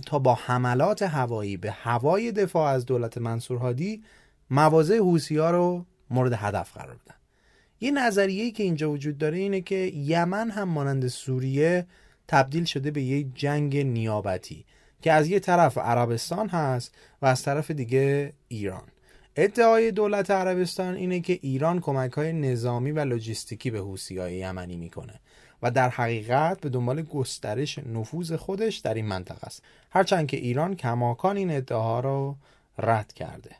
تا 0.05 0.19
با 0.19 0.33
حملات 0.33 1.01
هوایی 1.01 1.57
به 1.57 1.71
هوای 1.71 2.31
دفاع 2.31 2.71
از 2.71 2.85
دولت 2.85 3.17
منصور 3.17 3.57
هادی 3.57 4.03
مواضع 4.49 4.97
حوسی 4.97 5.37
ها 5.37 5.51
رو 5.51 5.85
مورد 6.09 6.33
هدف 6.33 6.73
قرار 6.73 6.95
بدن. 6.95 7.15
یه 7.81 7.91
نظریه 7.91 8.51
که 8.51 8.63
اینجا 8.63 8.91
وجود 8.91 9.17
داره 9.17 9.37
اینه 9.37 9.61
که 9.61 9.75
یمن 9.95 10.49
هم 10.49 10.69
مانند 10.69 11.07
سوریه 11.07 11.87
تبدیل 12.27 12.63
شده 12.63 12.91
به 12.91 13.01
یه 13.01 13.23
جنگ 13.23 13.77
نیابتی 13.77 14.65
که 15.01 15.11
از 15.11 15.27
یه 15.27 15.39
طرف 15.39 15.77
عربستان 15.77 16.49
هست 16.49 16.95
و 17.21 17.25
از 17.25 17.43
طرف 17.43 17.71
دیگه 17.71 18.33
ایران. 18.47 18.83
ادعای 19.35 19.91
دولت 19.91 20.31
عربستان 20.31 20.95
اینه 20.95 21.19
که 21.19 21.39
ایران 21.41 21.79
کمک 21.79 22.11
های 22.11 22.33
نظامی 22.33 22.91
و 22.91 22.99
لوجستیکی 22.99 23.71
به 23.71 23.79
حوسی 23.79 24.17
های 24.17 24.35
یمنی 24.35 24.77
می‌کنه. 24.77 25.19
و 25.61 25.71
در 25.71 25.89
حقیقت 25.89 26.61
به 26.61 26.69
دنبال 26.69 27.01
گسترش 27.01 27.79
نفوذ 27.79 28.33
خودش 28.33 28.77
در 28.77 28.93
این 28.93 29.05
منطقه 29.05 29.45
است. 29.45 29.63
هرچند 29.91 30.27
که 30.27 30.37
ایران 30.37 30.75
کماکان 30.75 31.37
این 31.37 31.51
ادعاها 31.51 31.99
رو 31.99 32.35
رد 32.77 33.13
کرده. 33.13 33.55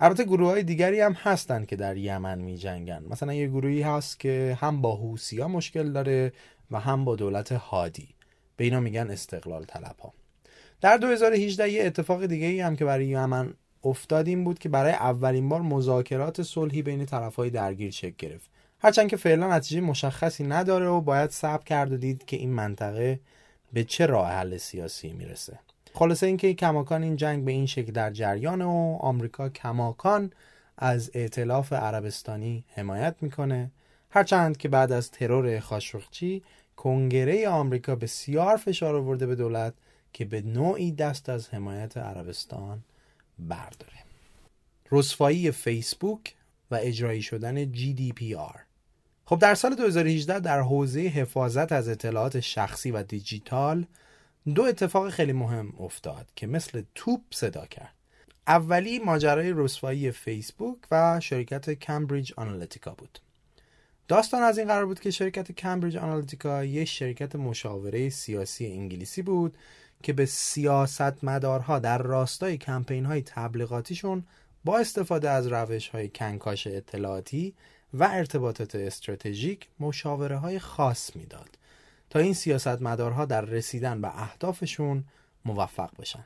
البته 0.00 0.24
گروه 0.24 0.50
های 0.50 0.62
دیگری 0.62 1.00
هم 1.00 1.12
هستن 1.12 1.64
که 1.64 1.76
در 1.76 1.96
یمن 1.96 2.38
می 2.38 2.58
جنگن 2.58 3.04
مثلا 3.10 3.34
یه 3.34 3.48
گروهی 3.48 3.82
هست 3.82 4.20
که 4.20 4.58
هم 4.60 4.80
با 4.80 4.96
حوسی 4.96 5.42
مشکل 5.42 5.92
داره 5.92 6.32
و 6.70 6.80
هم 6.80 7.04
با 7.04 7.16
دولت 7.16 7.52
هادی. 7.52 8.08
به 8.56 8.64
اینا 8.64 8.80
میگن 8.80 9.10
استقلال 9.10 9.64
طلب 9.64 9.96
ها 10.02 10.12
در 10.80 10.96
2018 10.96 11.70
یه 11.70 11.84
اتفاق 11.84 12.26
دیگه 12.26 12.46
ای 12.46 12.60
هم 12.60 12.76
که 12.76 12.84
برای 12.84 13.06
یمن 13.06 13.54
افتاد 13.84 14.28
این 14.28 14.44
بود 14.44 14.58
که 14.58 14.68
برای 14.68 14.92
اولین 14.92 15.48
بار 15.48 15.60
مذاکرات 15.60 16.42
صلحی 16.42 16.82
بین 16.82 17.06
طرفهای 17.06 17.50
درگیر 17.50 17.90
شکل 17.90 18.14
گرفت. 18.18 18.50
هرچند 18.84 19.08
که 19.08 19.16
فعلا 19.16 19.56
نتیجه 19.56 19.80
مشخصی 19.80 20.44
نداره 20.44 20.86
و 20.86 21.00
باید 21.00 21.30
صبر 21.30 21.64
کرد 21.64 21.92
و 21.92 21.96
دید 21.96 22.24
که 22.24 22.36
این 22.36 22.50
منطقه 22.50 23.20
به 23.72 23.84
چه 23.84 24.06
راه 24.06 24.30
حل 24.30 24.56
سیاسی 24.56 25.12
می‌رسه. 25.12 25.58
خلاصه 25.94 26.26
اینکه 26.26 26.54
کماکان 26.54 27.02
این 27.02 27.16
جنگ 27.16 27.44
به 27.44 27.52
این 27.52 27.66
شکل 27.66 27.92
در 27.92 28.10
جریان 28.10 28.62
و 28.62 28.98
آمریکا 29.00 29.48
کماکان 29.48 30.32
از 30.78 31.10
ائتلاف 31.14 31.72
عربستانی 31.72 32.64
حمایت 32.74 33.16
می‌کنه. 33.20 33.70
هرچند 34.10 34.56
که 34.56 34.68
بعد 34.68 34.92
از 34.92 35.10
ترور 35.10 35.60
خاشقچی 35.60 36.42
کنگره 36.76 37.48
آمریکا 37.48 37.96
بسیار 37.96 38.56
فشار 38.56 38.94
آورده 38.94 39.26
به 39.26 39.34
دولت 39.34 39.74
که 40.12 40.24
به 40.24 40.40
نوعی 40.40 40.92
دست 40.92 41.28
از 41.28 41.48
حمایت 41.48 41.96
عربستان 41.96 42.84
برداره. 43.38 43.98
رسوایی 44.90 45.50
فیسبوک 45.50 46.34
و 46.70 46.78
اجرایی 46.80 47.22
شدن 47.22 47.72
GDPR 47.72 48.71
خب 49.32 49.38
در 49.38 49.54
سال 49.54 49.74
2018 49.74 50.40
در 50.40 50.60
حوزه 50.60 51.00
حفاظت 51.00 51.72
از 51.72 51.88
اطلاعات 51.88 52.40
شخصی 52.40 52.90
و 52.90 53.02
دیجیتال 53.02 53.86
دو 54.54 54.62
اتفاق 54.62 55.10
خیلی 55.10 55.32
مهم 55.32 55.72
افتاد 55.80 56.26
که 56.36 56.46
مثل 56.46 56.82
توپ 56.94 57.20
صدا 57.30 57.66
کرد. 57.66 57.94
اولی 58.46 58.98
ماجرای 58.98 59.52
رسوایی 59.56 60.10
فیسبوک 60.10 60.78
و 60.90 61.20
شرکت 61.20 61.70
کمبریج 61.70 62.32
آنالیتیکا 62.36 62.94
بود. 62.94 63.18
داستان 64.08 64.42
از 64.42 64.58
این 64.58 64.66
قرار 64.66 64.86
بود 64.86 65.00
که 65.00 65.10
شرکت 65.10 65.52
کمبریج 65.52 65.96
آنالیتیکا 65.96 66.64
یک 66.64 66.88
شرکت 66.88 67.36
مشاوره 67.36 68.08
سیاسی 68.08 68.66
انگلیسی 68.66 69.22
بود 69.22 69.58
که 70.02 70.12
به 70.12 70.26
سیاست 70.26 71.24
مدارها 71.24 71.78
در 71.78 71.98
راستای 71.98 72.56
کمپین 72.56 73.04
های 73.04 73.22
تبلیغاتیشون 73.22 74.24
با 74.64 74.78
استفاده 74.78 75.30
از 75.30 75.46
روش 75.46 75.88
های 75.88 76.08
کنکاش 76.08 76.66
اطلاعاتی 76.66 77.54
و 77.94 78.04
ارتباطات 78.04 78.74
استراتژیک 78.74 79.68
مشاوره 79.80 80.36
های 80.36 80.58
خاص 80.58 81.16
می‌داد 81.16 81.58
تا 82.10 82.18
این 82.18 82.34
سیاست 82.34 82.82
مدارها 82.82 83.24
در 83.24 83.40
رسیدن 83.40 84.00
به 84.00 84.22
اهدافشون 84.22 85.04
موفق 85.44 85.90
بشن 85.98 86.24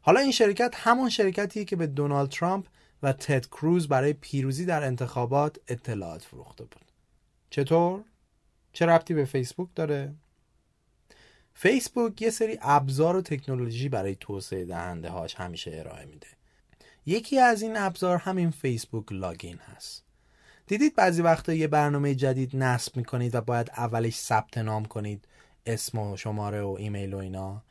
حالا 0.00 0.20
این 0.20 0.32
شرکت 0.32 0.74
همون 0.74 1.10
شرکتیه 1.10 1.64
که 1.64 1.76
به 1.76 1.86
دونالد 1.86 2.28
ترامپ 2.28 2.66
و 3.02 3.12
تد 3.12 3.46
کروز 3.46 3.88
برای 3.88 4.12
پیروزی 4.12 4.64
در 4.64 4.84
انتخابات 4.84 5.58
اطلاعات 5.68 6.22
فروخته 6.22 6.64
بود 6.64 6.92
چطور؟ 7.50 8.04
چه 8.72 8.86
ربطی 8.86 9.14
به 9.14 9.24
فیسبوک 9.24 9.68
داره؟ 9.74 10.14
فیسبوک 11.54 12.22
یه 12.22 12.30
سری 12.30 12.58
ابزار 12.62 13.16
و 13.16 13.22
تکنولوژی 13.22 13.88
برای 13.88 14.14
توسعه 14.14 14.64
دهنده 14.64 15.08
هاش 15.08 15.34
همیشه 15.34 15.70
ارائه 15.74 16.04
میده 16.04 16.26
یکی 17.06 17.40
از 17.40 17.62
این 17.62 17.76
ابزار 17.76 18.16
همین 18.16 18.50
فیسبوک 18.50 19.12
لاگین 19.12 19.58
هست 19.58 20.07
دیدید 20.68 20.96
بعضی 20.96 21.22
وقتا 21.22 21.52
یه 21.52 21.68
برنامه 21.68 22.14
جدید 22.14 22.56
نصب 22.56 22.96
می‌کنید 22.96 23.34
و 23.34 23.40
باید 23.40 23.70
اولش 23.76 24.16
ثبت 24.16 24.58
نام 24.58 24.84
کنید 24.84 25.24
اسم 25.66 25.98
و 25.98 26.16
شماره 26.16 26.62
و 26.62 26.76
ایمیل 26.78 27.14
و 27.14 27.16
اینا. 27.16 27.62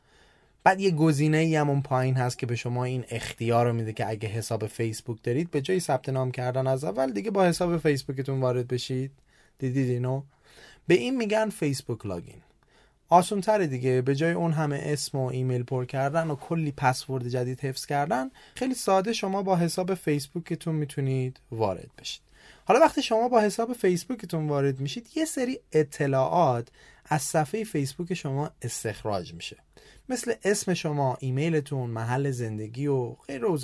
بعد 0.64 0.80
یه 0.80 0.91
گزینه 0.91 1.38
ای 1.38 1.56
هم 1.56 1.70
اون 1.70 1.82
پایین 1.82 2.16
هست 2.16 2.38
که 2.38 2.45
به 2.45 2.56
شما 2.56 2.84
این 2.84 3.06
اختیار 3.10 3.66
رو 3.66 3.74
میده 3.74 3.93
که 3.93 4.10
اگه 4.10 4.30
حساب 4.30 4.68
فیسبوک 4.68 5.24
دارید 5.24 5.52
به 5.52 5.62
جای 5.62 5.80
ثبت 5.80 6.10
نام 6.10 6.32
کردن 6.32 6.68
از 6.68 6.84
اول 6.84 7.12
دیگه 7.12 7.32
با 7.32 7.45
حساب 7.45 7.78
فیسبوکتون 7.78 8.39
وارد 8.39 8.68
بشید. 8.68 9.12
دیدید 9.60 9.89
اینو؟ 9.89 10.24
به 10.88 10.93
این 10.93 11.18
میگن 11.18 11.50
Facebook 11.49 12.05
login. 12.05 12.41
آسون 13.10 13.41
تره 13.41 13.68
دیگه. 13.68 14.02
به 14.02 14.16
جای 14.16 14.32
اون 14.32 14.54
همه 14.54 14.80
اسم 14.84 15.18
و 15.18 15.26
ایمیل 15.26 15.64
پر 15.64 15.86
کردن 15.86 16.28
و 16.28 16.36
کلی 16.36 16.74
پسورد 16.78 17.28
جدید 17.28 17.60
حفظ 17.60 17.86
کردن 17.86 18.32
خیلی 18.56 18.74
ساده 18.74 19.14
شما 19.14 19.43
با 19.43 19.56
حساب 19.56 19.93
فیسبوکتون 19.93 20.76
می‌تونید 20.76 21.39
وارد 21.52 21.89
بشید. 21.98 22.26
حالا 22.68 22.80
وقتی 22.80 23.01
شما 23.01 23.28
با 23.28 23.41
حساب 23.41 23.74
فیسبوکتون 23.74 24.47
وارد 24.47 24.80
میشید 24.80 25.09
یه 25.15 25.26
سری 25.26 25.59
اطلاعات 25.72 26.68
از 27.05 27.22
صفحه 27.22 27.63
فیسبوک 27.63 28.13
شما 28.13 28.51
استخراج 28.61 29.34
میشه. 29.34 29.57
مثل 30.09 30.34
اسم 30.43 30.74
شما 30.74 31.18
ایمیلتون 31.20 31.89
محل 31.89 32.32
زندگی 32.32 32.88
و 32.88 33.11
غیر 33.11 33.45
و 33.45 33.59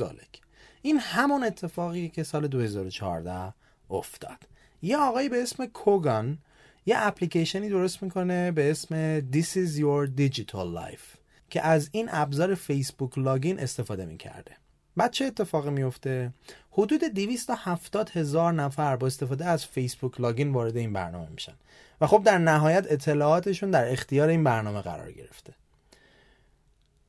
این 0.82 1.00
همون 1.00 1.44
اتفاقی 1.44 2.10
که 2.10 2.24
سال 2.24 2.48
2014 2.48 3.54
افتاد. 3.90 4.38
یه 4.82 4.98
آقایی 4.98 5.30
به 5.30 5.42
اسم 5.42 5.66
کوگان 5.66 6.38
یه 6.86 6.96
اپلیکیشنی 6.98 7.70
درست 7.70 8.04
می‌کنه 8.04 8.52
به 8.52 8.72
اسم 8.72 9.20
This 9.20 9.56
is 9.56 9.80
your 9.80 10.20
digital 10.20 10.78
life 10.78 11.18
که 11.50 11.62
از 11.62 11.90
این 11.92 12.10
ابزار 12.12 12.56
فیسبوک 12.56 13.18
لاگین 13.18 13.60
استفاده 13.60 14.06
می‌کرده. 14.06 14.52
بعد 14.98 15.12
چه 15.12 15.26
اتفاقی 15.26 15.70
میفته 15.70 16.34
حدود 16.78 17.04
270 17.04 18.10
هزار 18.10 18.54
نفر 18.54 18.96
با 18.96 19.08
استفاده 19.08 19.46
از 19.46 19.66
فیسبوک 19.66 20.22
لاگین 20.22 20.52
وارد 20.52 20.78
این 20.78 20.94
برنامه 20.94 21.30
میشن. 21.30 21.54
و 22.02 22.08
خب 22.08 22.24
در 22.24 22.38
نهایت 22.38 22.92
اطلاعاتشون 22.92 23.72
در 23.72 23.92
اختیار 23.92 24.30
این 24.30 24.44
برنامه 24.44 24.82
قرار 24.82 25.12
گرفته. 25.12 25.54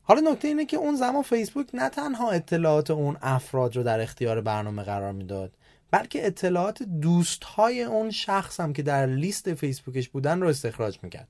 حالا 0.03 0.31
نکته 0.31 0.49
اینه 0.49 0.65
که 0.65 0.77
اون 0.77 0.97
زمان 0.97 1.23
فیسبوک 1.23 1.67
نه 1.75 1.89
تنها 1.89 2.31
اطلاعات 2.31 2.91
اون 2.91 3.17
افراد 3.23 3.77
رو 3.77 3.83
در 3.83 4.01
اختیار 4.01 4.41
برنامه 4.41 4.83
قرار 4.83 5.13
می‌داد 5.13 5.53
بلکه 5.91 6.27
اطلاعات 6.27 6.83
دوست 6.83 7.45
های 7.45 7.83
اون 7.83 8.11
شخص 8.11 8.61
هم 8.61 8.73
که 8.73 8.83
در 8.83 9.07
لیست 9.07 9.55
فیسبوکش 9.55 10.09
بودن 10.09 10.41
رو 10.41 10.49
استخراج 10.49 10.99
می‌کرد. 11.03 11.29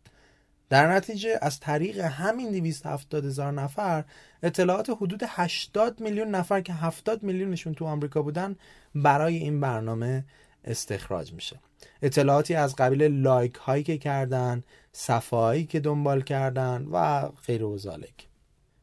در 0.75 0.93
نتیجه 0.93 1.39
از 1.43 1.61
طریق 1.61 2.01
همین 2.01 2.51
270 2.51 3.25
هزار 3.25 3.53
نفر 3.53 4.05
اطلاعات 4.43 4.91
حدود 4.91 5.23
80 5.27 6.01
میلیون 6.01 6.29
نفر 6.29 6.61
که 6.61 6.73
70 6.73 7.23
میلیونشون 7.23 7.75
تو 7.75 7.85
آمریکا 7.85 8.23
بودن 8.23 8.57
برای 8.95 9.37
این 9.37 9.61
برنامه 9.61 10.25
استخراج 10.65 11.33
میشه. 11.33 11.61
اطلاعاتی 12.03 12.55
از 12.55 12.77
قبیل 12.77 13.03
لایک 13.03 13.55
هایی 13.55 13.83
که 13.83 13.99
کردن 13.99 14.63
صفایی 14.93 15.65
که 15.65 15.81
دنبال 15.81 16.21
کردن 16.21 16.87
و 16.93 17.29
غیر 17.47 17.65
و 17.65 17.79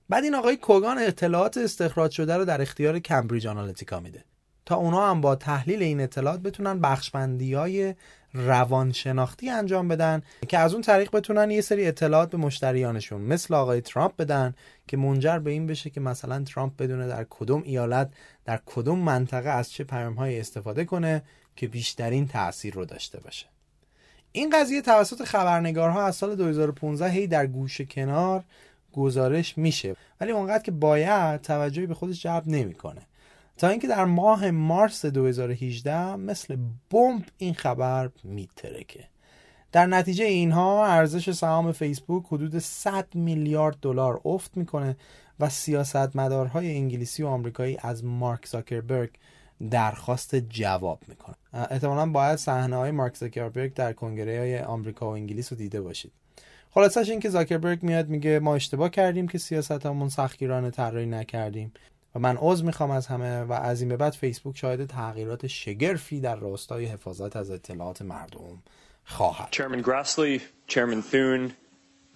بعد 0.09 0.23
این 0.23 0.35
آقای 0.35 0.57
کوگان 0.57 0.97
اطلاعات 0.97 1.57
استخراج 1.57 2.11
شده 2.11 2.37
رو 2.37 2.45
در 2.45 2.61
اختیار 2.61 2.99
کمبریج 2.99 3.47
آنالیتیکا 3.47 3.99
میده. 3.99 4.23
تا 4.65 4.75
اونا 4.75 5.09
هم 5.09 5.21
با 5.21 5.35
تحلیل 5.35 5.83
این 5.83 6.01
اطلاعات 6.01 6.39
بتونن 6.39 6.79
بخشبندی 6.79 7.53
های 7.53 7.95
روانشناختی 8.33 9.49
انجام 9.49 9.87
بدن 9.87 10.21
که 10.47 10.57
از 10.57 10.73
اون 10.73 10.81
طریق 10.81 11.15
بتونن 11.15 11.51
یه 11.51 11.61
سری 11.61 11.87
اطلاعات 11.87 12.29
به 12.31 12.37
مشتریانشون 12.37 13.21
مثل 13.21 13.53
آقای 13.53 13.81
ترامپ 13.81 14.15
بدن 14.15 14.53
که 14.87 14.97
منجر 14.97 15.39
به 15.39 15.51
این 15.51 15.67
بشه 15.67 15.89
که 15.89 15.99
مثلا 15.99 16.43
ترامپ 16.43 16.77
بدونه 16.77 17.07
در 17.07 17.25
کدوم 17.29 17.61
ایالت 17.65 18.09
در 18.45 18.59
کدوم 18.65 18.99
منطقه 18.99 19.49
از 19.49 19.71
چه 19.71 19.83
پیامهایی 19.83 20.39
استفاده 20.39 20.85
کنه 20.85 21.23
که 21.55 21.67
بیشترین 21.67 22.27
تاثیر 22.27 22.73
رو 22.73 22.85
داشته 22.85 23.19
باشه. 23.19 23.45
این 24.31 24.49
قضیه 24.49 24.81
توسط 24.81 25.23
خبرنگارها 25.23 26.05
از 26.05 26.15
سال 26.15 26.35
2015 26.35 27.09
هی 27.09 27.27
در 27.27 27.47
گوشه 27.47 27.85
کنار 27.85 28.43
گزارش 28.93 29.57
میشه. 29.57 29.95
ولی 30.21 30.31
اونقدر 30.31 30.63
که 30.63 30.71
باید 30.71 31.41
توجهی 31.41 31.85
به 31.85 31.93
خودش 31.93 32.23
جلب 32.23 32.43
نمی‌کنه. 32.47 33.01
تا 33.61 33.67
اینکه 33.67 33.87
در 33.87 34.05
ماه 34.05 34.51
مارس 34.51 35.05
2018 35.05 36.15
مثل 36.15 36.57
بمب 36.89 37.23
این 37.37 37.53
خبر 37.53 38.09
میترکه. 38.23 39.03
در 39.71 39.85
نتیجه 39.85 40.25
اینها 40.25 40.85
ارزش 40.85 41.31
سهام 41.31 41.71
فیسبوک 41.71 42.25
حدود 42.25 42.59
100 42.59 43.15
میلیارد 43.15 43.77
دلار 43.81 44.21
افت 44.25 44.57
می‌کنه 44.57 44.97
و 45.39 45.49
سیاستمدارهای 45.49 46.75
انگلیسی 46.75 47.23
و 47.23 47.27
آمریکایی 47.27 47.77
از 47.81 48.05
مارک 48.05 48.45
زاکربرگ 48.45 49.09
درخواست 49.71 50.35
جواب 50.35 50.99
می‌کنه 51.07 51.35
احتمالا 51.53 52.05
باید 52.05 52.35
صحنه 52.35 52.75
های 52.75 52.91
مارک 52.91 53.15
زاکربرگ 53.15 53.73
در 53.73 53.93
کنگره 53.93 54.39
های 54.39 54.59
آمریکا 54.59 55.05
و 55.05 55.13
انگلیس 55.13 55.51
رو 55.51 55.57
دیده 55.57 55.81
باشید. 55.81 56.11
خلاصش 56.71 57.09
این 57.09 57.19
که 57.19 57.29
زاکربرگ 57.29 57.83
میاد 57.83 58.09
میگه 58.09 58.39
ما 58.39 58.55
اشتباه 58.55 58.89
کردیم 58.89 59.27
که 59.27 59.37
سیاست 59.37 59.85
همون 59.85 60.09
سختگیرانه 60.09 60.71
طراحی 60.71 61.05
نکردیم. 61.05 61.73
و 62.14 62.18
من 62.18 62.36
عذر 62.40 62.64
میخوام 62.64 62.90
از 62.90 63.06
همه 63.06 63.40
و 63.40 63.52
از 63.52 63.80
این 63.80 63.88
به 63.88 63.96
بعد 63.96 64.12
فیسبوک 64.12 64.56
شاهد 64.56 64.86
تغییرات 64.86 65.46
شگرفی 65.46 66.20
در 66.20 66.36
راستای 66.36 66.84
حفاظت 66.84 67.36
از 67.36 67.50
اطلاعات 67.50 68.02
مردم 68.02 68.62
خواهد 69.04 69.48
Chairman 69.52 69.82
Grassley, 69.82 70.40
Chairman 70.68 71.02
Thune, 71.02 71.52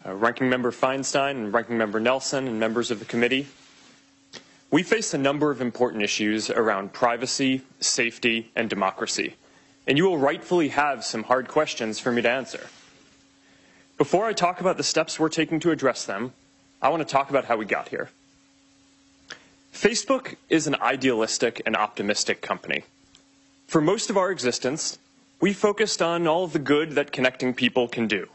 uh, 0.05 0.15
Ranking 0.15 0.49
Member 0.49 0.73
Feinstein, 0.73 1.35
and 1.37 1.55
Ranking 1.55 1.79
Member 1.79 2.01
Nelson, 2.01 2.49
and 2.49 2.59
members 2.59 2.91
of 2.91 2.99
the 2.99 3.05
committee. 3.05 3.47
We 4.71 4.83
face 4.83 5.15
a 5.15 5.19
number 5.19 5.51
of 5.51 5.61
important 5.61 6.03
issues 6.03 6.49
around 6.49 6.93
privacy, 6.93 7.63
safety, 7.81 8.51
and 8.57 8.71
democracy, 8.71 9.35
and 9.87 9.99
you 9.99 10.05
will 10.05 10.19
rightfully 10.19 10.69
have 10.69 11.05
some 11.05 11.25
hard 11.25 11.49
questions 11.49 11.99
for 11.99 12.13
me 12.13 12.23
to 12.23 12.31
answer. 12.31 12.65
Before 13.99 14.25
I 14.27 14.33
talk 14.33 14.61
about 14.61 14.77
the 14.77 14.83
steps 14.93 15.19
we're 15.19 15.29
taking 15.29 15.61
to 15.61 15.71
address 15.73 16.07
them, 16.07 16.33
I 16.81 16.89
want 16.89 17.07
to 17.07 17.13
talk 17.13 17.31
about 17.31 17.45
how 17.45 17.57
we 17.57 17.67
got 17.67 17.89
here. 17.89 18.09
Facebook 19.76 20.36
is 20.50 20.68
an 20.68 20.76
idealistic 20.82 21.62
and 21.66 21.76
optimistic 21.76 22.42
company. 22.42 22.86
For 23.68 23.82
most 23.82 24.10
of 24.10 24.16
our 24.16 24.32
existence, 24.32 24.98
we 25.42 25.52
focused 25.52 26.02
on 26.02 26.28
all 26.28 26.46
of 26.46 26.54
the 26.54 26.60
good 26.60 26.92
that 26.92 27.12
connecting 27.12 27.54
people 27.54 27.90
can 27.90 28.08
do. 28.08 28.30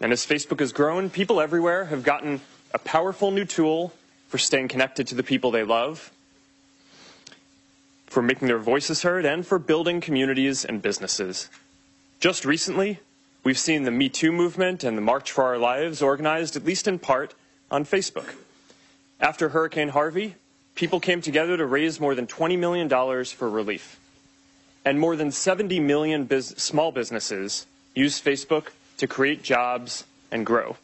And 0.00 0.12
as 0.12 0.26
Facebook 0.26 0.60
has 0.60 0.72
grown, 0.72 1.08
people 1.08 1.40
everywhere 1.40 1.86
have 1.86 2.02
gotten 2.02 2.42
a 2.74 2.78
powerful 2.78 3.30
new 3.30 3.46
tool 3.46 3.94
for 4.28 4.36
staying 4.36 4.68
connected 4.68 5.06
to 5.06 5.14
the 5.14 5.22
people 5.22 5.50
they 5.50 5.64
love, 5.64 6.12
for 8.06 8.20
making 8.20 8.48
their 8.48 8.58
voices 8.58 9.00
heard, 9.00 9.24
and 9.24 9.46
for 9.46 9.58
building 9.58 10.02
communities 10.02 10.62
and 10.62 10.82
businesses. 10.82 11.48
Just 12.20 12.44
recently, 12.44 13.00
we've 13.44 13.58
seen 13.58 13.84
the 13.84 13.90
Me 13.90 14.10
Too 14.10 14.30
movement 14.30 14.84
and 14.84 14.98
the 14.98 15.02
March 15.02 15.32
for 15.32 15.44
Our 15.44 15.56
Lives 15.56 16.02
organized, 16.02 16.54
at 16.54 16.66
least 16.66 16.86
in 16.86 16.98
part, 16.98 17.32
on 17.70 17.86
Facebook. 17.86 18.34
After 19.18 19.48
Hurricane 19.48 19.88
Harvey, 19.88 20.34
people 20.76 21.00
came 21.00 21.20
together 21.20 21.56
to 21.56 21.66
raise 21.66 21.98
more 21.98 22.14
than 22.14 22.26
$20 22.26 22.56
million 22.58 22.88
for 23.24 23.50
relief. 23.50 23.98
And 24.84 25.00
more 25.00 25.16
than 25.16 25.32
70 25.32 25.80
million 25.80 26.28
small 26.40 26.92
businesses 26.92 27.66
used 27.94 28.24
Facebook 28.24 28.68
to 28.98 29.08
create 29.08 29.42
jobs 29.42 30.04
and 30.30 30.46
grow. 30.46 30.76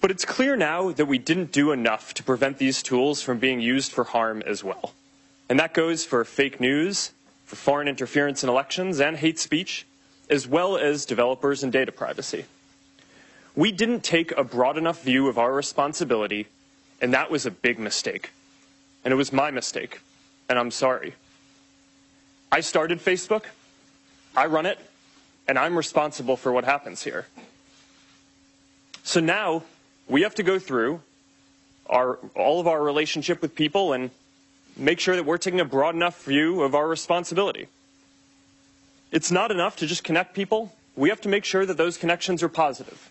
But 0.00 0.10
it's 0.10 0.24
clear 0.24 0.56
now 0.56 0.90
that 0.92 1.06
we 1.06 1.18
didn't 1.18 1.52
do 1.52 1.72
enough 1.72 2.14
to 2.14 2.22
prevent 2.22 2.58
these 2.58 2.82
tools 2.82 3.22
from 3.22 3.38
being 3.38 3.60
used 3.60 3.92
for 3.92 4.04
harm 4.04 4.42
as 4.42 4.64
well. 4.64 4.92
And 5.48 5.58
that 5.60 5.74
goes 5.74 6.04
for 6.04 6.24
fake 6.24 6.60
news, 6.60 7.12
for 7.44 7.56
foreign 7.56 7.88
interference 7.88 8.42
in 8.42 8.48
elections, 8.48 9.00
and 9.00 9.16
hate 9.16 9.38
speech, 9.38 9.86
as 10.30 10.46
well 10.46 10.76
as 10.76 11.06
developers 11.06 11.62
and 11.62 11.72
data 11.72 11.92
privacy. 11.92 12.44
We 13.56 13.72
didn't 13.72 14.04
take 14.04 14.30
a 14.32 14.44
broad 14.44 14.78
enough 14.78 15.02
view 15.02 15.28
of 15.28 15.38
our 15.38 15.52
responsibility, 15.52 16.46
and 17.00 17.12
that 17.12 17.30
was 17.30 17.44
a 17.44 17.50
big 17.50 17.78
mistake. 17.78 18.30
And 19.04 19.12
it 19.12 19.16
was 19.16 19.32
my 19.32 19.50
mistake, 19.50 20.00
and 20.48 20.58
I'm 20.58 20.70
sorry. 20.70 21.14
I 22.50 22.60
started 22.60 22.98
Facebook, 22.98 23.44
I 24.36 24.46
run 24.46 24.66
it, 24.66 24.78
and 25.46 25.58
I'm 25.58 25.76
responsible 25.76 26.36
for 26.36 26.52
what 26.52 26.64
happens 26.64 27.02
here. 27.02 27.26
So 29.02 29.20
now 29.20 29.62
we 30.08 30.22
have 30.22 30.34
to 30.36 30.42
go 30.42 30.58
through 30.58 31.00
our, 31.88 32.18
all 32.34 32.60
of 32.60 32.66
our 32.66 32.82
relationship 32.82 33.40
with 33.40 33.54
people 33.54 33.92
and 33.92 34.10
make 34.76 35.00
sure 35.00 35.16
that 35.16 35.24
we're 35.24 35.38
taking 35.38 35.60
a 35.60 35.64
broad 35.64 35.94
enough 35.94 36.24
view 36.24 36.62
of 36.62 36.74
our 36.74 36.86
responsibility. 36.86 37.68
It's 39.10 39.30
not 39.30 39.50
enough 39.50 39.76
to 39.76 39.86
just 39.86 40.04
connect 40.04 40.34
people. 40.34 40.72
We 40.96 41.08
have 41.08 41.20
to 41.22 41.28
make 41.28 41.44
sure 41.44 41.64
that 41.64 41.76
those 41.76 41.96
connections 41.96 42.42
are 42.42 42.48
positive. 42.48 43.10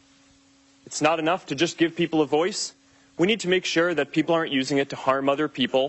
It's 0.86 1.02
not 1.02 1.20
enough 1.20 1.48
to 1.48 1.56
just 1.56 1.78
give 1.78 1.96
people 1.96 2.22
a 2.22 2.28
voice. 2.28 2.74
We 3.19 3.27
need 3.27 3.41
to 3.41 3.49
make 3.49 3.65
sure 3.65 3.95
that 3.95 4.13
people 4.13 4.35
aren't 4.35 4.53
using 4.53 4.79
it 4.79 4.89
to 4.91 4.97
harm 4.97 5.29
other 5.29 5.49
people 5.49 5.85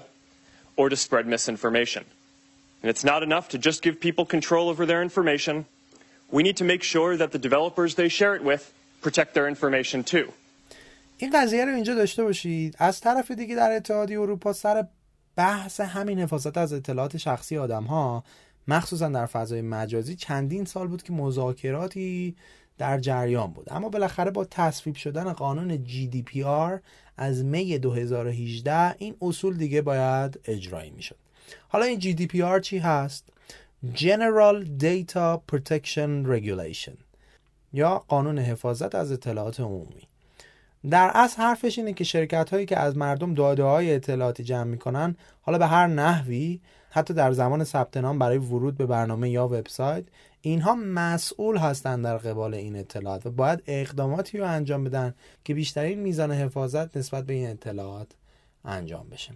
or 0.75 0.89
to 0.89 0.95
spread 0.95 1.25
misinformation. 1.27 2.03
And 2.81 2.89
it's 2.93 3.05
not 3.11 3.23
enough 3.23 3.47
to 3.53 3.57
just 3.57 3.81
give 3.81 3.99
people 3.99 4.25
control 4.25 4.65
over 4.69 4.85
their 4.85 5.01
information. 5.01 5.65
We 6.31 6.43
need 6.43 6.57
to 6.57 6.65
make 6.65 6.83
sure 6.83 7.15
that 7.17 7.31
the 7.31 7.39
developers 7.47 7.95
they 7.95 8.09
share 8.09 8.35
it 8.35 8.43
with 8.43 8.63
protect 9.01 9.33
their 9.33 9.47
information 9.47 10.03
too. 10.03 10.27
این 11.17 11.31
قضیه 11.33 11.65
رو 11.65 11.73
اینجا 11.73 11.95
داشته 11.95 12.23
باشید 12.23 12.75
از 12.79 12.99
طرف 12.99 13.31
دیگه 13.31 13.55
در 13.55 13.71
اتحادیه 13.71 14.19
اروپا 14.19 14.53
سر 14.53 14.87
بحث 15.35 15.79
همین 15.79 16.19
حفاظت 16.19 16.57
از 16.57 16.73
اطلاعات 16.73 17.17
شخصی 17.17 17.57
آدم 17.57 17.83
ها 17.83 18.23
مخصوصا 18.67 19.09
در 19.09 19.25
فضای 19.25 19.61
مجازی 19.61 20.15
چندین 20.15 20.65
سال 20.65 20.87
بود 20.87 21.03
که 21.03 21.13
مذاکراتی 21.13 22.35
در 22.78 22.98
جریان 22.98 23.52
بود. 23.52 23.66
اما 23.70 23.88
بالاخره 23.88 24.30
با 24.30 24.44
تصویب 24.44 24.96
شدن 24.96 25.32
قانون 25.32 25.84
GDPR 25.86 26.80
از 27.16 27.44
می 27.44 27.78
2018 27.78 28.94
این 28.98 29.14
اصول 29.22 29.56
دیگه 29.56 29.82
باید 29.82 30.40
اجرایی 30.44 30.90
می‌شد. 30.90 31.16
حالا 31.68 31.84
این 31.84 32.00
GDPR 32.00 32.60
چی 32.60 32.78
هست؟ 32.78 33.24
General 33.94 34.66
Data 34.82 35.38
Protection 35.52 36.26
Regulation 36.26 36.96
یا 37.72 38.04
قانون 38.08 38.38
حفاظت 38.38 38.94
از 38.94 39.12
اطلاعات 39.12 39.60
عمومی. 39.60 40.08
در 40.90 41.10
اصل 41.14 41.42
حرفش 41.42 41.78
اینه 41.78 41.92
که 41.92 42.04
شرکت 42.04 42.50
هایی 42.50 42.66
که 42.66 42.78
از 42.78 42.96
مردم 42.96 43.34
داده 43.34 43.62
های 43.62 43.94
اطلاعاتی 43.94 44.44
جمع 44.44 44.64
می‌کنن 44.64 45.16
حالا 45.42 45.58
به 45.58 45.66
هر 45.66 45.86
نحوی 45.86 46.60
حتی 46.90 47.14
در 47.14 47.32
زمان 47.32 47.64
ثبت 47.64 47.96
نام 47.96 48.18
برای 48.18 48.38
ورود 48.38 48.76
به 48.76 48.86
برنامه 48.86 49.30
یا 49.30 49.46
وبسایت 49.46 50.04
اینها 50.40 50.74
مسئول 50.74 51.56
هستند 51.56 52.04
در 52.04 52.18
قبال 52.18 52.54
این 52.54 52.76
اطلاعات 52.76 53.26
و 53.26 53.30
باید 53.30 53.62
اقداماتی 53.66 54.38
رو 54.38 54.46
انجام 54.46 54.84
بدن 54.84 55.14
که 55.44 55.54
بیشترین 55.54 55.98
میزان 55.98 56.32
حفاظت 56.32 56.96
نسبت 56.96 57.26
به 57.26 57.34
این 57.34 57.50
اطلاعات 57.50 58.08
انجام 58.64 59.08
بشه. 59.08 59.32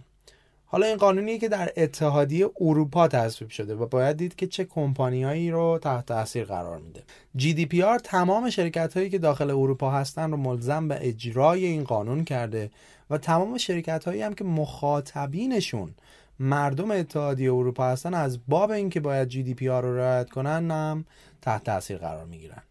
حالا 0.65 0.85
این 0.87 0.97
قانونیه 0.97 1.37
که 1.37 1.49
در 1.49 1.71
اتحادیه 1.77 2.49
اروپا 2.61 3.07
تصویب 3.07 3.49
شده 3.49 3.75
و 3.75 3.85
باید 3.85 4.17
دید 4.17 4.35
که 4.35 4.47
چه 4.47 4.65
کمپانیایی 4.65 5.51
رو 5.51 5.79
تحت 5.81 6.05
تاثیر 6.05 6.43
قرار 6.43 6.79
میده. 6.79 7.03
GDPR 7.37 8.01
تمام 8.03 8.49
شرکت 8.49 8.97
هایی 8.97 9.09
که 9.09 9.17
داخل 9.17 9.49
اروپا 9.49 9.91
هستن 9.91 10.31
رو 10.31 10.37
ملزم 10.37 10.87
به 10.87 11.07
اجرای 11.07 11.65
این 11.65 11.83
قانون 11.83 12.23
کرده 12.23 12.71
و 13.09 13.17
تمام 13.17 13.57
شرکت 13.57 14.05
هایی 14.05 14.21
هم 14.21 14.33
که 14.33 14.43
مخاطبینشون 14.43 15.95
مردم 16.39 16.91
اتحادیه 16.91 17.53
اروپا 17.53 17.85
هستن 17.85 18.13
از 18.13 18.39
باب 18.47 18.71
اینکه 18.71 18.99
باید 18.99 19.31
GDPR 19.31 19.61
رو 19.61 19.97
رعایت 19.97 20.29
کنن 20.29 20.71
هم 20.71 21.05
تحت 21.41 21.63
تاثیر 21.63 21.97
قرار 21.97 22.25
می‌گیرن. 22.25 22.63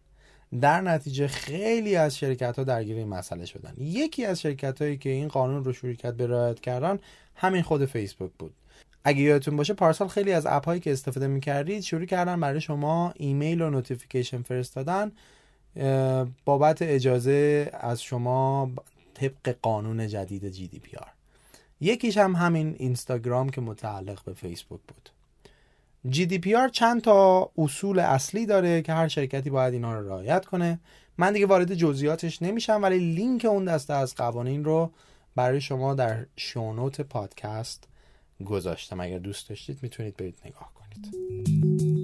در 0.61 0.81
نتیجه 0.81 1.27
خیلی 1.27 1.95
از 1.95 2.17
شرکت 2.17 2.59
ها 2.59 2.63
درگیر 2.63 2.97
این 2.97 3.07
مسئله 3.07 3.45
شدن. 3.45 3.73
یکی 3.77 4.25
از 4.25 4.41
شرکت 4.41 4.81
هایی 4.81 4.97
که 4.97 5.09
این 5.09 5.27
قانون 5.27 5.63
رو 5.63 5.93
کرد 5.93 6.17
به 6.17 6.27
رعایت 6.27 6.59
کردن 6.59 6.99
همین 7.35 7.61
خود 7.61 7.85
فیسبوک 7.85 8.31
بود. 8.39 8.53
اگه 9.03 9.21
یادتون 9.21 9.55
باشه 9.55 9.73
پارسال 9.73 10.07
خیلی 10.07 10.31
از 10.31 10.45
app 10.45 10.65
هایی 10.65 10.79
که 10.79 10.91
استفاده 10.91 11.27
می‌کردید 11.27 11.83
شروع 11.83 12.05
کردن 12.05 12.39
برای 12.39 12.61
شما 12.61 13.13
ایمیل 13.15 13.61
و 13.61 13.69
notification 13.69 14.41
فرستادن 14.41 15.11
بابت 16.45 16.81
اجازه 16.81 17.69
از 17.73 18.01
شما 18.01 18.71
طبق 19.13 19.55
قانون 19.61 20.07
جدید 20.07 20.53
GDPR 20.53 21.22
یکیش 21.83 22.17
هم 22.17 22.35
همین 22.35 22.75
اینستاگرام 22.79 23.49
که 23.49 23.61
متعلق 23.61 24.23
به 24.23 24.33
فیسبوک 24.33 24.79
بود. 24.87 25.09
GDPR 26.13 26.71
چند 26.71 27.01
تا 27.01 27.51
اصول 27.57 27.99
اصلی 27.99 28.45
داره 28.45 28.81
که 28.81 28.93
هر 28.93 29.07
شرکتی 29.07 29.49
باید 29.49 29.73
اینا 29.73 29.99
رو 29.99 30.07
رعایت 30.07 30.45
کنه. 30.45 30.79
من 31.17 31.33
دیگه 31.33 31.45
وارد 31.45 31.73
جزئیاتش 31.73 32.41
نمیشم 32.41 32.79
ولی 32.83 32.99
لینک 32.99 33.45
اون 33.45 33.65
دسته 33.65 33.93
از 33.93 34.15
قوانین 34.15 34.63
رو 34.63 34.91
برای 35.35 35.61
شما 35.61 35.93
در 35.93 36.25
شونوت 36.35 37.01
پادکست 37.01 37.87
گذاشتم. 38.45 38.99
اگر 38.99 39.19
دوست 39.19 39.49
داشتید 39.49 39.79
می‌تونید 39.81 40.17
برید 40.17 40.39
نگاه 40.45 40.71
کنید. 40.73 42.02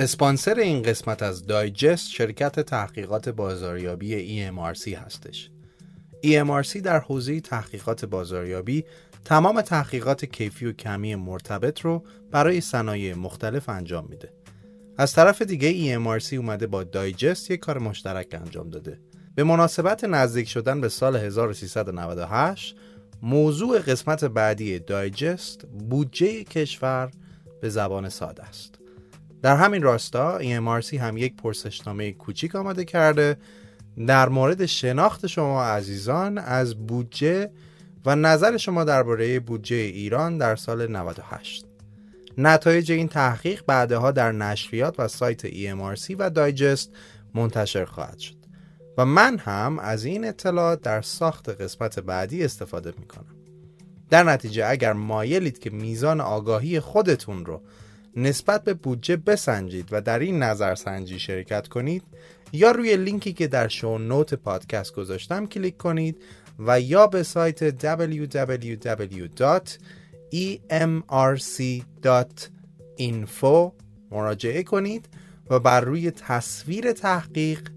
اسپانسر 0.00 0.54
این 0.54 0.82
قسمت 0.82 1.22
از 1.22 1.46
دایجست 1.46 2.10
شرکت 2.10 2.60
تحقیقات 2.60 3.28
بازاریابی 3.28 4.48
EMRC 4.48 4.88
هستش. 4.88 5.50
EMRC 6.26 6.76
در 6.76 6.98
حوزه 6.98 7.40
تحقیقات 7.40 8.04
بازاریابی 8.04 8.84
تمام 9.24 9.60
تحقیقات 9.60 10.24
کیفی 10.24 10.66
و 10.66 10.72
کمی 10.72 11.14
مرتبط 11.14 11.80
رو 11.80 12.04
برای 12.30 12.60
صنایع 12.60 13.14
مختلف 13.14 13.68
انجام 13.68 14.06
میده. 14.08 14.32
از 14.98 15.12
طرف 15.12 15.42
دیگه 15.42 15.98
EMRC 15.98 16.32
اومده 16.32 16.66
با 16.66 16.84
دایجست 16.84 17.50
یک 17.50 17.60
کار 17.60 17.78
مشترک 17.78 18.26
انجام 18.32 18.70
داده. 18.70 19.00
به 19.34 19.44
مناسبت 19.44 20.04
نزدیک 20.04 20.48
شدن 20.48 20.80
به 20.80 20.88
سال 20.88 21.16
1398 21.16 22.76
موضوع 23.22 23.78
قسمت 23.78 24.24
بعدی 24.24 24.78
دایجست 24.78 25.66
بودجه 25.66 26.44
کشور 26.44 27.10
به 27.60 27.68
زبان 27.68 28.08
ساده 28.08 28.42
است. 28.42 28.79
در 29.42 29.56
همین 29.56 29.82
راستا 29.82 30.38
EMRC 30.38 30.94
هم 30.94 31.16
یک 31.16 31.36
پرسشنامه 31.36 32.12
کوچیک 32.12 32.54
آماده 32.54 32.84
کرده. 32.84 33.36
در 34.06 34.28
مورد 34.28 34.66
شناخت 34.66 35.26
شما 35.26 35.64
عزیزان 35.64 36.38
از 36.38 36.86
بودجه 36.86 37.50
و 38.04 38.16
نظر 38.16 38.56
شما 38.56 38.84
درباره 38.84 39.40
بودجه 39.40 39.76
ایران 39.76 40.38
در 40.38 40.56
سال 40.56 40.90
98 40.90 41.66
نتایج 42.38 42.92
این 42.92 43.08
تحقیق 43.08 43.62
بعدها 43.66 44.10
در 44.10 44.32
نشریات 44.32 44.94
و 45.00 45.08
سایت 45.08 45.48
EMRC 45.48 46.14
و 46.18 46.30
دایجست 46.30 46.90
منتشر 47.34 47.84
خواهد 47.84 48.18
شد. 48.18 48.36
و 48.98 49.04
من 49.04 49.38
هم 49.38 49.78
از 49.78 50.04
این 50.04 50.24
اطلاعات 50.24 50.80
در 50.80 51.02
ساخت 51.02 51.48
قسمت 51.48 51.98
بعدی 51.98 52.44
استفاده 52.44 52.92
می 52.98 53.06
کنم. 53.06 53.36
در 54.10 54.22
نتیجه 54.22 54.66
اگر 54.66 54.92
مایلید 54.92 55.58
که 55.58 55.70
میزان 55.70 56.20
آگاهی 56.20 56.80
خودتون 56.80 57.44
رو 57.44 57.62
نسبت 58.16 58.64
به 58.64 58.74
بودجه 58.74 59.16
بسنجید 59.16 59.88
و 59.90 60.00
در 60.00 60.18
این 60.18 60.42
نظرسنجی 60.42 61.18
شرکت 61.18 61.68
کنید 61.68 62.02
یا 62.52 62.70
روی 62.70 62.96
لینکی 62.96 63.32
که 63.32 63.46
در 63.46 63.68
شو 63.68 63.98
نوت 63.98 64.34
پادکست 64.34 64.94
گذاشتم 64.94 65.46
کلیک 65.46 65.76
کنید 65.76 66.16
و 66.58 66.80
یا 66.80 67.06
به 67.06 67.22
سایت 67.22 67.70
www.emrc.info 67.70 68.52
مراجعه 74.10 74.62
کنید 74.62 75.08
و 75.50 75.60
بر 75.60 75.80
روی 75.80 76.10
تصویر 76.10 76.92
تحقیق 76.92 77.68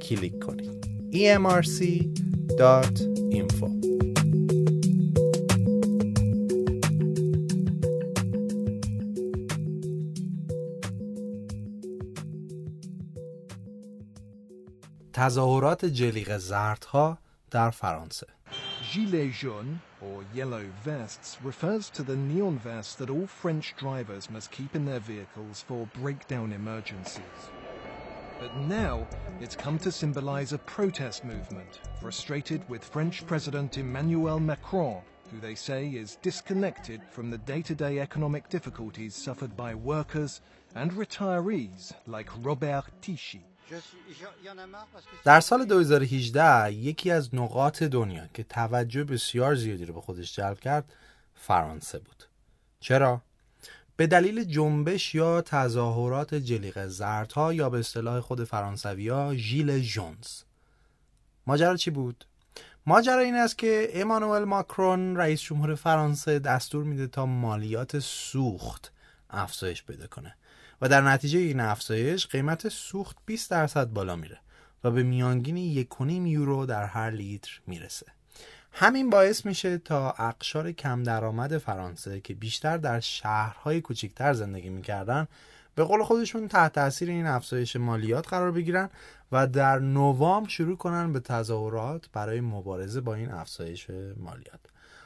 کلیک 0.00 0.40
کنید. 0.40 0.90
emrc.info 1.12 2.10
تظاهرات 15.19 15.85
جلیق 15.85 16.37
زردها 16.37 17.17
در 17.51 17.69
فرانسه 17.69 18.27
Gilets 18.91 19.33
jaunes, 19.41 19.79
or 20.01 20.23
yellow 20.33 20.65
vests, 20.83 21.37
refers 21.43 21.89
to 21.89 22.03
the 22.03 22.15
neon 22.15 22.57
vest 22.59 22.99
that 22.99 23.09
all 23.09 23.27
French 23.27 23.75
drivers 23.75 24.29
must 24.29 24.51
keep 24.51 24.75
in 24.75 24.85
their 24.85 24.99
vehicles 24.99 25.63
for 25.67 25.87
breakdown 26.01 26.53
emergencies. 26.53 27.39
But 28.39 28.55
now 28.57 29.07
it's 29.39 29.55
come 29.55 29.79
to 29.79 29.91
symbolize 29.91 30.53
a 30.53 30.59
protest 30.59 31.23
movement 31.23 31.79
frustrated 32.01 32.67
with 32.69 32.83
French 32.83 33.25
President 33.25 33.77
Emmanuel 33.77 34.39
Macron, 34.39 35.01
who 35.31 35.39
they 35.39 35.55
say 35.55 35.87
is 35.87 36.17
disconnected 36.21 37.01
from 37.09 37.29
the 37.29 37.37
day 37.39 37.61
to 37.63 37.73
day 37.73 37.99
economic 37.99 38.49
difficulties 38.49 39.15
suffered 39.15 39.55
by 39.57 39.73
workers 39.73 40.41
and 40.75 40.91
retirees 40.91 41.93
like 42.05 42.29
Robert 42.43 42.85
Tichy. 43.01 43.41
در 45.24 45.40
سال 45.40 45.64
2018 45.64 46.72
یکی 46.72 47.10
از 47.10 47.34
نقاط 47.34 47.82
دنیا 47.82 48.26
که 48.34 48.42
توجه 48.42 49.04
بسیار 49.04 49.54
زیادی 49.54 49.84
رو 49.84 49.94
به 49.94 50.00
خودش 50.00 50.36
جلب 50.36 50.60
کرد 50.60 50.92
فرانسه 51.34 51.98
بود 51.98 52.24
چرا؟ 52.80 53.22
به 53.96 54.06
دلیل 54.06 54.44
جنبش 54.44 55.14
یا 55.14 55.42
تظاهرات 55.42 56.34
جلیق 56.34 56.86
زردها 56.86 57.52
یا 57.52 57.70
به 57.70 57.78
اصطلاح 57.78 58.20
خود 58.20 58.44
فرانسوی 58.44 59.08
ها 59.08 59.34
ژیل 59.34 59.78
جونز 59.78 60.42
ماجرا 61.46 61.76
چی 61.76 61.90
بود؟ 61.90 62.24
ماجرا 62.86 63.20
این 63.20 63.34
است 63.34 63.58
که 63.58 63.90
امانوئل 63.92 64.44
ماکرون 64.44 65.16
رئیس 65.16 65.40
جمهور 65.40 65.74
فرانسه 65.74 66.38
دستور 66.38 66.84
میده 66.84 67.06
تا 67.06 67.26
مالیات 67.26 67.98
سوخت 67.98 68.92
افزایش 69.30 69.84
پیدا 69.84 70.06
کنه 70.06 70.36
و 70.80 70.88
در 70.88 71.00
نتیجه 71.00 71.38
این 71.38 71.60
افزایش 71.60 72.26
قیمت 72.26 72.68
سوخت 72.68 73.16
20 73.26 73.50
درصد 73.50 73.86
بالا 73.86 74.16
میره 74.16 74.38
و 74.84 74.90
به 74.90 75.02
میانگین 75.02 75.86
1.5 75.90 76.10
یورو 76.10 76.66
در 76.66 76.84
هر 76.84 77.10
لیتر 77.10 77.60
می‌رسه. 77.66 78.06
همین 78.72 79.10
باعث 79.10 79.46
میشه 79.46 79.78
تا 79.78 80.10
اقشار 80.10 80.72
کم 80.72 81.02
درآمد 81.02 81.58
فرانسه 81.58 82.20
که 82.20 82.34
بیشتر 82.34 82.76
در 82.76 83.00
شهرهای 83.00 83.80
کوچکتر 83.80 84.32
زندگی 84.32 84.68
می‌کردن 84.68 85.28
به 85.74 85.84
قول 85.84 86.02
خودشون 86.02 86.48
تحت 86.48 86.72
تاثیر 86.72 87.10
این 87.10 87.26
افزایش 87.26 87.76
مالیات 87.76 88.28
قرار 88.28 88.52
بگیرن 88.52 88.90
و 89.32 89.46
در 89.46 89.78
نوامبر 89.78 90.48
شروع 90.48 90.76
کنن 90.76 91.12
به 91.12 91.20
تظاهرات 91.20 92.06
برای 92.12 92.40
مبارزه 92.40 93.00
با 93.00 93.14
این 93.14 93.30
افزایش 93.30 93.86
مالیات. 94.16 94.60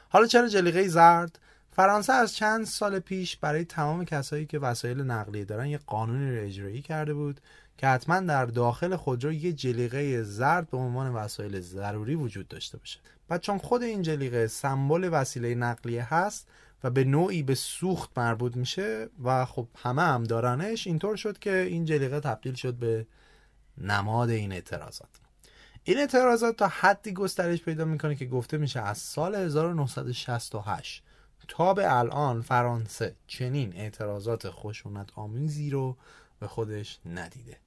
حالا 0.09 0.27
چرا 0.27 0.47
جلیقه 0.47 0.87
زرد 0.87 1.39
فرانسه 1.75 2.13
از 2.13 2.35
چند 2.35 2.65
سال 2.65 2.99
پیش 2.99 3.37
برای 3.37 3.65
تمام 3.65 4.05
کسایی 4.05 4.45
که 4.45 4.59
وسایل 4.59 5.01
نقلیه 5.01 5.45
دارن 5.45 5.67
یه 5.67 5.77
قانونی 5.77 6.37
رو 6.37 6.43
اجرایی 6.43 6.81
کرده 6.81 7.13
بود 7.13 7.41
که 7.77 7.87
حتما 7.87 8.19
در 8.19 8.45
داخل 8.45 8.95
خودرو 8.95 9.33
یه 9.33 9.53
جلیقه 9.53 10.23
زرد 10.23 10.69
به 10.69 10.77
عنوان 10.77 11.13
وسایل 11.13 11.59
ضروری 11.59 12.15
وجود 12.15 12.47
داشته 12.47 12.77
باشه. 12.77 12.99
و 13.29 13.37
چون 13.37 13.57
خود 13.57 13.83
این 13.83 14.01
جلیقه 14.01 14.47
سمبل 14.47 15.09
وسیله 15.11 15.55
نقلیه 15.55 16.13
هست 16.13 16.47
و 16.83 16.89
به 16.89 17.03
نوعی 17.03 17.43
به 17.43 17.55
سوخت 17.55 18.09
مربوط 18.17 18.55
میشه 18.55 19.09
و 19.23 19.45
خب 19.45 19.67
همه 19.77 20.01
هم 20.01 20.23
دارنش 20.23 20.87
اینطور 20.87 21.15
شد 21.15 21.39
که 21.39 21.57
این 21.57 21.85
جلیقه 21.85 22.19
تبدیل 22.19 22.53
شد 22.53 22.73
به 22.73 23.07
نماد 23.77 24.29
این 24.29 24.51
اعتراضات. 24.51 25.09
این 25.83 25.97
اعتراضات 25.97 26.55
تا 26.57 26.67
حدی 26.67 27.13
گسترش 27.13 27.61
پیدا 27.61 27.85
می‌کنه 27.85 28.15
که 28.15 28.25
گفته 28.25 28.57
میشه 28.57 28.81
از 28.81 28.97
سال 28.97 29.35
1968 29.35 31.04
تا 31.47 31.73
به 31.73 31.97
الان 31.97 32.41
فرانسه 32.41 33.15
چنین 33.27 33.75
اعتراضات 33.75 34.49
خشونت 34.49 35.09
آمیزی 35.15 35.69
رو 35.69 35.97
به 36.39 36.47
خودش 36.47 36.99
ندیده. 37.05 37.57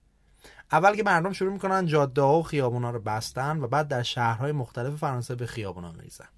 اول 0.73 0.97
که 0.97 1.03
مردم 1.03 1.33
شروع 1.33 1.53
می‌کنن 1.53 1.87
جاده 1.87 2.23
ها 2.23 2.39
و 2.39 2.43
خیابونا 2.43 2.91
رو 2.91 3.01
بستن 3.01 3.61
و 3.61 3.67
بعد 3.67 3.89
در 3.89 4.03
شهرهای 4.03 4.53
مختلف 4.53 4.97
فرانسه 4.97 5.35
به 5.35 5.47
خیابونا 5.47 5.93
میریزن. 5.93 6.29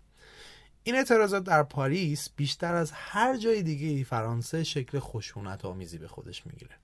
این 0.83 0.95
اعتراضات 0.95 1.45
در 1.45 1.63
پاریس 1.63 2.29
بیشتر 2.37 2.75
از 2.75 2.93
هر 2.95 3.37
جای 3.37 3.63
دیگه 3.63 4.05
فرانسه 4.05 4.65
شکل 4.65 4.99
خشونت 4.99 5.65
آمیزی 5.65 5.99
به 5.99 6.09
خودش 6.09 6.47
می‌گیره. 6.47 6.77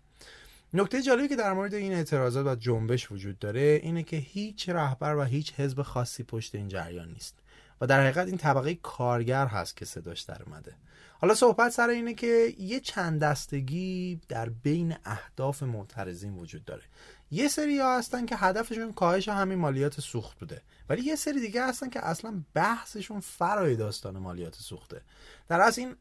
نکته 0.74 1.02
جالبی 1.02 1.28
که 1.28 1.36
در 1.36 1.52
مورد 1.52 1.74
این 1.74 1.92
اعتراضات 1.92 2.46
و 2.46 2.54
جنبش 2.54 3.12
وجود 3.12 3.38
داره 3.38 3.80
اینه 3.82 4.02
که 4.02 4.16
هیچ 4.16 4.68
رهبر 4.68 5.16
و 5.16 5.22
هیچ 5.22 5.52
حزب 5.52 5.82
خاصی 5.82 6.22
پشت 6.22 6.54
این 6.54 6.68
جریان 6.68 7.08
نیست. 7.08 7.38
و 7.80 7.86
در 7.86 8.00
حقیقت 8.00 8.26
این 8.26 8.36
طبقه 8.36 8.74
کارگر 8.74 9.46
هست 9.46 9.76
که 9.76 9.84
صداش 9.84 10.20
در 10.20 10.42
اومده. 10.42 10.74
حالا 11.18 11.34
صحبت 11.34 11.72
سر 11.72 11.88
اینه 11.88 12.14
که 12.14 12.54
یه 12.58 12.80
چند 12.80 13.20
دستگی 13.20 14.20
در 14.28 14.48
بین 14.48 14.96
اهداف 15.04 15.62
معترضین 15.62 16.34
وجود 16.34 16.64
داره. 16.64 16.82
یه 17.30 17.48
سری 17.48 17.78
ها 17.78 17.98
هستن 17.98 18.26
که 18.26 18.36
هدفشون 18.36 18.92
کاهش 18.92 19.28
همین 19.28 19.58
مالیات 19.58 20.00
سوخت 20.00 20.38
بوده 20.38 20.62
ولی 20.88 21.02
یه 21.02 21.16
سری 21.16 21.40
دیگه 21.40 21.66
هستن 21.66 21.88
که 21.88 22.06
اصلا 22.06 22.42
بحثشون 22.54 23.20
فرای 23.20 23.76
داستان 23.76 24.18
مالیات 24.18 24.54
سوخته. 24.54 25.00
در 25.48 25.60
از 25.60 25.78
این 25.78 25.96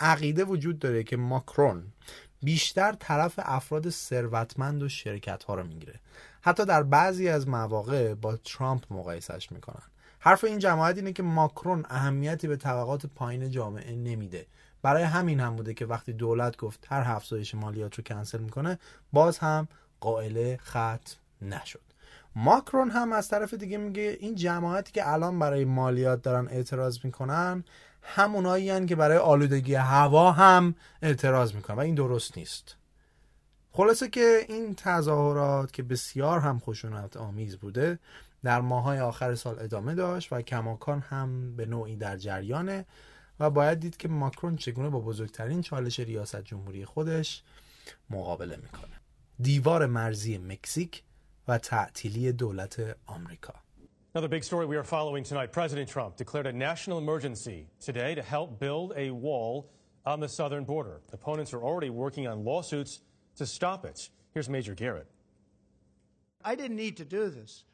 عقیده 0.00 0.44
وجود 0.44 0.78
داره 0.78 1.04
که 1.04 1.16
ماکرون 1.16 1.92
بیشتر 2.42 2.92
طرف 2.92 3.34
افراد 3.38 3.90
ثروتمند 3.90 4.82
و 4.82 4.88
شرکت 4.88 5.44
ها 5.44 5.54
رو 5.54 5.66
می‌گیره. 5.66 6.00
حتی 6.40 6.64
در 6.64 6.82
بعضی 6.82 7.28
از 7.28 7.48
مواقع 7.48 8.14
با 8.14 8.36
ترامپ 8.36 8.92
مقایسش 8.92 9.52
می‌کنن. 9.52 9.82
حرف 10.22 10.44
این 10.44 10.58
جماعت 10.58 10.96
اینه 10.96 11.12
که 11.12 11.22
ماکرون 11.22 11.86
اهمیتی 11.90 12.48
به 12.48 12.56
طبقات 12.56 13.06
پایین 13.06 13.50
جامعه 13.50 13.96
نمیده. 13.96 14.46
برای 14.82 15.02
همین 15.02 15.40
هم 15.40 15.56
بوده 15.56 15.74
که 15.74 15.86
وقتی 15.86 16.12
دولت 16.12 16.56
گفت 16.56 16.86
هر 16.88 17.02
افزایش 17.06 17.54
مالیات 17.54 17.94
رو 17.94 18.04
کنسل 18.04 18.38
می‌کنه 18.38 18.78
باز 19.12 19.38
هم 19.38 19.68
قائله 20.00 20.56
ختم 20.56 21.16
نشد. 21.42 21.80
ماکرون 22.36 22.90
هم 22.90 23.12
از 23.12 23.28
طرف 23.28 23.54
دیگه 23.54 23.78
میگه 23.78 24.16
این 24.20 24.34
جماعتی 24.34 24.92
که 24.92 25.12
الان 25.12 25.38
برای 25.38 25.64
مالیات 25.64 26.22
دارن 26.22 26.48
اعتراض 26.48 26.98
می‌کنن 27.04 27.64
همونایی 28.02 28.86
که 28.86 28.96
برای 28.96 29.18
آلودگی 29.18 29.74
هوا 29.74 30.32
هم 30.32 30.74
اعتراض 31.02 31.54
می‌کنن 31.54 31.76
و 31.76 31.80
این 31.80 31.94
درست 31.94 32.38
نیست. 32.38 32.76
خلاصه 33.72 34.08
که 34.08 34.46
این 34.48 34.74
تظاهرات 34.74 35.72
که 35.72 35.82
بسیار 35.82 36.40
هم 36.40 36.58
خشونت 36.58 37.16
آمیز 37.16 37.56
بوده 37.56 37.98
در 38.42 38.60
ماهای 38.60 39.00
آخر 39.00 39.34
سال 39.34 39.58
ادامه 39.58 39.94
داشت 39.94 40.32
و 40.32 40.42
کماکان 40.42 41.00
هم 41.00 41.56
به 41.56 41.66
نوعی 41.66 41.96
در 41.96 42.16
جریانه 42.16 42.86
و 43.40 43.50
باید 43.50 43.80
دید 43.80 43.96
که 43.96 44.08
ماکرون 44.08 44.56
چگونه 44.56 44.88
با 44.88 45.00
بزرگترین 45.00 45.62
چالش 45.62 46.00
ریاست 46.00 46.42
جمهوری 46.42 46.84
خودش 46.84 47.42
مقابله 48.10 48.56
می‌کنه 48.56 49.00
دیوار 49.40 49.86
مرزی 49.86 50.38
مکزیک 50.38 51.02
و 51.48 51.58
تعطیلی 51.58 52.32
دولت 52.32 52.96
آمریکا 53.06 53.54
Another 54.14 54.28
big 54.28 54.42
story 54.42 54.66
we 54.66 54.76
are 54.76 54.82
following 54.82 55.22
tonight. 55.22 55.52
President 55.52 55.88
Trump 55.88 56.16
declared 56.16 56.48
a 56.48 56.52
national 56.52 56.98
emergency 56.98 57.68
today 57.78 58.12
to 58.16 58.22
help 58.22 58.58
build 58.58 58.92
a 58.96 59.12
wall 59.12 59.70
on 60.04 60.18
the 60.18 60.28
southern 60.28 60.64
border. 60.64 61.00
Opponents 61.12 61.54
are 61.54 61.62
already 61.62 61.90
working 61.90 62.26
on 62.26 62.44
lawsuits 62.44 63.02
to 63.36 63.46
stop 63.46 63.84
it. 63.84 64.10
Here's 64.34 64.48
Major 64.48 64.74
Garrett. 64.74 65.06
I 66.44 66.56
didn't 66.56 66.76
need 66.76 66.96
to 66.96 67.04
do 67.04 67.30
this. 67.30 67.64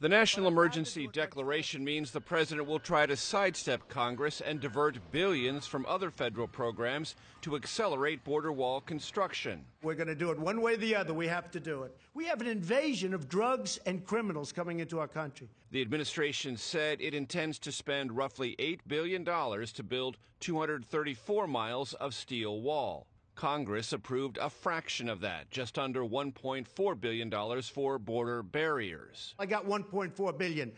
The 0.00 0.08
national 0.08 0.48
emergency 0.48 1.06
declaration 1.06 1.84
means 1.84 2.10
the 2.10 2.20
president 2.20 2.66
will 2.66 2.80
try 2.80 3.06
to 3.06 3.16
sidestep 3.16 3.88
Congress 3.88 4.40
and 4.40 4.60
divert 4.60 4.98
billions 5.12 5.68
from 5.68 5.86
other 5.86 6.10
federal 6.10 6.48
programs 6.48 7.14
to 7.42 7.54
accelerate 7.54 8.24
border 8.24 8.50
wall 8.50 8.80
construction. 8.80 9.64
We're 9.82 9.94
going 9.94 10.08
to 10.08 10.16
do 10.16 10.32
it 10.32 10.38
one 10.38 10.60
way 10.60 10.74
or 10.74 10.78
the 10.78 10.96
other. 10.96 11.14
We 11.14 11.28
have 11.28 11.48
to 11.52 11.60
do 11.60 11.84
it. 11.84 11.96
We 12.12 12.26
have 12.26 12.40
an 12.40 12.48
invasion 12.48 13.14
of 13.14 13.28
drugs 13.28 13.78
and 13.86 14.04
criminals 14.04 14.50
coming 14.50 14.80
into 14.80 14.98
our 14.98 15.06
country. 15.06 15.48
The 15.70 15.80
administration 15.80 16.56
said 16.56 17.00
it 17.00 17.14
intends 17.14 17.60
to 17.60 17.70
spend 17.70 18.16
roughly 18.16 18.56
$8 18.58 18.80
billion 18.88 19.24
to 19.24 19.82
build 19.84 20.16
234 20.40 21.46
miles 21.46 21.94
of 21.94 22.14
steel 22.14 22.60
wall. 22.60 23.06
Congress 23.34 23.92
approved 23.92 24.38
a 24.38 24.48
fraction 24.48 25.08
of 25.08 25.20
that, 25.20 25.50
just 25.50 25.78
under 25.78 26.02
$1.4 26.02 27.00
billion 27.00 27.62
for 27.62 27.98
border 27.98 28.42
barriers. 28.42 29.34
I 29.38 29.46
got 29.46 29.66
1.4 29.66 30.38
billion, 30.38 30.72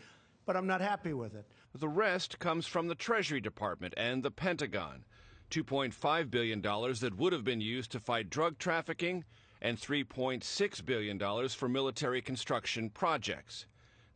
but 0.45 0.55
I'm 0.55 0.67
not 0.67 0.81
happy 0.81 1.13
with 1.13 1.35
it. 1.35 1.45
The 1.75 1.87
rest 1.87 2.39
comes 2.39 2.65
from 2.65 2.87
the 2.87 2.95
Treasury 2.95 3.41
Department 3.41 3.93
and 3.97 4.23
the 4.23 4.31
Pentagon. 4.31 5.05
$2.5 5.51 6.31
billion 6.31 6.61
that 6.61 7.15
would 7.17 7.33
have 7.33 7.43
been 7.43 7.61
used 7.61 7.91
to 7.91 7.99
fight 7.99 8.29
drug 8.29 8.57
trafficking, 8.57 9.23
and 9.61 9.79
$3.6 9.79 10.85
billion 10.85 11.49
for 11.49 11.69
military 11.69 12.21
construction 12.21 12.89
projects. 12.89 13.65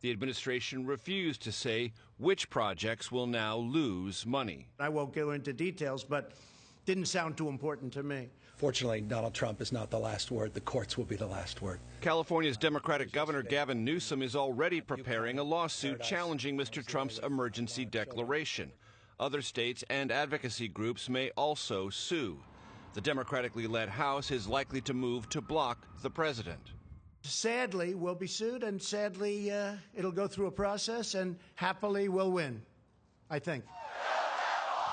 The 0.00 0.10
administration 0.10 0.86
refused 0.86 1.42
to 1.42 1.52
say 1.52 1.92
which 2.18 2.50
projects 2.50 3.10
will 3.12 3.26
now 3.26 3.56
lose 3.56 4.26
money. 4.26 4.68
I 4.78 4.88
won't 4.88 5.12
go 5.12 5.30
into 5.30 5.52
details, 5.52 6.04
but 6.04 6.32
didn't 6.84 7.06
sound 7.06 7.36
too 7.36 7.48
important 7.48 7.92
to 7.94 8.02
me. 8.02 8.28
Fortunately, 8.56 9.00
Donald 9.00 9.34
Trump 9.34 9.60
is 9.60 9.72
not 9.72 9.90
the 9.90 9.98
last 9.98 10.30
word. 10.30 10.54
The 10.54 10.60
courts 10.60 10.96
will 10.96 11.04
be 11.04 11.16
the 11.16 11.26
last 11.26 11.62
word. 11.62 11.80
California's 12.00 12.56
Democratic 12.56 13.10
Governor 13.10 13.42
Gavin 13.42 13.84
Newsom 13.84 14.22
is 14.22 14.36
already 14.36 14.80
preparing 14.80 15.38
a 15.38 15.42
lawsuit 15.42 16.00
challenging 16.00 16.56
Mr. 16.56 16.84
Trump's 16.86 17.18
emergency 17.18 17.84
declaration. 17.84 18.70
Other 19.18 19.42
states 19.42 19.84
and 19.90 20.12
advocacy 20.12 20.68
groups 20.68 21.08
may 21.08 21.30
also 21.30 21.88
sue. 21.90 22.38
The 22.94 23.00
democratically 23.00 23.66
led 23.66 23.88
House 23.88 24.30
is 24.30 24.46
likely 24.46 24.80
to 24.82 24.94
move 24.94 25.28
to 25.30 25.40
block 25.40 25.86
the 26.02 26.10
president. 26.10 26.72
Sadly, 27.22 27.94
we'll 27.94 28.14
be 28.14 28.26
sued, 28.26 28.64
and 28.64 28.82
sadly, 28.82 29.50
uh, 29.50 29.74
it'll 29.94 30.12
go 30.12 30.26
through 30.26 30.46
a 30.46 30.52
process, 30.52 31.14
and 31.14 31.36
happily, 31.54 32.08
we'll 32.08 32.32
win. 32.32 32.62
I 33.30 33.38
think. 33.38 33.64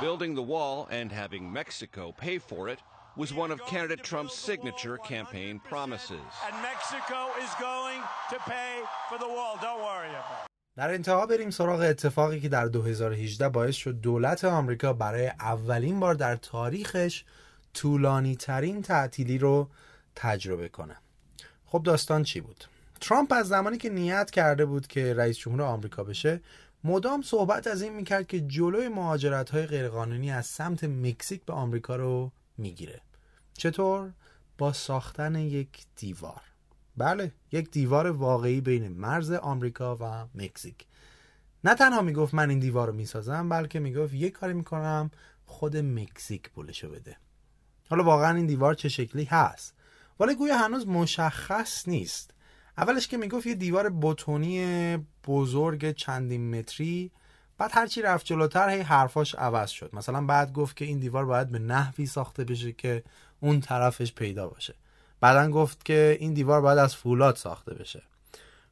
Building 0.01 0.33
the 0.33 0.47
wall 0.53 0.87
and 0.89 1.11
having 1.11 1.51
Mexico 1.51 2.13
pay 2.13 2.37
for 2.37 2.69
it 2.69 2.79
was 3.17 3.33
one 3.33 3.51
of 3.51 3.59
candidate 3.65 4.01
Trump's 4.01 4.33
signature 4.33 4.97
campaign 4.97 5.59
promises. 5.59 6.29
And 6.47 6.55
Mexico 6.71 7.19
is 7.43 7.51
going 7.59 7.99
to 8.31 8.37
pay 8.55 8.73
for 9.09 9.17
the 9.17 9.27
wall. 9.27 9.53
Don't 9.61 9.81
worry 9.81 10.09
about 10.09 10.45
it. 10.45 10.49
در 10.75 10.93
انتها 10.93 11.25
بریم 11.25 11.49
سراغ 11.49 11.79
اتفاقی 11.81 12.39
که 12.39 12.49
در 12.49 12.65
2018 12.65 13.49
باعث 13.49 13.75
شد 13.75 14.01
دولت 14.01 14.45
آمریکا 14.45 14.93
برای 14.93 15.27
اولین 15.27 15.99
بار 15.99 16.13
در 16.13 16.35
تاریخش 16.35 17.23
طولانی 17.73 18.35
ترین 18.35 18.81
تعطیلی 18.81 19.37
رو 19.37 19.69
تجربه 20.15 20.69
کنه. 20.69 20.95
خب 21.65 21.83
داستان 21.83 22.23
چی 22.23 22.41
بود؟ 22.41 22.63
ترامپ 23.01 23.33
از 23.33 23.47
زمانی 23.47 23.77
که 23.77 23.89
نیت 23.89 24.31
کرده 24.31 24.65
بود 24.65 24.87
که 24.87 25.13
رئیس 25.13 25.37
جمهور 25.37 25.61
آمریکا 25.61 26.03
بشه 26.03 26.41
مدام 26.83 27.21
صحبت 27.21 27.67
از 27.67 27.81
این 27.81 27.93
می‌کرد 27.93 28.27
که 28.27 28.41
جلوی 28.41 28.87
مهاجرت 28.87 29.49
های 29.49 29.65
غیرقانونی 29.65 30.31
از 30.31 30.45
سمت 30.45 30.83
مکزیک 30.83 31.45
به 31.45 31.53
آمریکا 31.53 31.95
رو 31.95 32.31
می‌گیره. 32.57 33.01
چطور؟ 33.53 34.11
با 34.57 34.73
ساختن 34.73 35.35
یک 35.35 35.85
دیوار. 35.95 36.41
بله 36.97 37.31
یک 37.51 37.71
دیوار 37.71 38.07
واقعی 38.07 38.61
بین 38.61 38.87
مرز 38.87 39.31
آمریکا 39.31 39.97
و 40.01 40.25
مکزیک. 40.35 40.85
نه 41.63 41.75
تنها 41.75 42.01
می‌گفت 42.01 42.33
من 42.33 42.49
این 42.49 42.59
دیوار 42.59 42.87
رو 42.87 42.93
می‌سازم 42.93 43.49
بلکه 43.49 43.79
می‌گفت 43.79 44.13
یک 44.13 44.33
کاری 44.33 44.53
می‌کنم 44.53 45.11
خود 45.45 45.77
مکزیک 45.77 46.49
پولشو 46.49 46.91
بده. 46.91 47.17
حالا 47.89 48.03
واقعا 48.03 48.35
این 48.35 48.45
دیوار 48.45 48.73
چه 48.73 48.89
شکلی 48.89 49.23
هست؟ 49.23 49.73
ولی 50.19 50.35
گویا 50.35 50.57
هنوز 50.57 50.87
مشخص 50.87 51.87
نیست. 51.87 52.33
اولش 52.79 53.07
که 53.07 53.17
می‌گفت 53.17 53.47
یه 53.47 53.55
دیوار 53.55 53.89
بتونی 54.01 54.97
بزرگ 55.27 55.91
چندین 55.91 56.59
متری 56.59 57.11
بعد 57.57 57.71
هرچی 57.73 58.01
رفت 58.01 58.25
جلوتر 58.25 58.69
هی 58.69 58.79
حرفاش 58.79 59.35
عوض 59.35 59.69
شد. 59.69 59.89
مثلا 59.93 60.25
بعد 60.25 60.53
گفت 60.53 60.75
که 60.75 60.85
این 60.85 60.99
دیوار 60.99 61.25
باید 61.25 61.49
به 61.49 61.59
نحوی 61.59 62.05
ساخته 62.05 62.43
بشه 62.43 62.71
که 62.71 63.03
اون 63.39 63.59
طرفش 63.61 64.13
پیدا 64.13 64.47
باشه. 64.47 64.75
بعدا 65.21 65.51
گفت 65.51 65.85
که 65.85 66.17
این 66.19 66.33
دیوار 66.33 66.61
باید 66.61 66.77
از 66.77 66.95
فولاد 66.95 67.35
ساخته 67.35 67.73
بشه. 67.73 68.01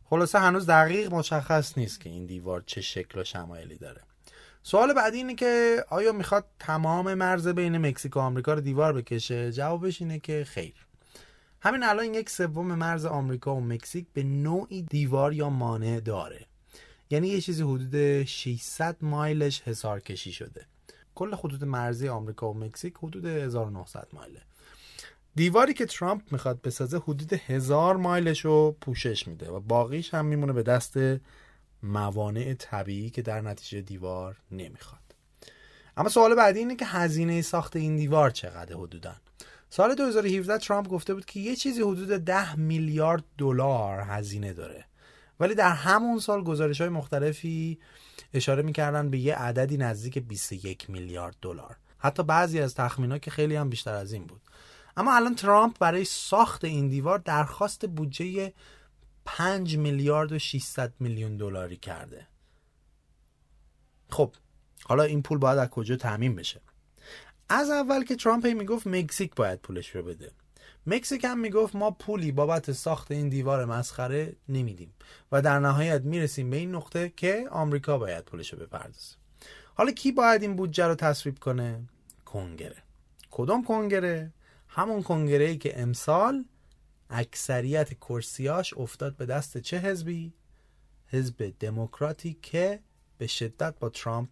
خلاصه 0.09 0.39
هنوز 0.39 0.65
دقیق 0.65 1.13
مشخص 1.13 1.77
نیست 1.77 2.01
که 2.01 2.09
این 2.09 2.25
دیوار 2.25 2.63
چه 2.65 2.81
شکل 2.81 3.19
و 3.19 3.23
شمایلی 3.23 3.77
داره. 3.77 4.01
سوال 4.63 4.93
بعدی 4.93 5.17
اینه 5.17 5.35
که 5.35 5.84
آیا 5.89 6.11
می‌خواد 6.11 6.45
تمام 6.59 7.13
مرز 7.13 7.47
بین 7.47 7.77
مکزیک 7.77 8.17
و 8.17 8.19
آمریکا 8.19 8.53
رو 8.53 8.61
دیوار 8.61 8.93
بکشه؟ 8.93 9.51
جوابش 9.51 10.01
اینه 10.01 10.19
که 10.19 10.45
خیر. 10.47 10.86
همین 11.61 11.84
الان 11.84 12.13
یک 12.13 12.29
سوم 12.29 12.75
مرز 12.75 13.05
آمریکا 13.05 13.55
و 13.55 13.61
مکزیک 13.61 14.07
به 14.13 14.23
نوعی 14.23 14.81
دیوار 14.81 15.34
یا 15.34 15.49
مانع 15.49 15.99
داره. 15.99 16.45
یعنی 17.09 17.27
یه 17.27 17.41
چیزی 17.41 17.63
حدود 17.63 18.23
600 18.23 18.97
مایلش 19.01 19.61
حسار 19.61 19.99
کشی 19.99 20.31
شده. 20.31 20.65
کل 21.15 21.35
خطوط 21.35 21.63
مرزی 21.63 22.07
آمریکا 22.07 22.49
و 22.49 22.57
مکزیک 22.57 22.93
حدود 23.03 23.25
1900 23.25 24.07
مایله. 24.13 24.41
دیواری 25.35 25.73
که 25.73 25.85
ترامپ 25.85 26.21
می‌خواد 26.31 26.61
بسازه 26.61 26.97
حدود 26.97 27.34
هزار 27.34 27.97
مایلش 27.97 28.45
رو 28.45 28.77
پوشش 28.81 29.27
میده 29.27 29.51
و 29.51 29.59
باقیش 29.59 30.13
هم 30.13 30.25
میمونه 30.25 30.53
به 30.53 30.63
دست 30.63 30.97
موانع 31.84 32.53
طبیعی 32.53 33.09
که 33.09 33.21
در 33.21 33.41
نتیجه 33.41 33.81
دیوار 33.81 34.38
نمی‌خواد. 34.51 35.01
اما 35.97 36.09
سوال 36.09 36.35
بعدی 36.35 36.59
اینه 36.59 36.75
که 36.75 36.85
هزینه 36.85 37.41
ساخت 37.41 37.75
این 37.75 37.95
دیوار 37.95 38.29
چقدر 38.29 38.75
حدودا؟ 38.75 39.15
سال 39.69 39.95
2017 39.95 40.57
ترامپ 40.57 40.88
گفته 40.88 41.14
بود 41.14 41.26
که 41.26 41.39
یه 41.39 41.56
چیزی 41.56 41.81
حدود 41.81 42.10
10 42.10 42.56
میلیارد 42.56 43.23
دلار 43.38 43.99
هزینه 43.99 44.53
داره. 44.53 44.85
ولی 45.39 45.56
در 45.56 45.72
همون 45.72 46.19
سال 46.19 46.44
گزارش 46.44 46.81
های 46.81 46.89
مختلفی 46.89 47.80
اشاره 48.34 48.61
می‌کردن 48.61 49.10
به 49.10 49.18
یه 49.18 49.35
عددی 49.35 49.77
نزدیک 49.77 50.18
21 50.18 50.89
میلیارد 50.89 51.35
دلار. 51.41 51.77
حتی 51.98 52.23
بعضی 52.23 52.60
از 52.60 52.76
تخمینا 52.76 53.18
که 53.18 53.31
خیلی 53.31 53.56
هم 53.56 53.69
بیشتر 53.69 53.94
از 53.94 54.14
این 54.14 54.26
بود. 54.26 54.41
اما 54.98 55.15
الان 55.15 55.35
ترامپ 55.35 55.77
برای 55.80 56.06
ساخت 56.06 56.65
این 56.65 56.88
دیوار 56.88 57.19
درخواست 57.19 57.85
بودجه 57.85 58.53
5 59.26 59.77
میلیارد 59.77 60.31
و 60.31 60.39
600 60.39 60.94
میلیون 60.99 61.38
دلاری 61.38 61.77
کرده. 61.77 62.27
خب 64.10 64.35
حالا 64.84 65.03
این 65.03 65.22
پول 65.22 65.38
باید 65.38 65.57
از 65.57 65.69
کجا 65.69 65.95
تعمین 65.95 66.35
بشه؟ 66.35 66.61
از 67.49 67.69
اول 67.69 68.03
که 68.03 68.15
ترامپ 68.15 68.48
می‌گفت 68.48 68.88
مکزیک 68.88 69.36
باید 69.36 69.60
پولش 69.60 69.95
رو 69.95 70.03
بده. 70.03 70.32
مکزیک 70.88 71.24
هم 71.24 71.40
می‌گفت 71.40 71.76
ما 71.76 71.91
پولی 71.91 72.32
بابت 72.32 72.72
ساخت 72.72 73.11
این 73.11 73.30
دیوار 73.30 73.65
مسخره 73.65 74.36
نمیدیم 74.49 74.94
و 75.32 75.41
در 75.41 75.60
نهایت 75.60 76.02
می‌رسیم 76.02 76.49
به 76.49 76.57
این 76.57 76.76
نقطه 76.76 77.14
که 77.15 77.48
آمریکا 77.52 77.98
باید 77.98 78.24
پولش 78.24 78.53
رو 78.53 78.60
بپردازه. 78.60 79.15
حالا 79.76 79.91
کی 79.91 80.11
باید 80.11 80.41
این 80.41 80.56
بودجه 80.56 80.88
رو 80.88 80.95
تصویب 80.95 81.40
کنه؟ 81.40 81.84
کنگره. 82.26 82.84
کدام 83.32 83.64
کنگره؟ 83.64 84.34
همون 84.68 85.03
کنگره 85.03 85.45
ای 85.45 85.57
که 85.57 85.82
امسال 85.82 86.45
اکثریت 87.10 87.94
کرسیاش 87.94 88.74
افتاد 88.74 89.15
به 89.15 89.26
دست 89.26 89.57
چه 89.57 89.78
حزبی؟ 89.78 90.34
حزب 91.07 91.53
دموکراتی 91.60 92.38
که 92.41 92.80
به 93.18 93.28
شدت 93.28 93.80
با 93.80 93.90
ترامپ 93.90 94.30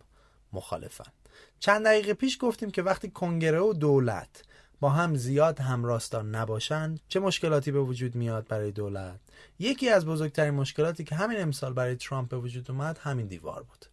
مخالفن. 0.53 1.11
چند 1.59 1.85
دقیقه 1.85 2.13
پیش 2.13 2.37
گفتیم 2.41 2.71
که 2.71 2.81
وقتی 2.81 3.09
کنگره 3.09 3.59
و 3.59 3.73
دولت 3.73 4.43
با 4.79 4.89
هم 4.89 5.15
زیاد 5.15 5.59
همراستان 5.59 6.35
نباشن 6.35 6.95
چه 7.07 7.19
مشکلاتی 7.19 7.71
به 7.71 7.79
وجود 7.79 8.15
میاد 8.15 8.47
برای 8.47 8.71
دولت؟ 8.71 9.19
یکی 9.59 9.89
از 9.89 10.05
بزرگترین 10.05 10.53
مشکلاتی 10.53 11.03
که 11.03 11.15
همین 11.15 11.41
امسال 11.41 11.73
برای 11.73 11.95
ترامپ 11.95 12.29
به 12.29 12.37
وجود 12.37 12.71
اومد 12.71 12.97
همین 12.97 13.27
دیوار 13.27 13.63
بود. 13.63 13.85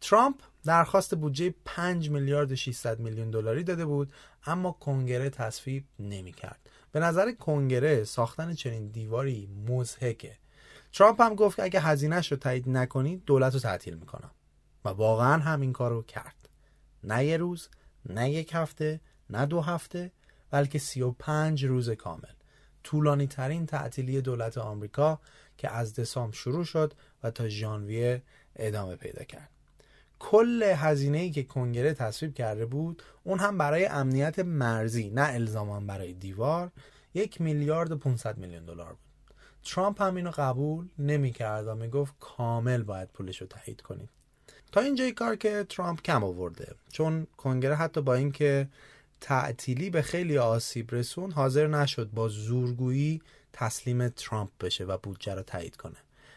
ترامپ 0.00 0.36
درخواست 0.64 1.14
بودجه 1.14 1.54
5 1.64 2.10
میلیارد 2.10 2.52
و 2.52 2.56
600 2.56 3.00
میلیون 3.00 3.30
دلاری 3.30 3.64
داده 3.64 3.84
بود 3.84 4.12
اما 4.46 4.72
کنگره 4.72 5.30
تصویب 5.30 5.84
نمی‌کرد. 5.98 6.60
به 6.92 7.00
نظر 7.00 7.32
کنگره 7.32 8.04
ساختن 8.04 8.54
چنین 8.54 8.88
دیواری 8.88 9.48
مزهکه 9.68 10.36
ترامپ 10.92 11.20
هم 11.20 11.34
گفت 11.34 11.60
اگه 11.60 11.80
هزینهش 11.80 12.32
رو 12.32 12.38
تایید 12.38 12.68
نکنید 12.68 13.24
دولت 13.24 13.54
رو 13.54 13.60
تعطیل 13.60 13.94
می‌کنم. 13.94 14.30
و 14.84 14.88
واقعا 14.88 15.42
هم 15.42 15.60
این 15.60 15.72
کار 15.72 15.90
رو 15.90 16.02
کرد. 16.02 16.41
نه 17.04 17.24
یه 17.24 17.36
روز 17.36 17.68
نه 18.08 18.30
یک 18.30 18.50
هفته 18.54 19.00
نه 19.30 19.46
دو 19.46 19.60
هفته 19.60 20.12
بلکه 20.50 20.78
سی 20.78 21.02
و 21.02 21.10
پنج 21.10 21.64
روز 21.64 21.90
کامل. 21.90 22.34
طولانی 22.84 23.26
ترین 23.26 23.66
تعطیلی 23.66 24.20
دولت 24.20 24.58
آمریکا 24.58 25.20
که 25.56 25.70
از 25.70 25.94
دسامبر 25.94 26.36
شروع 26.36 26.64
شد 26.64 26.92
و 27.22 27.30
تا 27.30 27.48
ژانویه 27.48 28.22
ادامه 28.56 28.96
پیدا 28.96 29.24
کرد. 29.24 29.48
کل 30.18 30.62
هزینه 30.62 31.18
ای 31.18 31.30
که 31.30 31.42
کنگره 31.42 31.94
تصویب 31.94 32.34
کرده 32.34 32.66
بود 32.66 33.02
اون 33.24 33.38
هم 33.38 33.58
برای 33.58 33.86
امنیت 33.86 34.38
مرزی 34.38 35.10
نه 35.10 35.22
الزاما 35.22 35.80
برای 35.80 36.12
دیوار. 36.12 36.70
یک 37.14 37.40
میلیارد 37.40 37.92
و 37.92 37.96
500 37.96 38.38
میلیون 38.38 38.64
دلار 38.64 38.92
بود. 38.92 39.12
ترامپ 39.64 40.02
هم 40.02 40.16
اینو 40.16 40.30
قبول 40.30 40.88
نمی 40.98 41.32
کرد 41.32 41.66
و 41.66 41.74
می 41.74 41.88
گفت 41.88 42.14
کامل 42.20 42.82
باید 42.82 43.08
پولش 43.08 43.40
رو 43.40 43.46
تایید 43.46 43.80
کنید 43.80 44.10
تا 44.72 44.80
اینجای 44.80 45.12
کار 45.12 45.36
که 45.36 45.66
ترامپ 45.68 46.02
کم 46.02 46.24
آورده. 46.24 46.74
چون 46.92 47.26
کنگره 47.36 47.74
حتی 47.74 48.00
با 48.00 48.14
اینکه 48.14 48.68
تعطیلی 49.20 49.90
به 49.90 50.02
خیلی 50.02 50.38
آسیب 50.38 50.94
رسون 50.94 51.30
حاضر 51.30 51.66
نشد 51.66 52.10
با 52.10 52.28
زورگویی 52.28 53.22
تسلیم 53.52 54.08
ترامپ 54.08 54.50
بشه 54.60 54.84
و 54.84 54.98
بودجه 54.98 55.34
رو 55.34 55.42
تایید 55.42 55.76
کنه. 55.76 55.96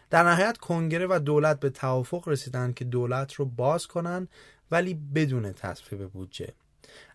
در 0.09 0.23
نهایت 0.23 0.57
کنگره 0.57 1.07
و 1.09 1.19
دولت 1.19 1.59
به 1.59 1.69
توافق 1.69 2.27
رسیدن 2.27 2.73
که 2.73 2.85
دولت 2.85 3.33
رو 3.33 3.45
باز 3.45 3.87
کنن 3.87 4.27
ولی 4.71 4.93
بدون 4.93 5.53
تصویب 5.53 6.09
بودجه. 6.09 6.53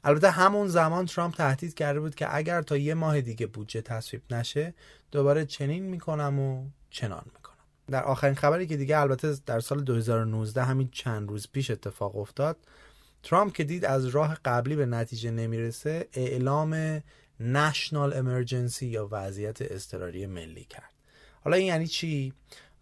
البته 0.05 0.31
همون 0.31 0.69
زمان 0.69 1.07
ترامپ 1.07 1.35
تهدید 1.35 1.75
کرده 1.75 2.01
بود 2.01 2.15
که 2.15 2.37
اگر 2.37 2.63
تا 2.63 2.77
یه 2.77 2.95
ماه 2.95 3.21
دیگه 3.21 3.47
بودجه 3.47 3.81
تصویب 3.81 4.23
نشه 4.31 4.75
دوباره 5.13 5.45
چنین 5.45 5.85
می‌کنم 5.85 6.39
و 6.39 6.65
چنان 6.91 7.23
می‌کنم. 7.25 7.40
در 7.91 8.05
آخرین 8.05 8.35
خبری 8.35 8.67
که 8.67 8.77
دیگه 8.77 8.99
البته 8.99 9.37
در 9.47 9.61
سال 9.61 9.81
2019 9.85 10.65
همین 10.65 10.89
چند 10.93 11.29
روز 11.29 11.49
پیش 11.53 11.71
اتفاق 11.71 12.17
افتاد 12.17 12.57
ترامپ 13.23 13.53
که 13.53 13.65
دید 13.65 13.85
از 13.85 14.07
راه 14.07 14.39
قبلی 14.45 14.77
به 14.77 14.87
نتیجه 14.87 15.31
نمی‌رسه 15.31 16.09
اعلام 16.13 17.03
نشنال 17.41 18.13
امرجنسی 18.15 18.87
یا 18.87 19.09
وضعیت 19.11 19.73
اضطراری 19.73 20.27
ملی 20.27 20.65
کرد. 20.65 20.91
حالا 21.45 21.57
این 21.57 21.67
یعنی 21.67 21.87
چی؟ 21.87 22.33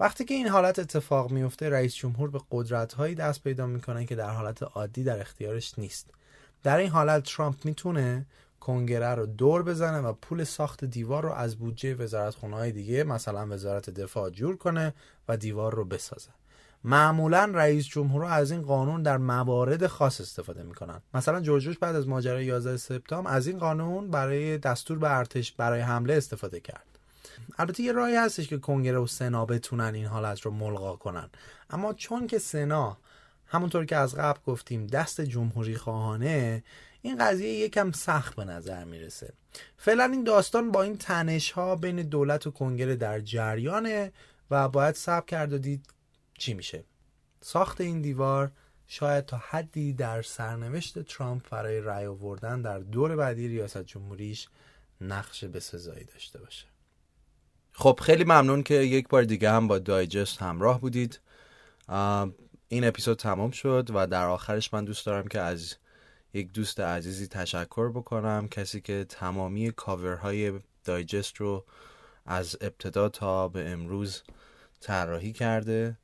وقتی 0.01 0.25
که 0.25 0.35
این 0.35 0.49
حالت 0.49 0.79
اتفاق 0.79 1.31
میفته 1.31 1.69
رئیس 1.69 1.95
جمهور 1.95 2.31
به 2.31 2.41
قدرت 2.51 2.93
هایی 2.93 3.15
دست 3.15 3.45
پیدا 3.45 3.67
می‌کنه 3.67 4.07
که 4.07 4.15
در 4.15 4.31
حالت 4.31 4.63
عادی 4.63 5.05
در 5.05 5.21
اختیارش 5.21 5.79
نیست. 5.79 6.11
در 6.63 6.79
این 6.79 6.91
حالت 6.91 7.23
ترامپ 7.23 7.65
می‌تونه 7.65 8.27
کنگره 8.69 9.15
رو 9.15 9.27
دور 9.27 9.63
بزنه 9.63 9.99
و 9.99 10.13
پول 10.13 10.45
ساخت 10.45 10.85
دیوار 10.85 11.23
رو 11.23 11.33
از 11.33 11.57
بودجه 11.57 11.95
وزارت 11.95 12.35
های 12.35 12.73
دیگه 12.73 13.05
مثلا 13.05 13.47
وزارت 13.51 13.91
دفاع 13.91 14.31
جور 14.31 14.57
کنه 14.57 14.95
و 15.29 15.37
دیوار 15.37 15.75
رو 15.75 15.85
بسازه. 15.85 16.31
معمولا 16.85 17.51
رئیس 17.55 17.87
جمهور 17.87 18.25
از 18.25 18.51
این 18.51 18.63
قانون 18.63 19.03
در 19.03 19.17
موارد 19.17 19.87
خاص 19.87 20.21
استفاده 20.21 20.63
می‌کنن. 20.63 21.01
مثلا 21.15 21.41
جورج 21.41 21.79
بعد 21.81 21.97
از 21.97 22.09
ماجرای 22.09 22.45
11 22.45 22.77
سپتامبر 22.77 23.31
از 23.31 23.47
این 23.47 23.59
قانون 23.59 24.11
برای 24.11 24.59
دستور 24.59 24.99
به 24.99 25.17
ارتش 25.17 25.53
برای 25.53 25.81
حمله 25.81 26.15
استفاده 26.15 26.61
کرد. 26.61 26.99
البته 27.59 27.83
یه 27.83 27.93
راهی 27.93 28.17
هستش 28.17 28.49
که 28.49 28.59
کنگره 28.59 28.99
و 28.99 29.07
سنا 29.07 29.47
بتونن 29.47 29.95
این 29.95 30.07
حالت 30.07 30.41
رو 30.41 30.51
ملغا 30.51 30.97
کنن. 30.97 31.31
اما 31.71 31.93
چون 31.93 32.27
که 32.27 32.39
سنا 32.39 32.97
همونطور 33.47 33.85
که 33.85 33.97
از 33.97 34.15
قبل 34.15 34.41
گفتیم 34.47 34.87
دست 34.87 35.21
جمهوری 35.21 35.77
خواهانه 35.77 36.63
این 37.03 37.19
قضیه 37.19 37.49
یکم 37.49 37.93
سخت 37.93 38.37
به 38.37 38.45
نظر 38.45 38.85
می‌رسه. 38.85 39.33
فعلا 39.77 40.05
این 40.05 40.25
داستان 40.25 40.73
با 40.73 40.83
این 40.83 40.97
تنش 40.97 41.51
ها 41.51 41.77
بین 41.77 42.03
دولت 42.03 42.47
و 42.47 42.51
کنگره 42.51 42.97
در 42.97 43.21
جریانه 43.21 44.13
و 44.51 44.69
باید 44.69 44.95
صبر 44.95 45.27
کرد 45.27 45.53
و 45.53 45.59
دید 45.59 45.87
چی 46.39 46.55
میشه. 46.55 46.85
ساخت 47.41 47.81
این 47.81 48.03
دیوار 48.03 48.51
شاید 48.87 49.27
تا 49.27 49.43
حدی 49.49 49.93
در 49.93 50.23
سرنوشت 50.23 50.99
ترامپ 50.99 51.51
برای 51.51 51.81
رأی 51.81 52.07
آوردن 52.07 52.63
در 52.63 52.79
دور 52.79 53.17
بعدی 53.17 53.49
ریاست 53.49 53.83
جمهوریش 53.83 54.49
نقش 55.01 55.45
به 55.45 55.61
سزایی 55.61 56.05
داشته 56.05 56.39
باشه. 56.39 56.67
خب 57.73 58.01
خیلی 58.03 58.25
ممنون 58.25 58.63
که 58.63 58.75
یک 58.75 59.09
بار 59.09 59.23
دیگه 59.23 59.51
هم 59.51 59.69
با 59.69 59.79
دایجست 59.79 60.43
همراه 60.43 60.81
بودید. 60.81 61.21
این 62.69 62.85
اپیزود 62.85 63.19
تمام 63.19 63.51
شد 63.51 63.89
و 63.95 64.07
در 64.07 64.27
آخرش 64.27 64.75
من 64.75 64.85
دوست 64.85 65.07
دارم 65.07 65.29
که 65.29 65.41
از 65.41 65.75
یک 66.39 66.53
دوست 66.53 66.81
عزیزی 66.81 67.27
تشکر 67.27 67.91
بکنم 67.91 68.49
کسی 68.49 68.81
که 68.81 69.07
تمامی 69.09 69.71
کاورهای 69.71 70.61
دایجست 70.85 71.37
رو 71.37 71.65
از 72.27 72.57
ابتدا 72.61 73.09
تا 73.09 73.49
به 73.49 73.71
امروز 73.71 74.23
طراحی 74.81 75.33
کرده 75.33 75.99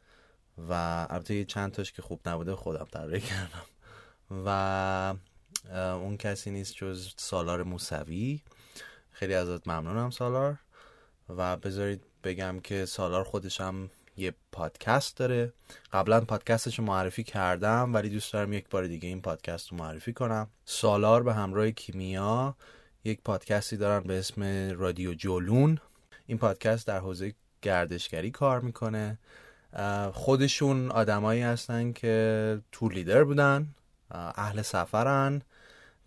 و 0.68 0.72
البته 1.10 1.44
چند 1.44 1.72
تاش 1.72 1.92
که 1.92 2.02
خوب 2.02 2.28
نبوده 2.28 2.54
خودم 2.54 2.84
طراحی 2.92 3.20
کردم. 3.20 3.64
و 4.46 5.14
اون 5.72 6.16
کسی 6.16 6.50
نیست 6.50 6.74
جز 6.74 7.14
سالار 7.16 7.62
موسوی. 7.62 8.40
خیلی 9.10 9.34
ازت 9.34 9.68
ممنونم 9.68 10.10
سالار. 10.10 10.58
و 11.28 11.56
بذارید 11.56 12.02
بگم 12.24 12.60
که 12.60 12.86
سالار 12.86 13.24
خودشم 13.24 13.90
یه 14.16 14.34
پادکست 14.52 15.16
داره. 15.16 15.52
قبلا 15.92 16.20
پادکستش 16.20 16.80
معرفی 16.80 17.22
کردم 17.22 17.94
ولی 17.94 18.08
دوست 18.08 18.32
دارم 18.32 18.52
یک 18.52 18.68
بار 18.68 18.86
دیگه 18.86 19.08
این 19.08 19.20
پادکست 19.20 19.68
رو 19.70 19.76
معرفی 19.76 20.12
کنم. 20.12 20.48
سالار 20.64 21.22
به 21.22 21.34
همراه 21.34 21.70
کیمیا 21.70 22.56
یک 23.04 23.20
پادکستی 23.24 23.76
دارن 23.76 24.02
به 24.02 24.18
اسم 24.18 24.70
رادیو 24.78 25.14
جولون. 25.14 25.78
این 26.26 26.38
پادکست 26.38 26.86
در 26.86 26.98
حوزه 26.98 27.34
گردشگری 27.62 28.30
کار 28.30 28.60
می‌کنه. 28.60 29.18
خودشون 30.12 30.90
آدمایی 30.90 31.42
هستن 31.42 31.92
که 31.92 32.58
tour 32.72 32.92
leader 32.92 33.24
بودن 33.24 33.68
اهل 34.10 34.62
سفرن. 34.62 35.42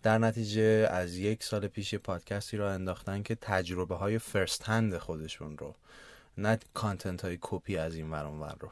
در 0.02 0.18
نتیجه 0.18 0.88
از 0.90 1.16
یک 1.16 1.42
سال 1.42 1.66
پیش 1.66 1.94
پادکستی 1.94 2.56
راه 2.56 2.66
انداختن 2.66 3.22
که 3.22 3.34
تجربه 3.34 3.94
های 3.94 4.18
first 4.18 4.62
hand 4.62 4.98
خودشون 4.98 5.58
رو 5.58 5.74
نه 6.38 6.58
content 6.74 7.24
های 7.24 7.38
کپی 7.40 7.76
از 7.76 7.94
این 7.94 8.10
ور 8.10 8.56
رو. 8.60 8.70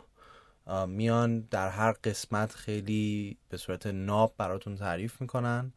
میان 0.86 1.40
در 1.40 1.68
هر 1.68 1.92
قسمت 1.92 2.52
خیلی 2.52 3.36
به 3.48 3.56
صورت 3.56 3.86
ناب 3.86 4.34
براتون 4.38 4.76
تعریف 4.76 5.20
می‌کنن. 5.20 5.72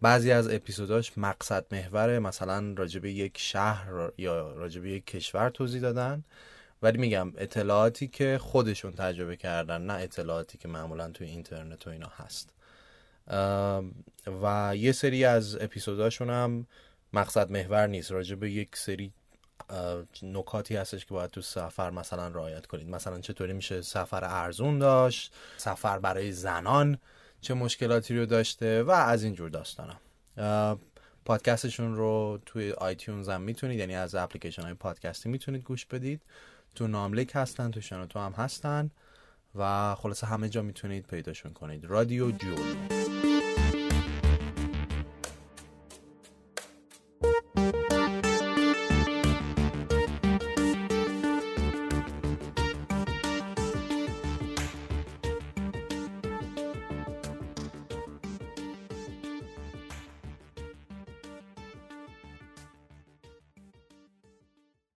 بعضی 0.00 0.32
از 0.32 0.48
اپیزوداش 0.48 1.18
مقصد 1.18 1.64
محوره 1.72 2.18
مثلا 2.18 2.74
راجب 2.76 3.04
یک 3.04 3.38
شهر 3.38 4.10
یا 4.18 4.52
راجب 4.52 4.86
یک 4.86 5.06
کشور 5.06 5.50
توضیح 5.50 5.80
دادن. 5.80 6.24
ولی 6.82 6.98
میگم 6.98 7.32
اطلاعاتی 7.36 8.08
که 8.08 8.38
خودشون 8.38 8.92
تجربه 8.92 9.36
کردن 9.36 9.82
نه 9.82 9.92
اطلاعاتی 9.92 10.58
که 10.58 10.68
معمولا 10.68 11.10
توی 11.10 11.26
اینترنت 11.26 11.86
و 11.86 11.90
اینا 11.90 12.12
هست. 12.16 12.54
و 14.42 14.72
یه 14.76 14.92
سری 14.92 15.24
از 15.24 15.56
اپیزوداشون 15.60 16.30
هم 16.30 16.66
مقصد 17.12 17.50
محور 17.50 17.86
نیست. 17.86 18.12
راجع 18.12 18.34
به 18.34 18.50
یک 18.50 18.76
سری 18.76 19.12
نکاتی 20.22 20.76
هستش 20.76 21.06
که 21.06 21.14
باید 21.14 21.30
تو 21.30 21.40
سفر 21.40 21.90
مثلا 21.90 22.28
رعایت 22.28 22.66
کنید. 22.66 22.88
مثلا 22.88 23.20
چطوری 23.20 23.52
میشه 23.52 23.82
سفر 23.82 24.24
ارزون 24.24 24.78
داشت 24.78 25.34
سفر 25.56 25.98
برای 25.98 26.32
زنان 26.32 26.98
چه 27.40 27.54
مشکلاتی 27.54 28.18
رو 28.18 28.26
داشته 28.26 28.82
و 28.82 28.90
از 28.90 29.22
این 29.22 29.34
جور 29.34 29.50
داستانم 29.50 29.98
پادکستشون 31.24 31.96
رو 31.96 32.38
توی 32.46 32.72
آیتیونز 32.72 33.28
هم 33.28 33.40
می‌تونید 33.40 33.78
یعنی 33.78 33.94
از 33.94 34.14
اپلیکیشن 34.14 34.62
های 34.62 34.74
پادکستی 34.74 35.28
می‌تونید 35.28 35.62
گوش 35.62 35.86
بدید. 35.86 36.22
تو 36.74 36.86
ناملیک 36.86 37.30
هستن 37.34 37.70
تو 37.70 37.80
شنوتو 37.80 38.18
هم 38.18 38.32
هستن 38.32 38.90
و 39.54 39.94
خلاصه 39.94 40.26
همه 40.26 40.48
جا 40.48 40.62
می‌تونید 40.62 41.06
پیداشون 41.06 41.52
کنید. 41.52 41.84
رادیو 41.84 42.30
جولو 42.30 43.01